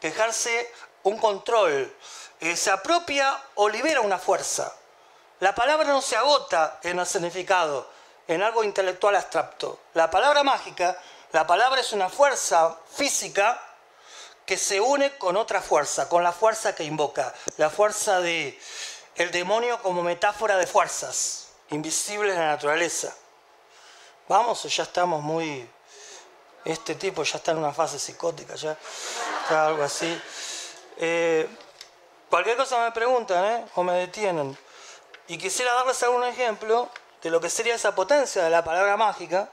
[0.00, 0.72] que ejerce
[1.04, 1.94] un control,
[2.40, 4.74] eh, se apropia o libera una fuerza.
[5.38, 7.88] La palabra no se agota en el significado,
[8.26, 9.78] en algo intelectual abstracto.
[9.94, 11.00] La palabra mágica,
[11.32, 13.60] la palabra es una fuerza física
[14.44, 18.58] que se une con otra fuerza, con la fuerza que invoca, la fuerza de
[19.14, 23.14] el demonio como metáfora de fuerzas invisibles en la naturaleza.
[24.28, 25.68] Vamos, ya estamos muy
[26.64, 28.76] este tipo ya está en una fase psicótica, ya
[29.48, 30.20] algo así.
[30.98, 31.48] Eh,
[32.28, 33.66] cualquier cosa me preguntan ¿eh?
[33.74, 34.56] o me detienen.
[35.28, 36.88] Y quisiera darles algún ejemplo
[37.22, 39.48] de lo que sería esa potencia de la palabra mágica,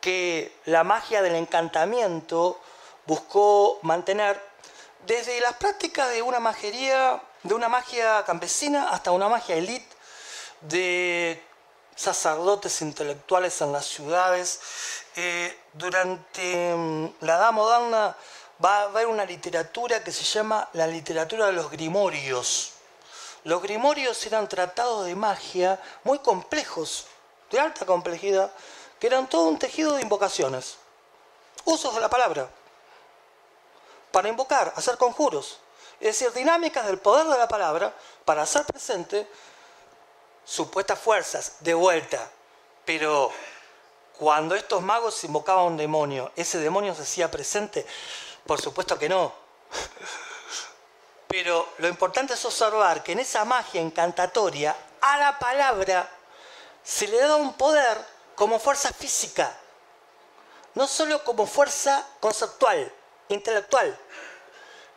[0.00, 2.60] que la magia del encantamiento
[3.06, 4.40] buscó mantener
[5.06, 9.88] desde las prácticas de una majería, de una magia campesina hasta una magia elite
[10.62, 11.42] de
[11.94, 14.60] sacerdotes intelectuales en las ciudades.
[15.16, 18.16] Eh, durante mm, la Edad Moderna
[18.64, 22.72] va a haber una literatura que se llama la literatura de los grimorios.
[23.44, 27.06] Los grimorios eran tratados de magia muy complejos,
[27.50, 28.52] de alta complejidad,
[29.00, 30.76] que eran todo un tejido de invocaciones,
[31.64, 32.48] usos de la palabra
[34.12, 35.58] para invocar, hacer conjuros.
[36.00, 37.94] Es decir, dinámicas del poder de la palabra
[38.24, 39.26] para hacer presente
[40.44, 42.30] supuestas fuerzas de vuelta.
[42.84, 43.30] Pero
[44.18, 47.86] cuando estos magos invocaban a un demonio, ¿ese demonio se hacía presente?
[48.46, 49.32] Por supuesto que no.
[51.28, 56.10] Pero lo importante es observar que en esa magia encantatoria a la palabra
[56.82, 57.96] se le da un poder
[58.40, 59.54] como fuerza física,
[60.72, 62.90] no solo como fuerza conceptual
[63.28, 63.94] intelectual.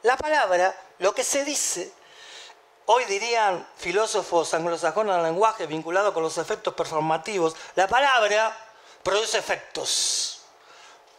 [0.03, 1.91] La palabra, lo que se dice,
[2.86, 8.57] hoy dirían filósofos anglosajones del lenguaje vinculado con los efectos performativos, la palabra
[9.03, 10.44] produce efectos.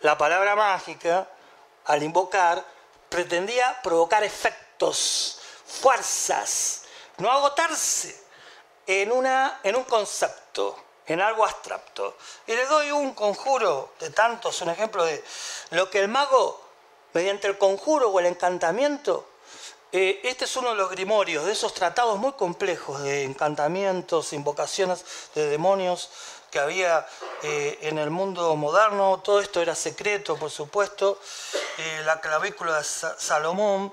[0.01, 1.29] La palabra mágica,
[1.85, 2.65] al invocar,
[3.11, 6.85] pretendía provocar efectos, fuerzas,
[7.19, 8.19] no agotarse
[8.87, 12.17] en, una, en un concepto, en algo abstracto.
[12.47, 15.23] Y le doy un conjuro de tantos, un ejemplo de
[15.71, 16.65] lo que el mago
[17.13, 19.27] mediante el conjuro o el encantamiento.
[19.93, 25.05] Eh, este es uno de los grimorios, de esos tratados muy complejos de encantamientos, invocaciones
[25.37, 26.11] de demonios
[26.51, 27.07] que había
[27.43, 29.21] eh, en el mundo moderno.
[29.23, 31.21] Todo esto era secreto, por supuesto.
[31.79, 33.93] Eh, la clavícula de Salomón,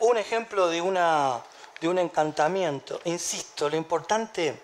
[0.00, 1.42] un ejemplo de, una,
[1.78, 2.98] de un encantamiento.
[3.04, 4.62] Insisto, lo importante,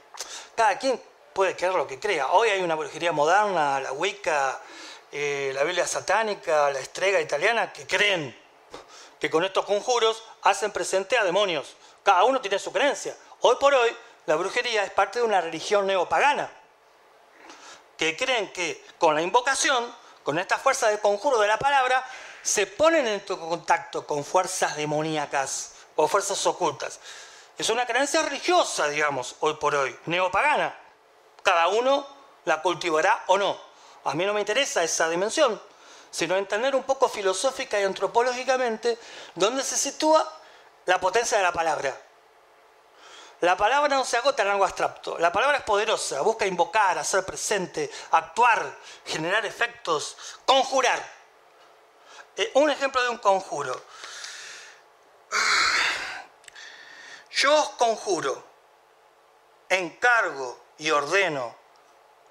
[0.56, 0.98] cada quien
[1.34, 2.28] puede creer lo que crea.
[2.28, 4.60] Hoy hay una brujería moderna, la Wicca,
[5.10, 8.40] eh, la Biblia satánica, la estrega italiana, que creen,
[9.18, 11.76] que con estos conjuros hacen presente a demonios.
[12.02, 13.16] Cada uno tiene su creencia.
[13.40, 13.94] Hoy por hoy,
[14.26, 16.50] la brujería es parte de una religión neopagana,
[17.98, 19.92] que creen que con la invocación,
[20.22, 22.04] con esta fuerza de conjuro de la palabra,
[22.42, 27.00] se ponen en contacto con fuerzas demoníacas o fuerzas ocultas.
[27.58, 30.83] Es una creencia religiosa, digamos, hoy por hoy, neopagana.
[31.44, 32.06] Cada uno
[32.46, 33.56] la cultivará o no.
[34.04, 35.60] A mí no me interesa esa dimensión,
[36.10, 38.98] sino entender un poco filosófica y antropológicamente
[39.34, 40.26] dónde se sitúa
[40.86, 41.94] la potencia de la palabra.
[43.40, 45.18] La palabra no se agota en algo abstracto.
[45.18, 50.16] La palabra es poderosa, busca invocar, hacer presente, actuar, generar efectos,
[50.46, 50.98] conjurar.
[52.36, 53.82] Eh, un ejemplo de un conjuro.
[57.32, 58.42] Yo os conjuro,
[59.68, 61.54] encargo y ordeno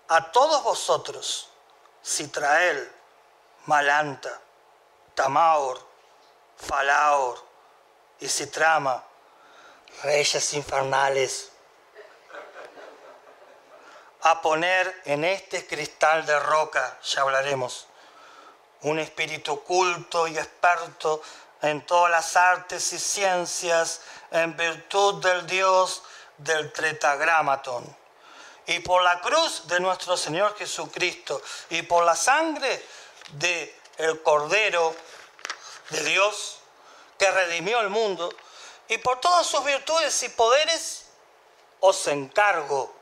[0.09, 1.49] a todos vosotros,
[2.03, 2.91] Citrael,
[3.65, 4.41] Malanta,
[5.15, 5.79] Tamaor,
[6.57, 7.43] Falaor
[8.19, 9.03] y Citrama,
[10.03, 11.51] reyes infernales,
[14.21, 17.87] a poner en este cristal de roca, ya hablaremos,
[18.81, 21.21] un espíritu culto y experto
[21.61, 24.01] en todas las artes y ciencias
[24.31, 26.03] en virtud del Dios
[26.37, 28.02] del Tretagramaton.
[28.67, 32.85] Y por la cruz de nuestro Señor Jesucristo y por la sangre
[33.33, 34.95] de el Cordero
[35.89, 36.59] de Dios
[37.17, 38.33] que redimió el mundo
[38.87, 41.05] y por todas sus virtudes y poderes
[41.79, 42.93] os encargo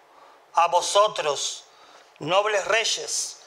[0.53, 1.65] a vosotros,
[2.19, 3.37] nobles reyes,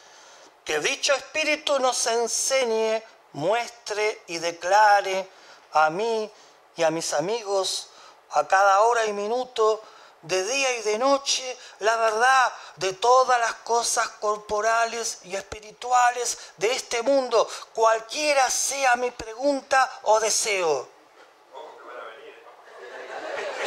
[0.64, 5.28] que dicho espíritu nos enseñe muestre y declare
[5.72, 6.30] a mí
[6.76, 7.90] y a mis amigos
[8.30, 9.82] a cada hora y minuto,
[10.24, 16.72] de día y de noche, la verdad de todas las cosas corporales y espirituales de
[16.72, 20.88] este mundo, cualquiera sea mi pregunta o deseo.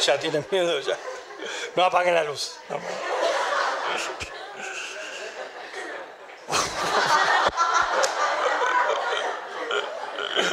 [0.04, 0.96] Ya tienen miedo, ya.
[1.74, 2.56] No apaguen la luz.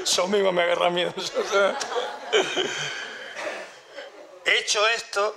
[0.06, 1.14] Yo mismo me agarra miedo.
[4.46, 5.36] Hecho esto,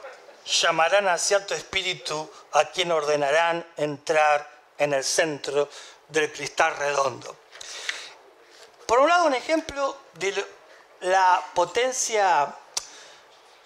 [0.48, 4.48] llamarán a cierto espíritu a quien ordenarán entrar
[4.78, 5.68] en el centro
[6.08, 7.36] del cristal redondo.
[8.86, 10.46] Por un lado, un ejemplo de
[11.00, 12.54] la potencia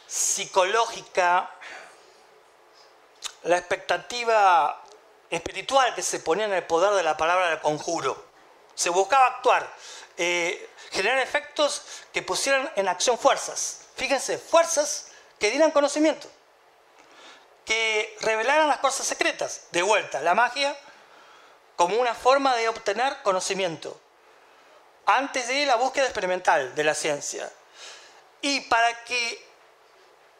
[0.06, 1.48] psicológica,
[3.44, 4.82] la expectativa
[5.30, 8.26] espiritual que se ponía en el poder de la palabra del conjuro.
[8.74, 9.72] Se buscaba actuar.
[10.16, 11.82] Eh, generar efectos
[12.12, 13.86] que pusieran en acción fuerzas.
[13.96, 16.28] Fíjense, fuerzas que dieran conocimiento,
[17.72, 19.62] que revelaran las cosas secretas.
[19.70, 20.76] De vuelta, la magia
[21.74, 23.98] como una forma de obtener conocimiento,
[25.06, 27.50] antes de la búsqueda experimental de la ciencia.
[28.42, 29.42] Y para que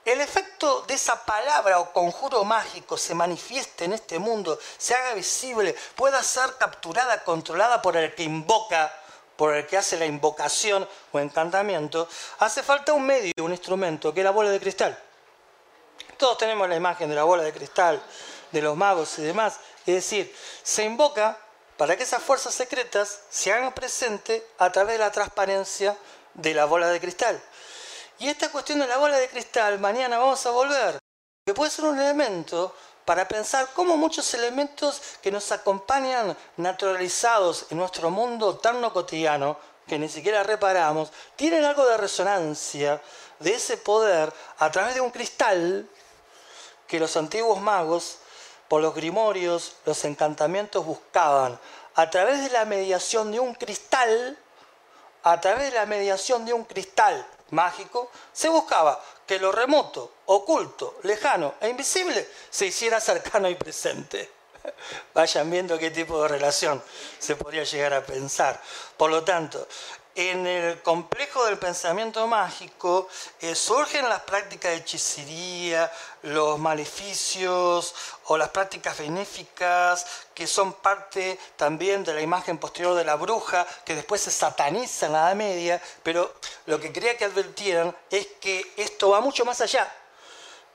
[0.05, 5.15] el efecto de esa palabra o conjuro mágico se manifieste en este mundo, se haga
[5.15, 8.93] visible, pueda ser capturada, controlada por el que invoca
[9.37, 12.07] por el que hace la invocación o encantamiento,
[12.41, 14.99] hace falta un medio, un instrumento, que es la bola de cristal.
[16.17, 18.03] Todos tenemos la imagen de la bola de cristal,
[18.51, 19.59] de los magos y demás.
[19.87, 21.39] Es decir, se invoca
[21.77, 25.97] para que esas fuerzas secretas se hagan presentes a través de la transparencia
[26.35, 27.43] de la bola de cristal.
[28.19, 30.99] Y esta cuestión de la bola de cristal, mañana vamos a volver,
[31.45, 32.75] que puede ser un elemento
[33.05, 39.59] para pensar cómo muchos elementos que nos acompañan naturalizados en nuestro mundo tan no cotidiano,
[39.89, 43.03] que ni siquiera reparamos, tienen algo de resonancia
[43.41, 45.89] de ese poder a través de un cristal
[46.93, 48.19] que los antiguos magos,
[48.69, 51.59] por los grimorios, los encantamientos buscaban,
[51.95, 54.37] a través de la mediación de un cristal,
[55.23, 60.99] a través de la mediación de un cristal mágico, se buscaba que lo remoto, oculto,
[61.05, 64.31] lejano e invisible se hiciera cercano y presente.
[65.15, 66.83] Vayan viendo qué tipo de relación
[67.19, 68.61] se podría llegar a pensar.
[68.99, 69.67] Por lo tanto,
[70.15, 73.09] en el complejo del pensamiento mágico
[73.41, 75.91] eh, surgen las prácticas de hechicería,
[76.23, 77.95] los maleficios
[78.25, 83.67] o las prácticas benéficas que son parte también de la imagen posterior de la bruja,
[83.85, 86.35] que después se sataniza en la Edad Media, pero
[86.67, 89.91] lo que quería que advirtieran es que esto va mucho más allá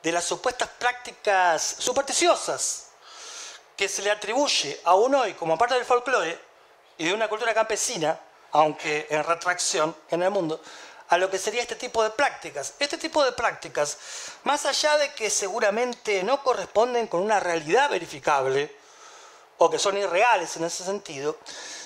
[0.01, 2.87] de las supuestas prácticas supersticiosas
[3.75, 6.39] que se le atribuye a uno hoy como parte del folclore
[6.97, 8.19] y de una cultura campesina,
[8.57, 10.59] aunque en retracción en el mundo,
[11.09, 12.73] a lo que sería este tipo de prácticas.
[12.79, 13.99] Este tipo de prácticas,
[14.45, 18.75] más allá de que seguramente no corresponden con una realidad verificable,
[19.59, 21.37] o que son irreales en ese sentido,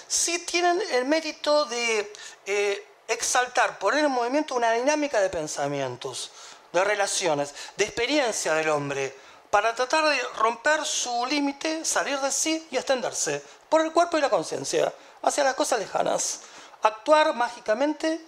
[0.08, 2.14] sí tienen el mérito de
[2.46, 6.32] eh, exaltar, poner en movimiento una dinámica de pensamientos,
[6.72, 9.14] de relaciones, de experiencia del hombre,
[9.50, 14.22] para tratar de romper su límite, salir de sí y extenderse por el cuerpo y
[14.22, 16.40] la conciencia hacia las cosas lejanas.
[16.84, 18.26] Actuar mágicamente,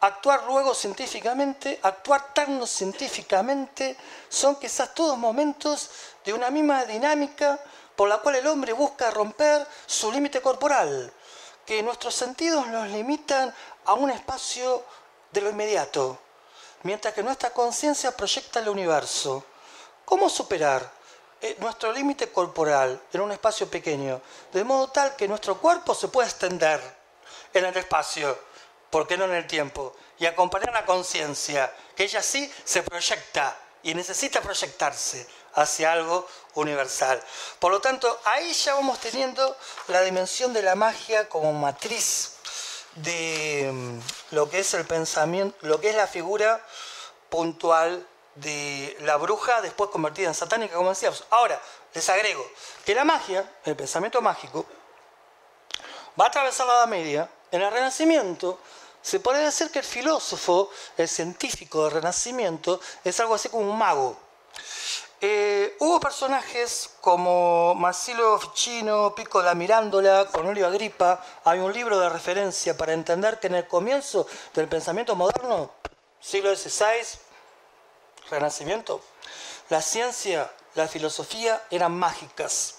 [0.00, 3.96] actuar luego científicamente, actuar tan científicamente,
[4.28, 5.90] son quizás todos momentos
[6.24, 7.58] de una misma dinámica
[7.96, 11.12] por la cual el hombre busca romper su límite corporal,
[11.66, 13.54] que nuestros sentidos nos limitan
[13.84, 14.84] a un espacio
[15.32, 16.18] de lo inmediato,
[16.84, 19.44] mientras que nuestra conciencia proyecta el universo.
[20.04, 20.90] ¿Cómo superar
[21.40, 24.22] eh, nuestro límite corporal en un espacio pequeño?
[24.52, 26.99] De modo tal que nuestro cuerpo se pueda extender
[27.54, 28.38] en el espacio,
[28.90, 29.94] ¿por qué no en el tiempo?
[30.18, 37.22] Y acompañar la conciencia, que ella sí se proyecta y necesita proyectarse hacia algo universal.
[37.58, 39.56] Por lo tanto, ahí ya vamos teniendo
[39.88, 42.36] la dimensión de la magia como matriz
[42.96, 46.64] de mm, lo que es el pensamiento, lo que es la figura
[47.28, 51.24] puntual de la bruja después convertida en satánica, como decíamos.
[51.30, 51.60] Ahora,
[51.94, 52.44] les agrego
[52.84, 54.66] que la magia, el pensamiento mágico,
[56.20, 57.30] va a atravesar la Edad Media.
[57.52, 58.58] En el Renacimiento
[59.02, 63.78] se puede decir que el filósofo, el científico del Renacimiento, es algo así como un
[63.78, 64.16] mago.
[65.22, 71.22] Eh, hubo personajes como Marcelo Ficino, Pico la Mirándola, Cornelio Agripa.
[71.44, 75.72] Hay un libro de referencia para entender que en el comienzo del pensamiento moderno,
[76.20, 77.18] siglo XVI,
[78.30, 79.02] Renacimiento,
[79.68, 82.76] la ciencia, la filosofía eran mágicas.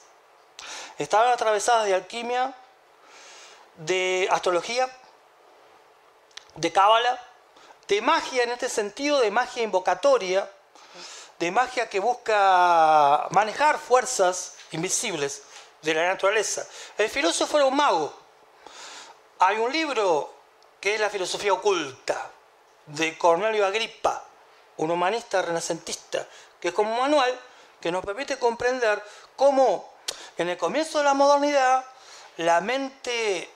[0.98, 2.56] Estaban atravesadas de alquimia,
[3.86, 4.90] de astrología,
[6.56, 7.20] de cábala,
[7.88, 10.50] de magia en este sentido, de magia invocatoria,
[11.40, 15.44] de magia que busca manejar fuerzas invisibles
[15.82, 16.66] de la naturaleza.
[16.98, 18.14] El filósofo era un mago.
[19.40, 20.32] Hay un libro
[20.80, 22.30] que es La filosofía oculta,
[22.86, 24.24] de Cornelio Agripa,
[24.78, 26.28] un humanista renacentista,
[26.60, 27.40] que es como un manual
[27.80, 29.04] que nos permite comprender
[29.36, 29.94] cómo
[30.38, 31.86] en el comienzo de la modernidad
[32.38, 33.50] la mente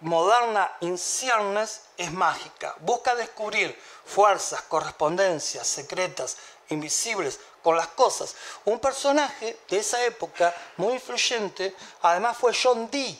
[0.00, 6.36] moderna in es mágica, busca descubrir fuerzas, correspondencias secretas,
[6.68, 8.34] invisibles con las cosas.
[8.64, 13.18] Un personaje de esa época muy influyente, además fue John Dee.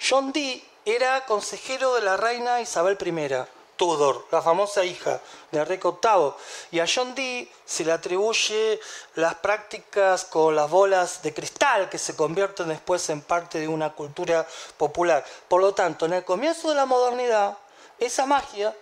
[0.00, 5.88] John Dee era consejero de la reina Isabel I Tudor, la famosa hija de Enrique
[5.88, 6.34] VIII.
[6.70, 8.78] Y a John Dee se le atribuye
[9.16, 13.92] las prácticas con las bolas de cristal que se convierten después en parte de una
[13.92, 14.46] cultura
[14.76, 15.24] popular.
[15.48, 17.58] Por lo tanto, en el comienzo de la modernidad,
[17.98, 18.72] esa magia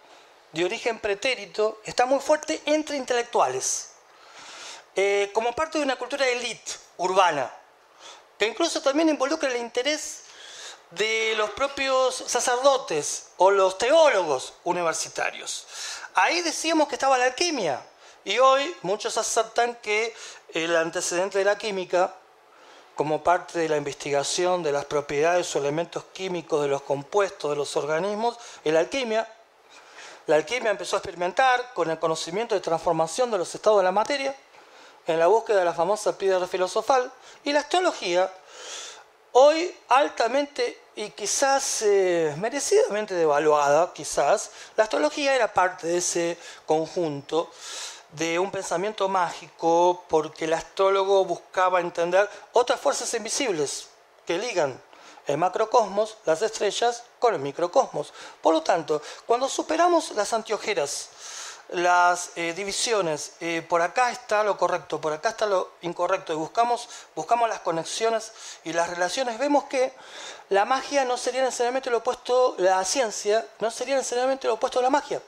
[0.52, 3.92] de origen pretérito está muy fuerte entre intelectuales,
[4.94, 7.50] eh, como parte de una cultura élite urbana,
[8.38, 10.24] que incluso también involucra el interés
[10.90, 15.66] de los propios sacerdotes o los teólogos universitarios.
[16.14, 17.80] Ahí decíamos que estaba la alquimia
[18.24, 20.14] y hoy muchos aceptan que
[20.52, 22.14] el antecedente de la química,
[22.96, 27.56] como parte de la investigación de las propiedades o elementos químicos de los compuestos de
[27.56, 29.32] los organismos, es la alquimia.
[30.26, 33.92] La alquimia empezó a experimentar con el conocimiento de transformación de los estados de la
[33.92, 34.36] materia,
[35.06, 37.10] en la búsqueda de la famosa piedra filosofal,
[37.42, 38.30] y la astrología
[39.32, 46.36] hoy altamente y quizás eh, merecidamente devaluada, quizás, la astrología era parte de ese
[46.66, 47.50] conjunto
[48.12, 53.88] de un pensamiento mágico porque el astrólogo buscaba entender otras fuerzas invisibles
[54.26, 54.80] que ligan
[55.26, 58.12] el macrocosmos, las estrellas, con el microcosmos.
[58.42, 61.08] Por lo tanto, cuando superamos las antiojeras,
[61.72, 66.36] las eh, divisiones, eh, por acá está lo correcto, por acá está lo incorrecto, y
[66.36, 68.32] buscamos, buscamos las conexiones
[68.64, 69.92] y las relaciones, vemos que
[70.48, 74.82] la magia no sería necesariamente lo opuesto, la ciencia no sería necesariamente lo opuesto a
[74.82, 75.22] la magia,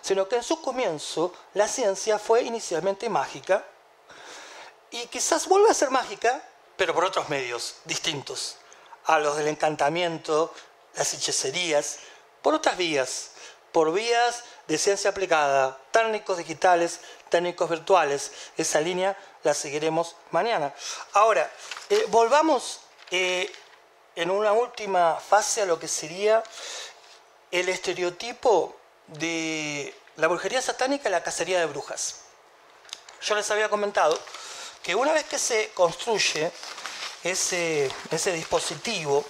[0.00, 3.64] sino que en su comienzo la ciencia fue inicialmente mágica
[4.90, 6.42] y quizás vuelva a ser mágica,
[6.76, 8.56] pero por otros medios distintos.
[9.06, 10.54] A los del encantamiento,
[10.94, 11.98] las hechicerías,
[12.40, 13.31] por otras vías,
[13.72, 18.30] por vías de ciencia aplicada, técnicos digitales, técnicos virtuales.
[18.56, 20.72] Esa línea la seguiremos mañana.
[21.14, 21.50] Ahora,
[21.88, 22.80] eh, volvamos
[23.10, 23.50] eh,
[24.14, 26.42] en una última fase a lo que sería
[27.50, 28.76] el estereotipo
[29.06, 32.20] de la brujería satánica y la cacería de brujas.
[33.22, 34.18] Yo les había comentado
[34.82, 36.50] que una vez que se construye
[37.22, 39.24] ese, ese dispositivo,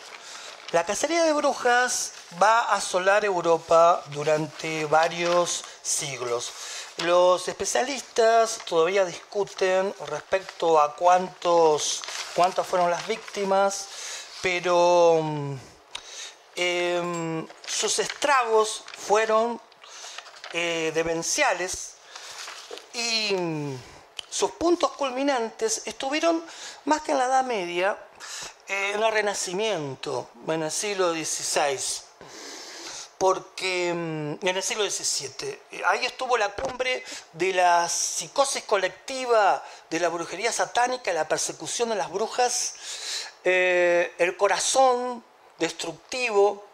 [0.73, 6.53] la cacería de brujas va a asolar Europa durante varios siglos.
[6.99, 12.03] Los especialistas todavía discuten respecto a cuántos,
[12.35, 13.89] cuántas fueron las víctimas,
[14.41, 15.55] pero mm,
[16.57, 19.61] em, sus estragos fueron
[20.53, 21.95] eh, demenciales
[22.93, 23.79] y mm,
[24.29, 26.45] sus puntos culminantes estuvieron
[26.85, 27.99] más que en la Edad Media,
[28.69, 32.12] en el Renacimiento, en el siglo XVI
[33.23, 40.01] porque mm, en el siglo XVII, ahí estuvo la cumbre de la psicosis colectiva, de
[40.01, 42.75] la brujería satánica, la persecución de las brujas,
[43.45, 45.23] eh, el corazón
[45.61, 46.65] destructivo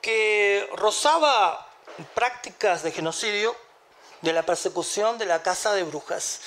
[0.00, 1.68] que rozaba
[2.14, 3.54] prácticas de genocidio,
[4.22, 6.40] de la persecución de la casa de brujas.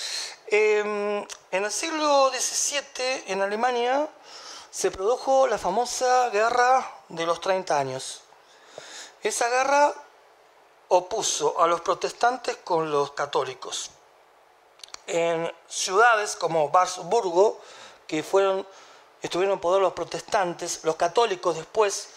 [0.48, 4.10] Em, en el siglo XVII, en Alemania,
[4.72, 8.24] se produjo la famosa guerra de los 30 años
[9.24, 9.94] esa guerra
[10.90, 13.92] opuso a los protestantes con los católicos.
[15.06, 17.60] En ciudades como Barsburgo,
[18.08, 18.68] que fueron,
[19.22, 22.10] estuvieron en poder los protestantes, los católicos después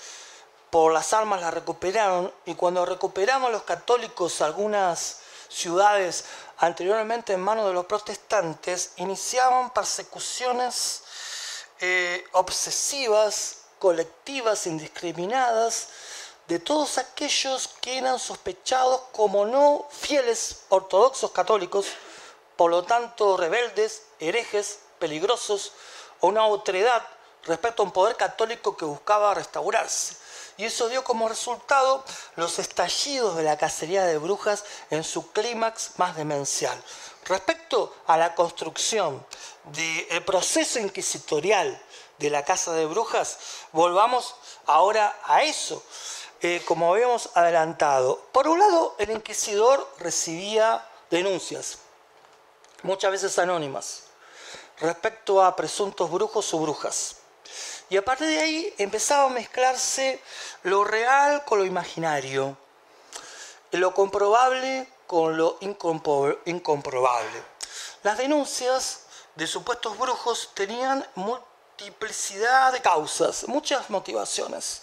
[0.71, 5.19] por las armas la recuperaron y cuando recuperamos los católicos algunas
[5.49, 6.25] ciudades
[6.59, 11.03] anteriormente en manos de los protestantes, iniciaban persecuciones
[11.81, 15.89] eh, obsesivas, colectivas, indiscriminadas,
[16.51, 21.87] de todos aquellos que eran sospechados como no fieles ortodoxos católicos,
[22.57, 25.71] por lo tanto rebeldes, herejes, peligrosos
[26.19, 27.07] o una otredad
[27.45, 30.17] respecto a un poder católico que buscaba restaurarse.
[30.57, 32.05] Y eso dio como resultado
[32.35, 36.77] los estallidos de la cacería de brujas en su clímax más demencial.
[37.27, 39.25] Respecto a la construcción
[39.67, 41.81] del proceso inquisitorial
[42.19, 43.39] de la casa de brujas,
[43.71, 44.35] volvamos
[44.67, 45.81] ahora a eso.
[46.43, 48.19] Eh, como habíamos adelantado.
[48.33, 51.81] Por un lado, el inquisidor recibía denuncias,
[52.83, 54.05] muchas veces anónimas,
[54.79, 57.17] respecto a presuntos brujos o brujas.
[57.91, 60.23] Y a partir de ahí empezaba a mezclarse
[60.63, 62.57] lo real con lo imaginario,
[63.73, 67.43] lo comprobable con lo incomprobable.
[68.03, 69.01] Las denuncias
[69.35, 74.81] de supuestos brujos tenían multiplicidad de causas, muchas motivaciones.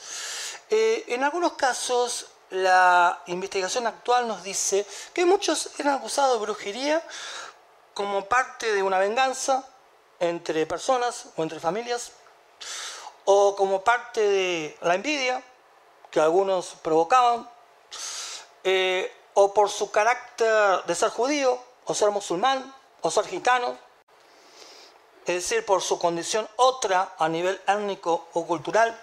[0.70, 7.04] Eh, en algunos casos, la investigación actual nos dice que muchos eran acusados de brujería
[7.94, 9.68] como parte de una venganza
[10.20, 12.12] entre personas o entre familias,
[13.26, 15.42] o como parte de la envidia
[16.12, 17.50] que algunos provocaban,
[18.64, 23.78] eh, o por su carácter de ser judío, o ser musulmán, o ser gitano,
[25.26, 28.98] es decir, por su condición otra a nivel étnico o cultural.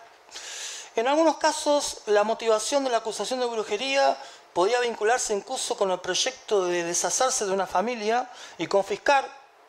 [0.96, 4.16] En algunos casos, la motivación de la acusación de brujería
[4.52, 9.28] podía vincularse incluso con el proyecto de deshacerse de una familia y confiscar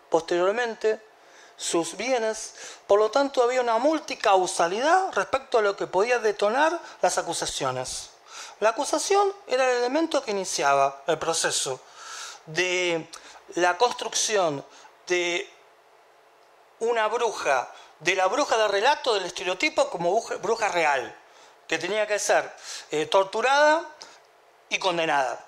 [0.09, 1.01] posteriormente
[1.57, 2.53] sus bienes.
[2.85, 8.11] Por lo tanto, había una multicausalidad respecto a lo que podía detonar las acusaciones.
[8.59, 11.79] La acusación era el elemento que iniciaba el proceso
[12.45, 13.09] de
[13.55, 14.63] la construcción
[15.07, 15.49] de
[16.79, 17.67] una bruja
[17.99, 21.15] de la bruja de relato del estereotipo como bruja real,
[21.67, 22.51] que tenía que ser
[22.91, 23.83] eh, torturada
[24.69, 25.43] y condenada.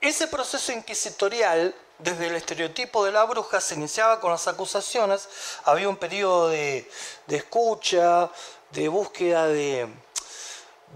[0.00, 5.28] Ese proceso inquisitorial, desde el estereotipo de la bruja, se iniciaba con las acusaciones,
[5.64, 6.90] había un periodo de,
[7.28, 8.28] escucha,
[8.70, 9.88] de búsqueda de,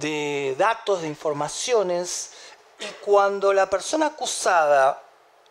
[0.01, 2.33] de datos, de informaciones,
[2.81, 5.06] y cuando la persona acusada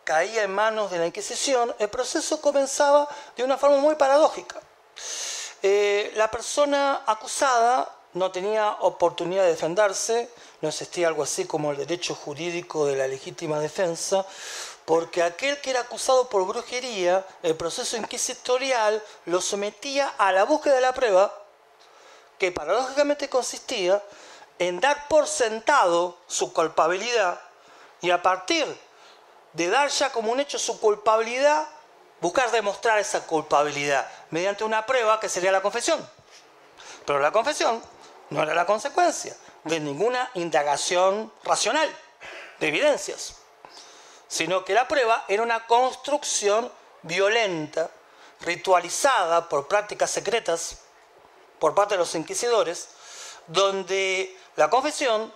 [0.06, 4.62] caía en manos de la Inquisición, el proceso comenzaba de una forma muy paradójica.
[5.62, 10.30] Eh, la persona acusada no tenía oportunidad de defenderse,
[10.62, 14.26] no existía algo así como el derecho jurídico de la legítima defensa,
[14.86, 20.76] porque aquel que era acusado por brujería, el proceso inquisitorial lo sometía a la búsqueda
[20.76, 21.34] de la prueba,
[22.38, 24.02] que paradójicamente consistía
[24.60, 27.42] en dar por sentado su culpabilidad
[28.02, 28.66] y a partir
[29.56, 31.66] de dar ya como un hecho su culpabilidad,
[32.20, 36.08] buscar demostrar esa culpabilidad mediante una prueba que sería la confesión.
[37.06, 37.82] Pero la confesión
[38.30, 41.90] no era la consecuencia de ninguna indagación racional
[42.60, 43.38] de evidencias,
[44.28, 46.72] sino que la prueba era una construcción
[47.04, 47.90] violenta,
[48.42, 50.80] ritualizada por prácticas secretas
[51.60, 52.90] por parte de los inquisidores,
[53.48, 55.34] donde la confesión,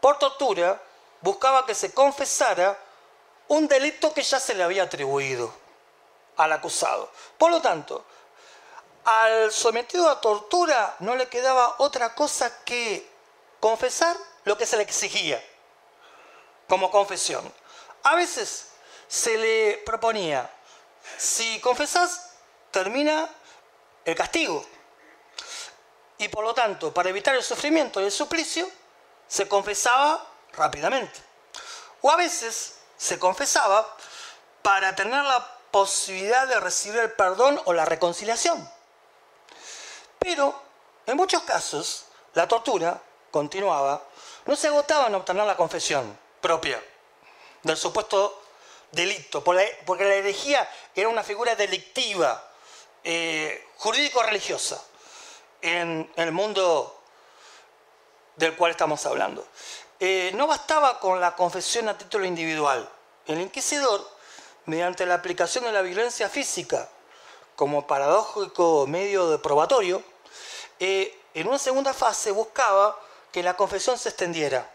[0.00, 0.80] por tortura,
[1.22, 2.78] buscaba que se confesara
[3.50, 5.52] un delito que ya se le había atribuido
[6.36, 7.10] al acusado.
[7.36, 8.04] Por lo tanto,
[9.04, 13.10] al sometido a tortura no le quedaba otra cosa que
[13.58, 15.44] confesar lo que se le exigía
[16.68, 17.52] como confesión.
[18.04, 18.68] A veces
[19.08, 20.48] se le proponía,
[21.18, 22.30] si confesas,
[22.70, 23.28] termina
[24.04, 24.64] el castigo.
[26.18, 28.70] y por lo tanto, para evitar el sufrimiento y el suplicio,
[29.26, 31.18] se confesaba rápidamente.
[32.02, 33.96] O a veces se confesaba
[34.60, 38.70] para tener la posibilidad de recibir el perdón o la reconciliación.
[40.18, 40.54] Pero
[41.06, 42.04] en muchos casos,
[42.34, 43.00] la tortura
[43.30, 44.02] continuaba,
[44.44, 46.82] no se agotaba en obtener la confesión propia
[47.62, 48.42] del supuesto
[48.92, 52.50] delito, porque la herejía era una figura delictiva,
[53.02, 54.78] eh, jurídico-religiosa,
[55.62, 57.02] en el mundo
[58.36, 59.46] del cual estamos hablando.
[60.02, 62.88] Eh, no bastaba con la confesión a título individual.
[63.26, 64.00] El inquisidor,
[64.64, 66.88] mediante la aplicación de la violencia física
[67.54, 70.02] como paradójico medio de probatorio,
[70.78, 72.98] eh, en una segunda fase buscaba
[73.30, 74.66] que la confesión se extendiera.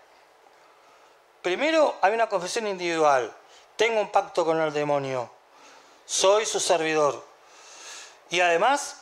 [1.41, 3.35] Primero hay una confesión individual.
[3.77, 5.31] Tengo un pacto con el demonio.
[6.05, 7.25] Soy su servidor.
[8.29, 8.97] Y además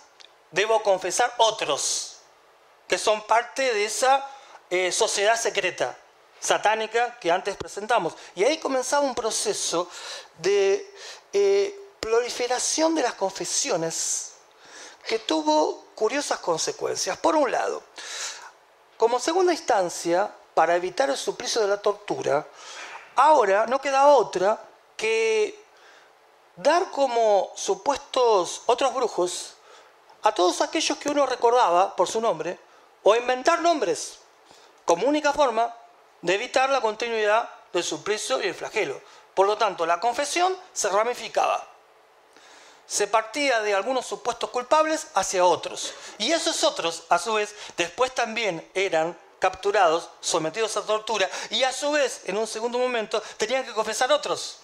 [0.52, 2.20] debo confesar otros
[2.88, 4.26] que son parte de esa
[4.70, 5.98] eh, sociedad secreta
[6.44, 8.16] satánica que antes presentamos.
[8.36, 9.90] Y ahí comenzaba un proceso
[10.38, 10.94] de
[11.32, 14.34] eh, proliferación de las confesiones
[15.08, 17.18] que tuvo curiosas consecuencias.
[17.18, 17.82] Por un lado,
[18.98, 22.46] como segunda instancia, para evitar el suplicio de la tortura,
[23.16, 24.62] ahora no queda otra
[24.98, 25.64] que
[26.56, 29.54] dar como supuestos otros brujos
[30.22, 32.60] a todos aquellos que uno recordaba por su nombre
[33.02, 34.20] o inventar nombres
[34.86, 35.74] como única forma
[36.24, 39.00] de evitar la continuidad del suplicio y el flagelo.
[39.36, 41.68] Por lo tanto, la confesión se ramificaba.
[42.88, 45.94] Se partía de algunos supuestos culpables hacia otros.
[46.18, 51.74] Y esos otros, a su vez, después también eran capturados, sometidos a tortura, y a
[51.74, 54.60] su vez, en un segundo momento, tenían que confesar otros.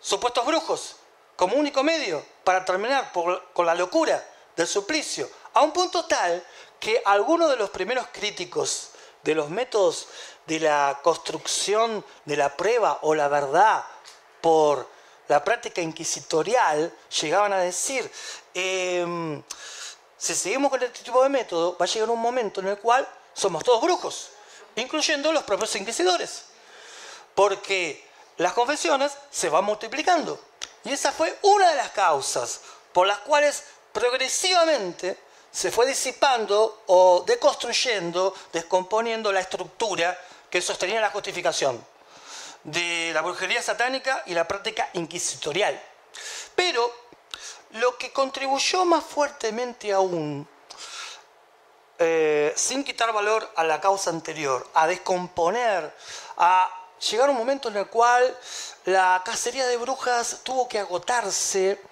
[0.00, 0.96] Supuestos brujos,
[1.34, 4.24] como único medio para terminar con la locura
[4.54, 6.44] del suplicio, a un punto tal
[6.78, 8.90] que algunos de los primeros críticos
[9.26, 10.06] de los métodos
[10.46, 13.84] de la construcción de la prueba o la verdad
[14.40, 14.88] por
[15.28, 18.10] la práctica inquisitorial, llegaban a decir,
[18.54, 19.42] em,
[20.16, 23.06] si seguimos con este tipo de método, va a llegar un momento en el cual
[23.34, 24.30] somos todos brujos,
[24.76, 26.44] incluyendo los propios inquisidores,
[27.34, 28.06] porque
[28.36, 30.40] las confesiones se van multiplicando.
[30.84, 32.60] Y esa fue una de las causas
[32.92, 35.18] por las cuales progresivamente
[35.50, 40.16] se fue disipando o deconstruyendo, descomponiendo la estructura
[40.56, 41.84] que sostenía la justificación
[42.64, 45.78] de la brujería satánica y la práctica inquisitorial.
[46.54, 46.90] Pero
[47.72, 50.48] lo que contribuyó más fuertemente aún,
[51.98, 55.94] eh, sin quitar valor a la causa anterior, a descomponer,
[56.38, 56.70] a
[57.10, 58.34] llegar un momento en el cual
[58.86, 61.82] la cacería de brujas tuvo que agotarse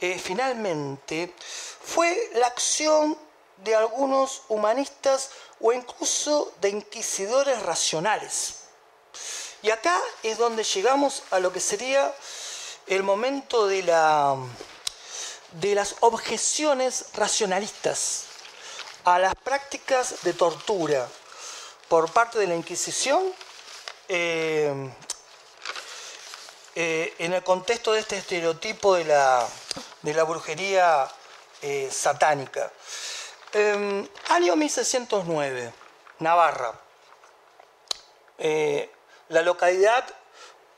[0.00, 1.34] eh, finalmente,
[1.82, 3.18] fue la acción
[3.58, 5.28] de algunos humanistas
[5.60, 8.64] o incluso de inquisidores racionales.
[9.62, 12.14] Y acá es donde llegamos a lo que sería
[12.86, 14.36] el momento de, la,
[15.52, 18.24] de las objeciones racionalistas
[19.04, 21.08] a las prácticas de tortura
[21.88, 23.22] por parte de la Inquisición
[24.08, 24.90] eh,
[26.74, 29.46] eh, en el contexto de este estereotipo de la,
[30.02, 31.08] de la brujería
[31.62, 32.70] eh, satánica.
[33.56, 35.72] Em, año 1609,
[36.18, 36.74] Navarra.
[38.36, 38.90] Eh,
[39.28, 40.04] la localidad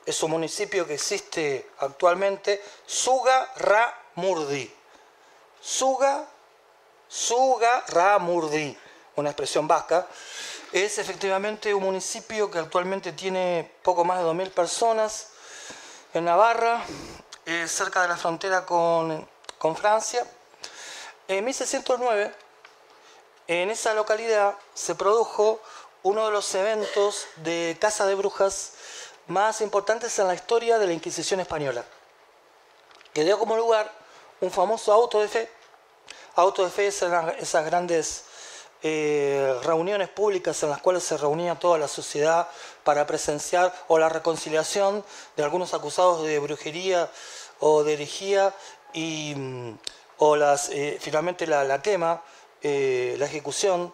[0.05, 4.71] es un municipio que existe actualmente, Suga Ra Murdi.
[5.59, 6.23] Suga,
[7.07, 8.77] Suga Ra Murdi,
[9.15, 10.05] una expresión vasca.
[10.71, 15.29] Es efectivamente un municipio que actualmente tiene poco más de 2.000 personas
[16.13, 16.85] en Navarra,
[17.65, 19.27] cerca de la frontera con,
[19.57, 20.27] con Francia.
[21.27, 22.46] En 1609,
[23.47, 25.59] en esa localidad se produjo
[26.03, 28.73] uno de los eventos de caza de brujas
[29.27, 31.83] más importantes en la historia de la Inquisición española,
[33.13, 33.91] que dio como lugar
[34.41, 35.49] un famoso auto de fe.
[36.35, 38.25] Auto de fe es esas grandes
[38.83, 42.47] eh, reuniones públicas en las cuales se reunía toda la sociedad
[42.83, 45.03] para presenciar o la reconciliación
[45.35, 47.09] de algunos acusados de brujería
[47.59, 48.53] o de herejía
[48.93, 49.77] y mm,
[50.19, 52.21] o las, eh, finalmente la, quema,
[52.69, 53.93] eh, la ejecución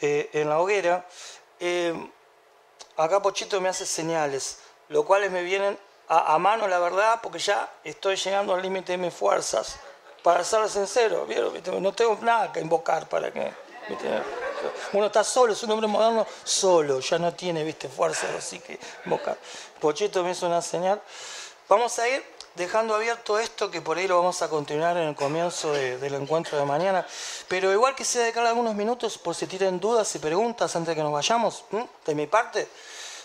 [0.00, 1.06] eh, en la hoguera.
[2.96, 4.58] acá Pochito me hace señales,
[4.88, 5.78] lo cuales me vienen
[6.08, 9.76] a, mano, la verdad, porque ya estoy llegando al límite de mis fuerzas.
[10.22, 11.26] Para ser sincero,
[11.80, 13.50] no tengo nada que invocar para que...
[14.92, 17.88] Uno está solo, es un hombre moderno solo, ya no tiene ¿viste?
[17.88, 19.38] fuerza, así que invocar.
[19.80, 21.00] Pochito me hizo una señal.
[21.66, 22.22] Vamos a ir
[22.54, 26.58] dejando abierto esto que por ahí lo vamos a continuar en el comienzo del encuentro
[26.58, 27.06] de mañana.
[27.48, 31.02] Pero igual quisiera dedicar algunos minutos por si tienen dudas y preguntas antes de que
[31.02, 31.64] nos vayamos,
[32.04, 32.68] de mi parte.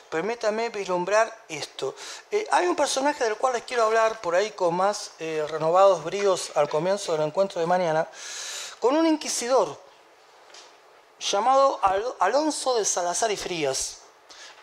[0.10, 1.94] Permítame vislumbrar esto.
[2.32, 6.04] Eh, hay un personaje del cual les quiero hablar por ahí con más eh, renovados
[6.06, 8.08] bríos al comienzo del encuentro de mañana,
[8.80, 9.78] con un inquisidor
[11.20, 11.82] llamado
[12.20, 13.98] Alonso de Salazar y Frías.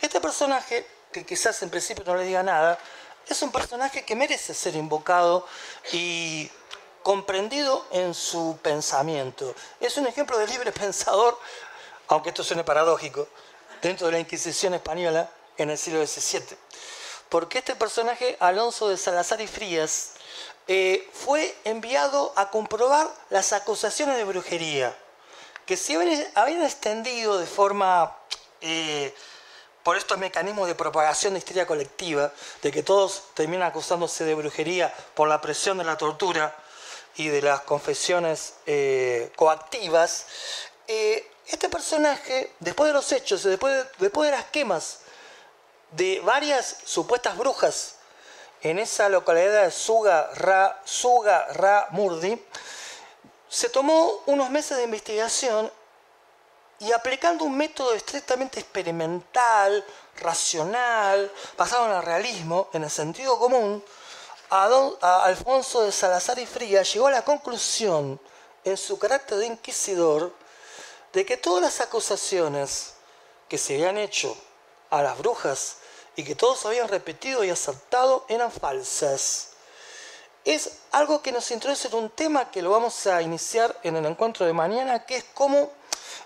[0.01, 2.79] Este personaje, que quizás en principio no le diga nada,
[3.33, 5.47] es un personaje que merece ser invocado
[5.93, 6.51] y
[7.03, 9.55] comprendido en su pensamiento.
[9.81, 11.39] Es un ejemplo de libre pensador,
[12.09, 13.29] aunque esto suene paradójico,
[13.83, 16.57] dentro de la Inquisición española en el siglo XVII.
[17.29, 20.13] Porque este personaje, Alonso de Salazar y Frías,
[20.67, 24.97] eh, fue enviado a comprobar las acusaciones de brujería,
[25.67, 25.95] que se
[26.35, 28.17] habían extendido de forma
[28.61, 29.15] eh,
[29.85, 32.33] por estos mecanismos de propagación de histeria colectiva,
[32.63, 36.57] de que todos terminan acusándose de brujería por la presión de la tortura
[37.17, 40.27] y de las confesiones eh, coactivas,
[40.89, 45.01] eh, este personaje, después de los hechos, después de, después de las quemas
[45.91, 47.97] de varias supuestas brujas
[48.63, 52.43] en esa localidad de Suga Ra, Suga Ra Murdi,
[53.51, 55.71] se tomó unos meses de investigación
[56.81, 59.85] y aplicando un método estrictamente experimental,
[60.17, 63.83] racional, basado en el realismo, en el sentido común,
[64.51, 68.21] a, Alfonso de Salazar y Frías llegó a la conclusión,
[68.65, 70.33] en su carácter de inquisidor,
[71.13, 72.95] de que todas las acusaciones
[73.49, 74.37] que se habían hecho
[74.91, 75.77] a las brujas
[76.17, 79.51] y que todos habían repetido y aceptado eran falsas.
[80.45, 84.07] Es algo que nos introduce en un tema que lo vamos a iniciar en el
[84.07, 85.71] encuentro de mañana, que es cómo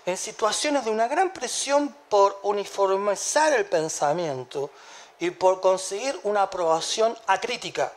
[0.05, 4.71] en situaciones de una gran presión por uniformizar el pensamiento
[5.19, 7.91] y por conseguir una aprobación acrítica,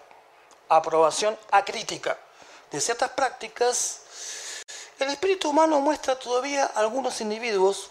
[0.68, 2.18] aprobación acrítica.
[2.70, 4.00] De ciertas prácticas,
[4.98, 7.90] el espíritu humano muestra todavía algunos individuos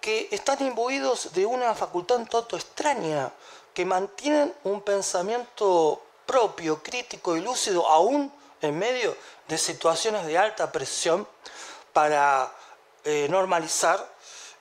[0.00, 3.32] que están imbuidos de una facultad un tanto extraña,
[3.72, 9.16] que mantienen un pensamiento propio, crítico y lúcido aún en medio
[9.48, 11.26] de situaciones de alta presión
[11.92, 12.52] para
[13.04, 14.12] eh, normalizar,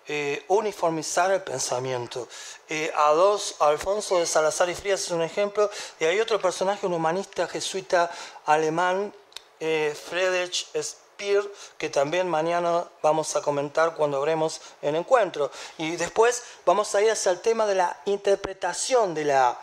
[0.08, 2.28] eh, uniformizar el pensamiento.
[2.70, 5.70] Eh, a dos, Alfonso de Salazar y Frías es un ejemplo,
[6.00, 8.10] y hay otro personaje, un humanista jesuita
[8.46, 9.14] alemán,
[9.60, 11.44] Friedrich Speer,
[11.78, 15.52] que también mañana vamos a comentar cuando habremos el encuentro.
[15.78, 19.60] Y después vamos a ir hacia el tema de la interpretación de la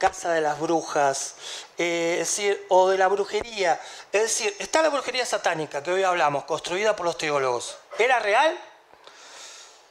[0.00, 1.34] casa de las brujas,
[1.76, 3.78] es decir, o de la brujería.
[4.10, 7.76] Es decir, está la brujería satánica que hoy hablamos, construida por los teólogos.
[7.98, 8.58] ¿Era real?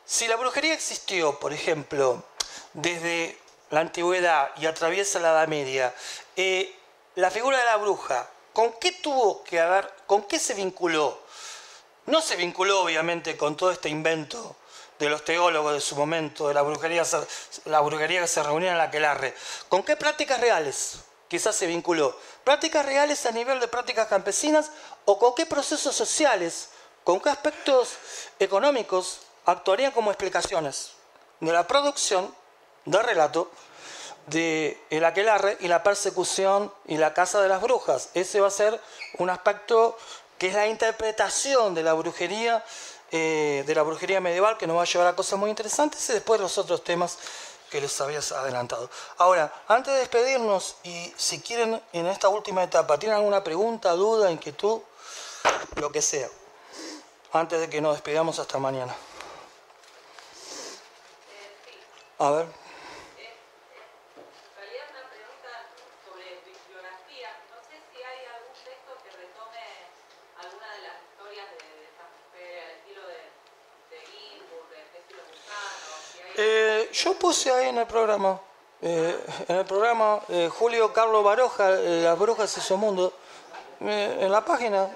[0.06, 2.24] Si la brujería existió, por ejemplo,
[2.74, 3.38] desde
[3.70, 5.94] la antigüedad y atraviesa la Edad Media,
[6.36, 6.76] eh,
[7.14, 11.20] la figura de la bruja, ¿con qué tuvo que haber, con qué se vinculó?
[12.08, 14.56] No se vinculó obviamente con todo este invento
[15.00, 17.04] de los teólogos de su momento, de la brujería,
[17.66, 19.34] la brujería que se reunía en la Quelarre.
[19.70, 22.16] ¿Con qué prácticas reales quizás se vinculó?
[22.44, 24.72] ¿Prácticas reales a nivel de prácticas campesinas
[25.06, 26.70] o con qué procesos sociales
[27.04, 27.98] con qué aspectos
[28.38, 30.92] económicos actuarían como explicaciones
[31.40, 32.34] de la producción
[32.86, 33.50] del relato
[34.28, 38.10] de el aquelarre y la persecución y la casa de las brujas.
[38.14, 38.80] Ese va a ser
[39.18, 39.98] un aspecto
[40.38, 42.64] que es la interpretación de la brujería,
[43.12, 46.14] eh, de la brujería medieval, que nos va a llevar a cosas muy interesantes y
[46.14, 47.18] después los otros temas
[47.70, 48.90] que les habías adelantado.
[49.18, 54.32] Ahora, antes de despedirnos, y si quieren en esta última etapa, ¿tienen alguna pregunta, duda,
[54.32, 54.82] inquietud?
[55.76, 56.30] Lo que sea
[57.32, 58.96] antes de que nos despidamos hasta mañana.
[62.18, 62.69] A ver.
[76.42, 78.40] Eh, yo puse ahí en el programa,
[78.82, 79.14] eh,
[79.46, 83.12] en el programa eh, Julio Carlos Baroja, Las Brujas y su mundo,
[83.82, 84.88] en la página.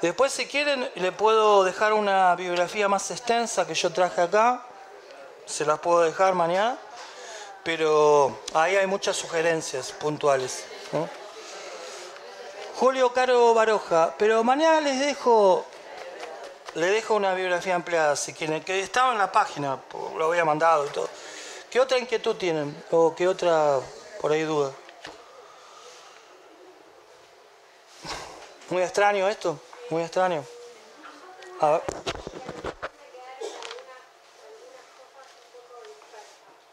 [0.00, 4.64] Después, si quieren, le puedo dejar una biografía más extensa que yo traje acá.
[5.44, 6.78] Se las puedo dejar mañana.
[7.62, 10.64] Pero ahí hay muchas sugerencias puntuales.
[12.76, 14.14] Julio Caro Baroja.
[14.16, 15.66] Pero mañana les dejo
[16.74, 19.78] le dejo una biografía ampliada si quieren, que estaba en la página,
[20.16, 21.08] lo había mandado y todo.
[21.70, 22.84] ¿Qué otra inquietud tienen?
[22.90, 23.80] ¿O qué otra
[24.20, 24.72] por ahí duda?
[28.70, 29.58] Muy extraño esto.
[29.90, 30.44] Muy extraño.
[31.60, 31.82] A ver.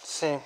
[0.04, 0.40] Sí.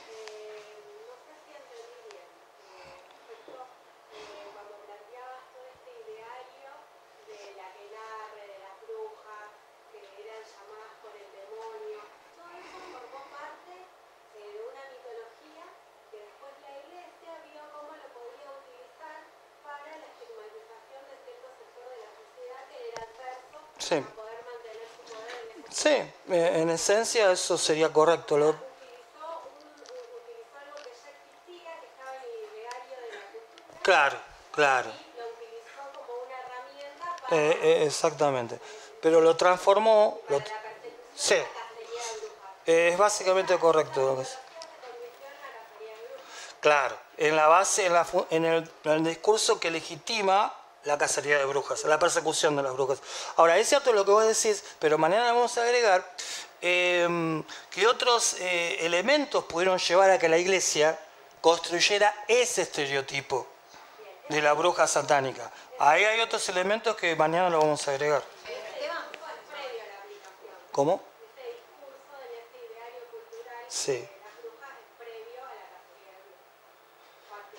[23.86, 24.04] Sí.
[25.70, 25.96] Sí,
[26.30, 28.38] en esencia eso sería correcto.
[28.38, 28.56] Lo...
[33.82, 34.18] Claro,
[34.52, 34.90] claro.
[37.32, 38.60] Eh, eh, exactamente.
[39.02, 40.20] Pero lo transformó.
[40.30, 40.42] Lo...
[41.16, 41.38] Sí.
[42.66, 44.24] Es básicamente correcto.
[46.60, 50.52] Claro, en la base, en, la, el, en el discurso que legitima
[50.86, 53.00] la cacería de brujas, la persecución de las brujas.
[53.36, 56.04] Ahora, es cierto lo que vos decís, pero mañana vamos a agregar
[56.66, 61.00] em, que otros eh, elementos pudieron llevar a que la iglesia
[61.40, 63.46] construyera ese estereotipo
[64.30, 65.52] de la bruja satánica.
[65.78, 68.24] Ahí hay otros elementos que mañana lo vamos a agregar.
[70.72, 71.04] ¿Cómo?
[73.68, 74.10] Sí.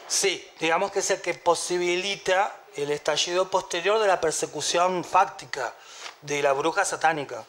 [0.08, 5.72] Sí, digamos que es el que posibilita el estallido posterior de la persecución fáctica
[6.22, 7.44] de la bruja satánica.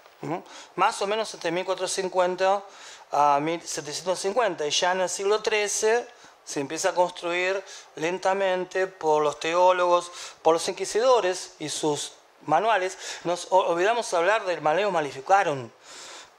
[0.75, 2.63] Más o menos entre 1450
[3.11, 4.65] a 1750.
[4.65, 6.05] Y ya en el siglo XIII
[6.45, 7.63] se empieza a construir
[7.95, 10.11] lentamente por los teólogos,
[10.41, 12.13] por los inquisidores y sus
[12.45, 12.97] manuales.
[13.23, 15.69] Nos olvidamos hablar del Maleo Maleficarum,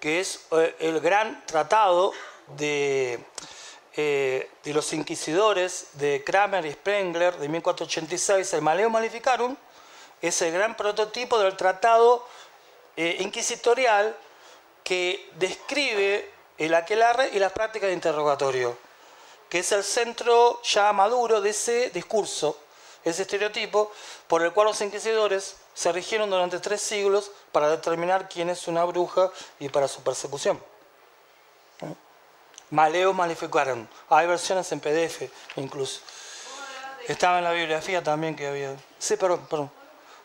[0.01, 2.13] que es eh, el gran tratado
[2.57, 3.25] de
[4.01, 9.57] eh, de los inquisidores de Kramer y Sprengler de 1486, el Maleo Maleficarum,
[10.23, 12.25] es el gran prototipo del tratado
[12.99, 14.15] eh, inquisitorial
[14.83, 18.77] que describe el aquelarre y las prácticas de interrogatorio,
[19.49, 22.59] que es el centro ya maduro de ese discurso,
[23.05, 23.91] ese estereotipo,
[24.27, 28.85] por el cual los inquisidores se rigieron durante tres siglos para determinar quién es una
[28.85, 29.31] bruja
[29.61, 30.61] y para su persecución.
[32.71, 33.87] Maleo Maleficarum.
[34.11, 35.23] Hay versiones en PDF
[35.57, 36.01] incluso.
[37.07, 38.77] Estaba en la bibliografía también que había.
[38.99, 39.71] Sí, perdón, perdón.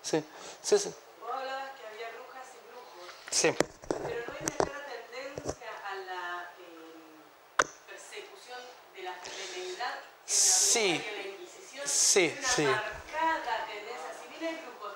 [0.01, 0.21] Sí,
[0.61, 0.93] sí, sí.
[1.21, 3.09] Vos hablabas que había brujas y brujos.
[3.33, 3.51] Sí.
[3.51, 8.59] Pero no hay una clara tendencia a la eh, persecución
[8.95, 11.03] de la femenidad en sí.
[11.03, 11.87] la Inquisición.
[11.87, 12.61] Sí, una sí.
[12.65, 14.13] marcada tendencia.
[14.21, 14.93] Si bien hay grupos,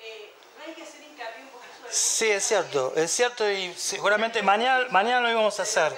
[0.00, 3.74] eh, no hay que hacer hincapié un poquito en Sí, es cierto, es cierto y
[3.74, 5.92] seguramente mañana, mañana lo íbamos a hacer.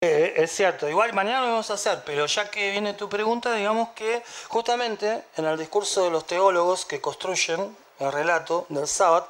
[0.00, 3.52] Eh, es cierto, igual mañana lo vamos a hacer, pero ya que viene tu pregunta,
[3.54, 9.28] digamos que justamente en el discurso de los teólogos que construyen el relato del sábado,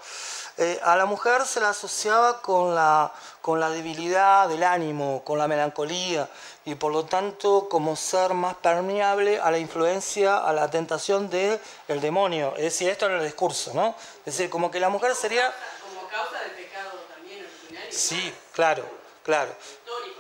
[0.59, 3.13] eh, a la mujer se la asociaba con la,
[3.43, 6.29] con la debilidad del ánimo, con la melancolía,
[6.65, 11.61] y por lo tanto como ser más permeable a la influencia, a la tentación del
[11.87, 12.55] demonio.
[12.57, 13.95] Es decir, esto era el discurso, ¿no?
[14.21, 15.53] Es decir, como que la mujer sería...
[15.83, 17.47] Como causa del pecado también
[17.91, 18.85] Sí, claro,
[19.23, 19.51] claro.
[19.85, 20.15] en.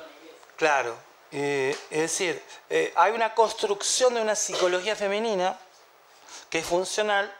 [0.57, 0.97] Claro,
[1.33, 5.59] eh, es decir, eh, hay una construcción de una psicología femenina
[6.51, 7.35] que es funcional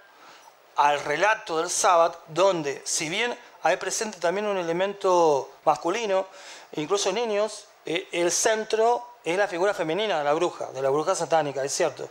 [0.77, 6.27] al relato del sábado, donde si bien hay presente también un elemento masculino,
[6.73, 11.15] incluso niños, eh, el centro es la figura femenina de la bruja, de la bruja
[11.17, 12.09] satánica, es cierto.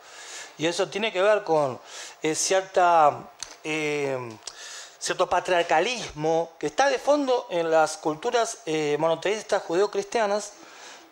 [0.58, 1.80] Y eso tiene que ver con
[2.22, 3.30] eh, cierta,
[3.64, 4.18] eh,
[5.00, 10.54] cierto patriarcalismo que está de fondo en las culturas eh, monoteístas judeo-cristianas,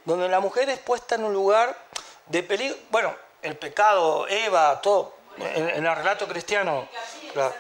[0.03, 1.77] donde la mujer es puesta en un lugar
[2.27, 2.77] de peligro.
[2.89, 6.87] Bueno, el pecado, Eva, todo, en, en el relato cristiano.
[7.33, 7.55] Claro.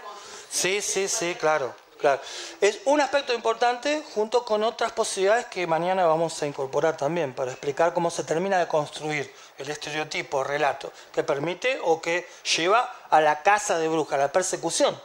[0.51, 2.21] Sí, sí, sí, claro, claro.
[2.61, 7.51] Es un aspecto importante junto con otras posibilidades que mañana vamos a incorporar también para
[7.51, 13.07] explicar cómo se termina de construir el estereotipo, el relato, que permite o que lleva
[13.09, 14.99] a la casa de brujas, a la persecución.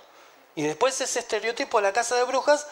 [0.55, 2.66] Y después ese estereotipo de la casa de brujas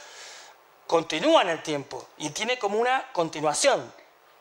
[0.86, 3.90] continúa en el tiempo y tiene como una continuación.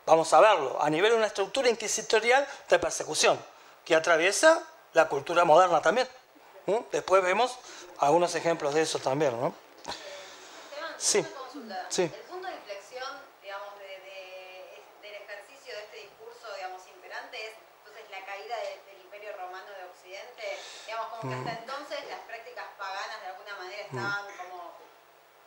[0.05, 3.39] Vamos a verlo, a nivel de una estructura inquisitorial de persecución,
[3.85, 4.61] que atraviesa
[4.93, 6.07] la cultura moderna también.
[6.67, 6.77] ¿Mm?
[6.91, 7.57] Después vemos
[7.99, 9.53] algunos ejemplos de eso también, ¿no?
[9.85, 11.19] Esteban, Sí.
[11.19, 11.85] una consulta.
[11.89, 12.01] Sí.
[12.03, 17.53] El punto de inflexión, digamos, de, de- del ejercicio de este discurso, digamos, imperante es
[17.85, 20.57] entonces la caída de- del Imperio Romano de Occidente.
[20.85, 21.63] Digamos, como que hasta Mm.
[21.69, 24.73] entonces las prácticas paganas de alguna manera estaban como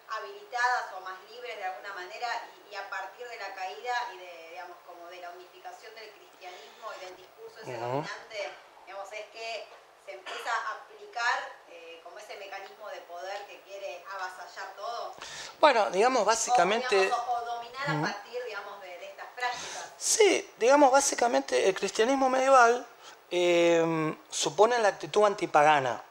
[0.08, 4.18] habilitadas o más libres de alguna manera y, y a partir de la caída y
[4.18, 8.52] de, digamos, como de la unificación del cristianismo y del discurso ese dominante,
[8.86, 9.66] digamos, es que
[10.08, 15.14] se empieza a aplicar eh, como ese mecanismo de poder que quiere avasallar todo.
[15.60, 16.96] Bueno, digamos O, básicamente...
[16.98, 19.84] digamos, o- o dominar a partir, digamos, de, de estas prácticas.
[19.98, 22.86] Sí, digamos básicamente el cristianismo medieval
[23.30, 26.02] eh, supone la actitud antipagana.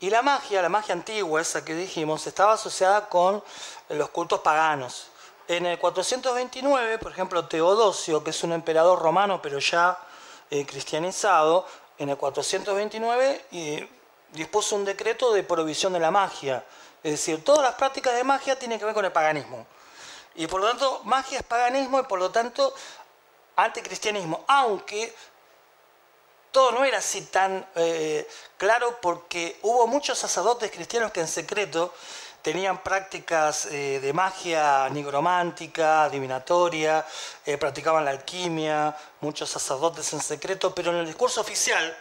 [0.00, 3.42] Y la magia, la magia antigua, esa que dijimos, estaba asociada con
[3.90, 5.08] los cultos paganos.
[5.48, 9.98] En el 429, por ejemplo, Teodosio, que es un emperador romano pero ya
[10.50, 11.66] eh, cristianizado,
[11.98, 13.88] en el 429 y
[14.32, 16.64] dispuso un decreto de prohibición de la magia.
[17.02, 19.66] Es decir, todas las prácticas de magia tienen que ver con el paganismo.
[20.34, 22.74] Y por lo tanto, magia es paganismo y por lo tanto
[23.56, 24.44] anticristianismo.
[24.48, 25.14] Aunque
[26.50, 31.92] todo no era así tan eh, claro porque hubo muchos sacerdotes cristianos que en secreto
[32.44, 37.02] tenían prácticas eh, de magia nigromántica, adivinatoria,
[37.46, 41.96] eh, practicaban la alquimia, muchos sacerdotes en secreto, pero en el discurso oficial,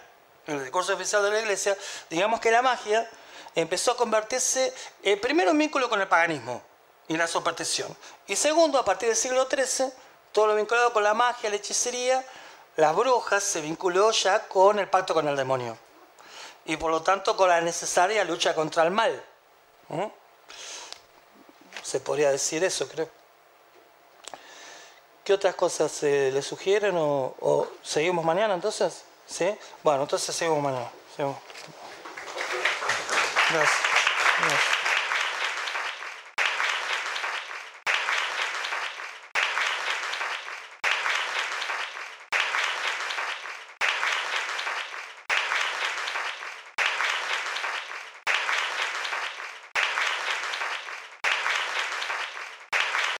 [0.46, 1.78] en el discurso oficial de la iglesia,
[2.10, 3.10] digamos que la magia
[3.56, 4.74] empezó a convertirse
[5.22, 6.62] primero en vínculo con el paganismo
[7.08, 7.96] y la superstición,
[8.28, 9.94] y segundo, a partir del siglo XIII,
[10.34, 12.22] todo lo vinculado con la magia, la hechicería,
[12.76, 15.78] las brujas se vinculó ya con el pacto con el demonio
[16.66, 19.24] y por lo tanto con la necesaria lucha contra el mal.
[21.84, 23.10] Se podría decir eso, creo.
[25.24, 29.04] ¿Qué otras cosas se le sugieren o, seguimos mañana entonces?
[29.26, 29.56] ¿Sí?
[29.84, 30.90] Bueno, entonces seguimos mañana.
[33.50, 34.83] Gracias.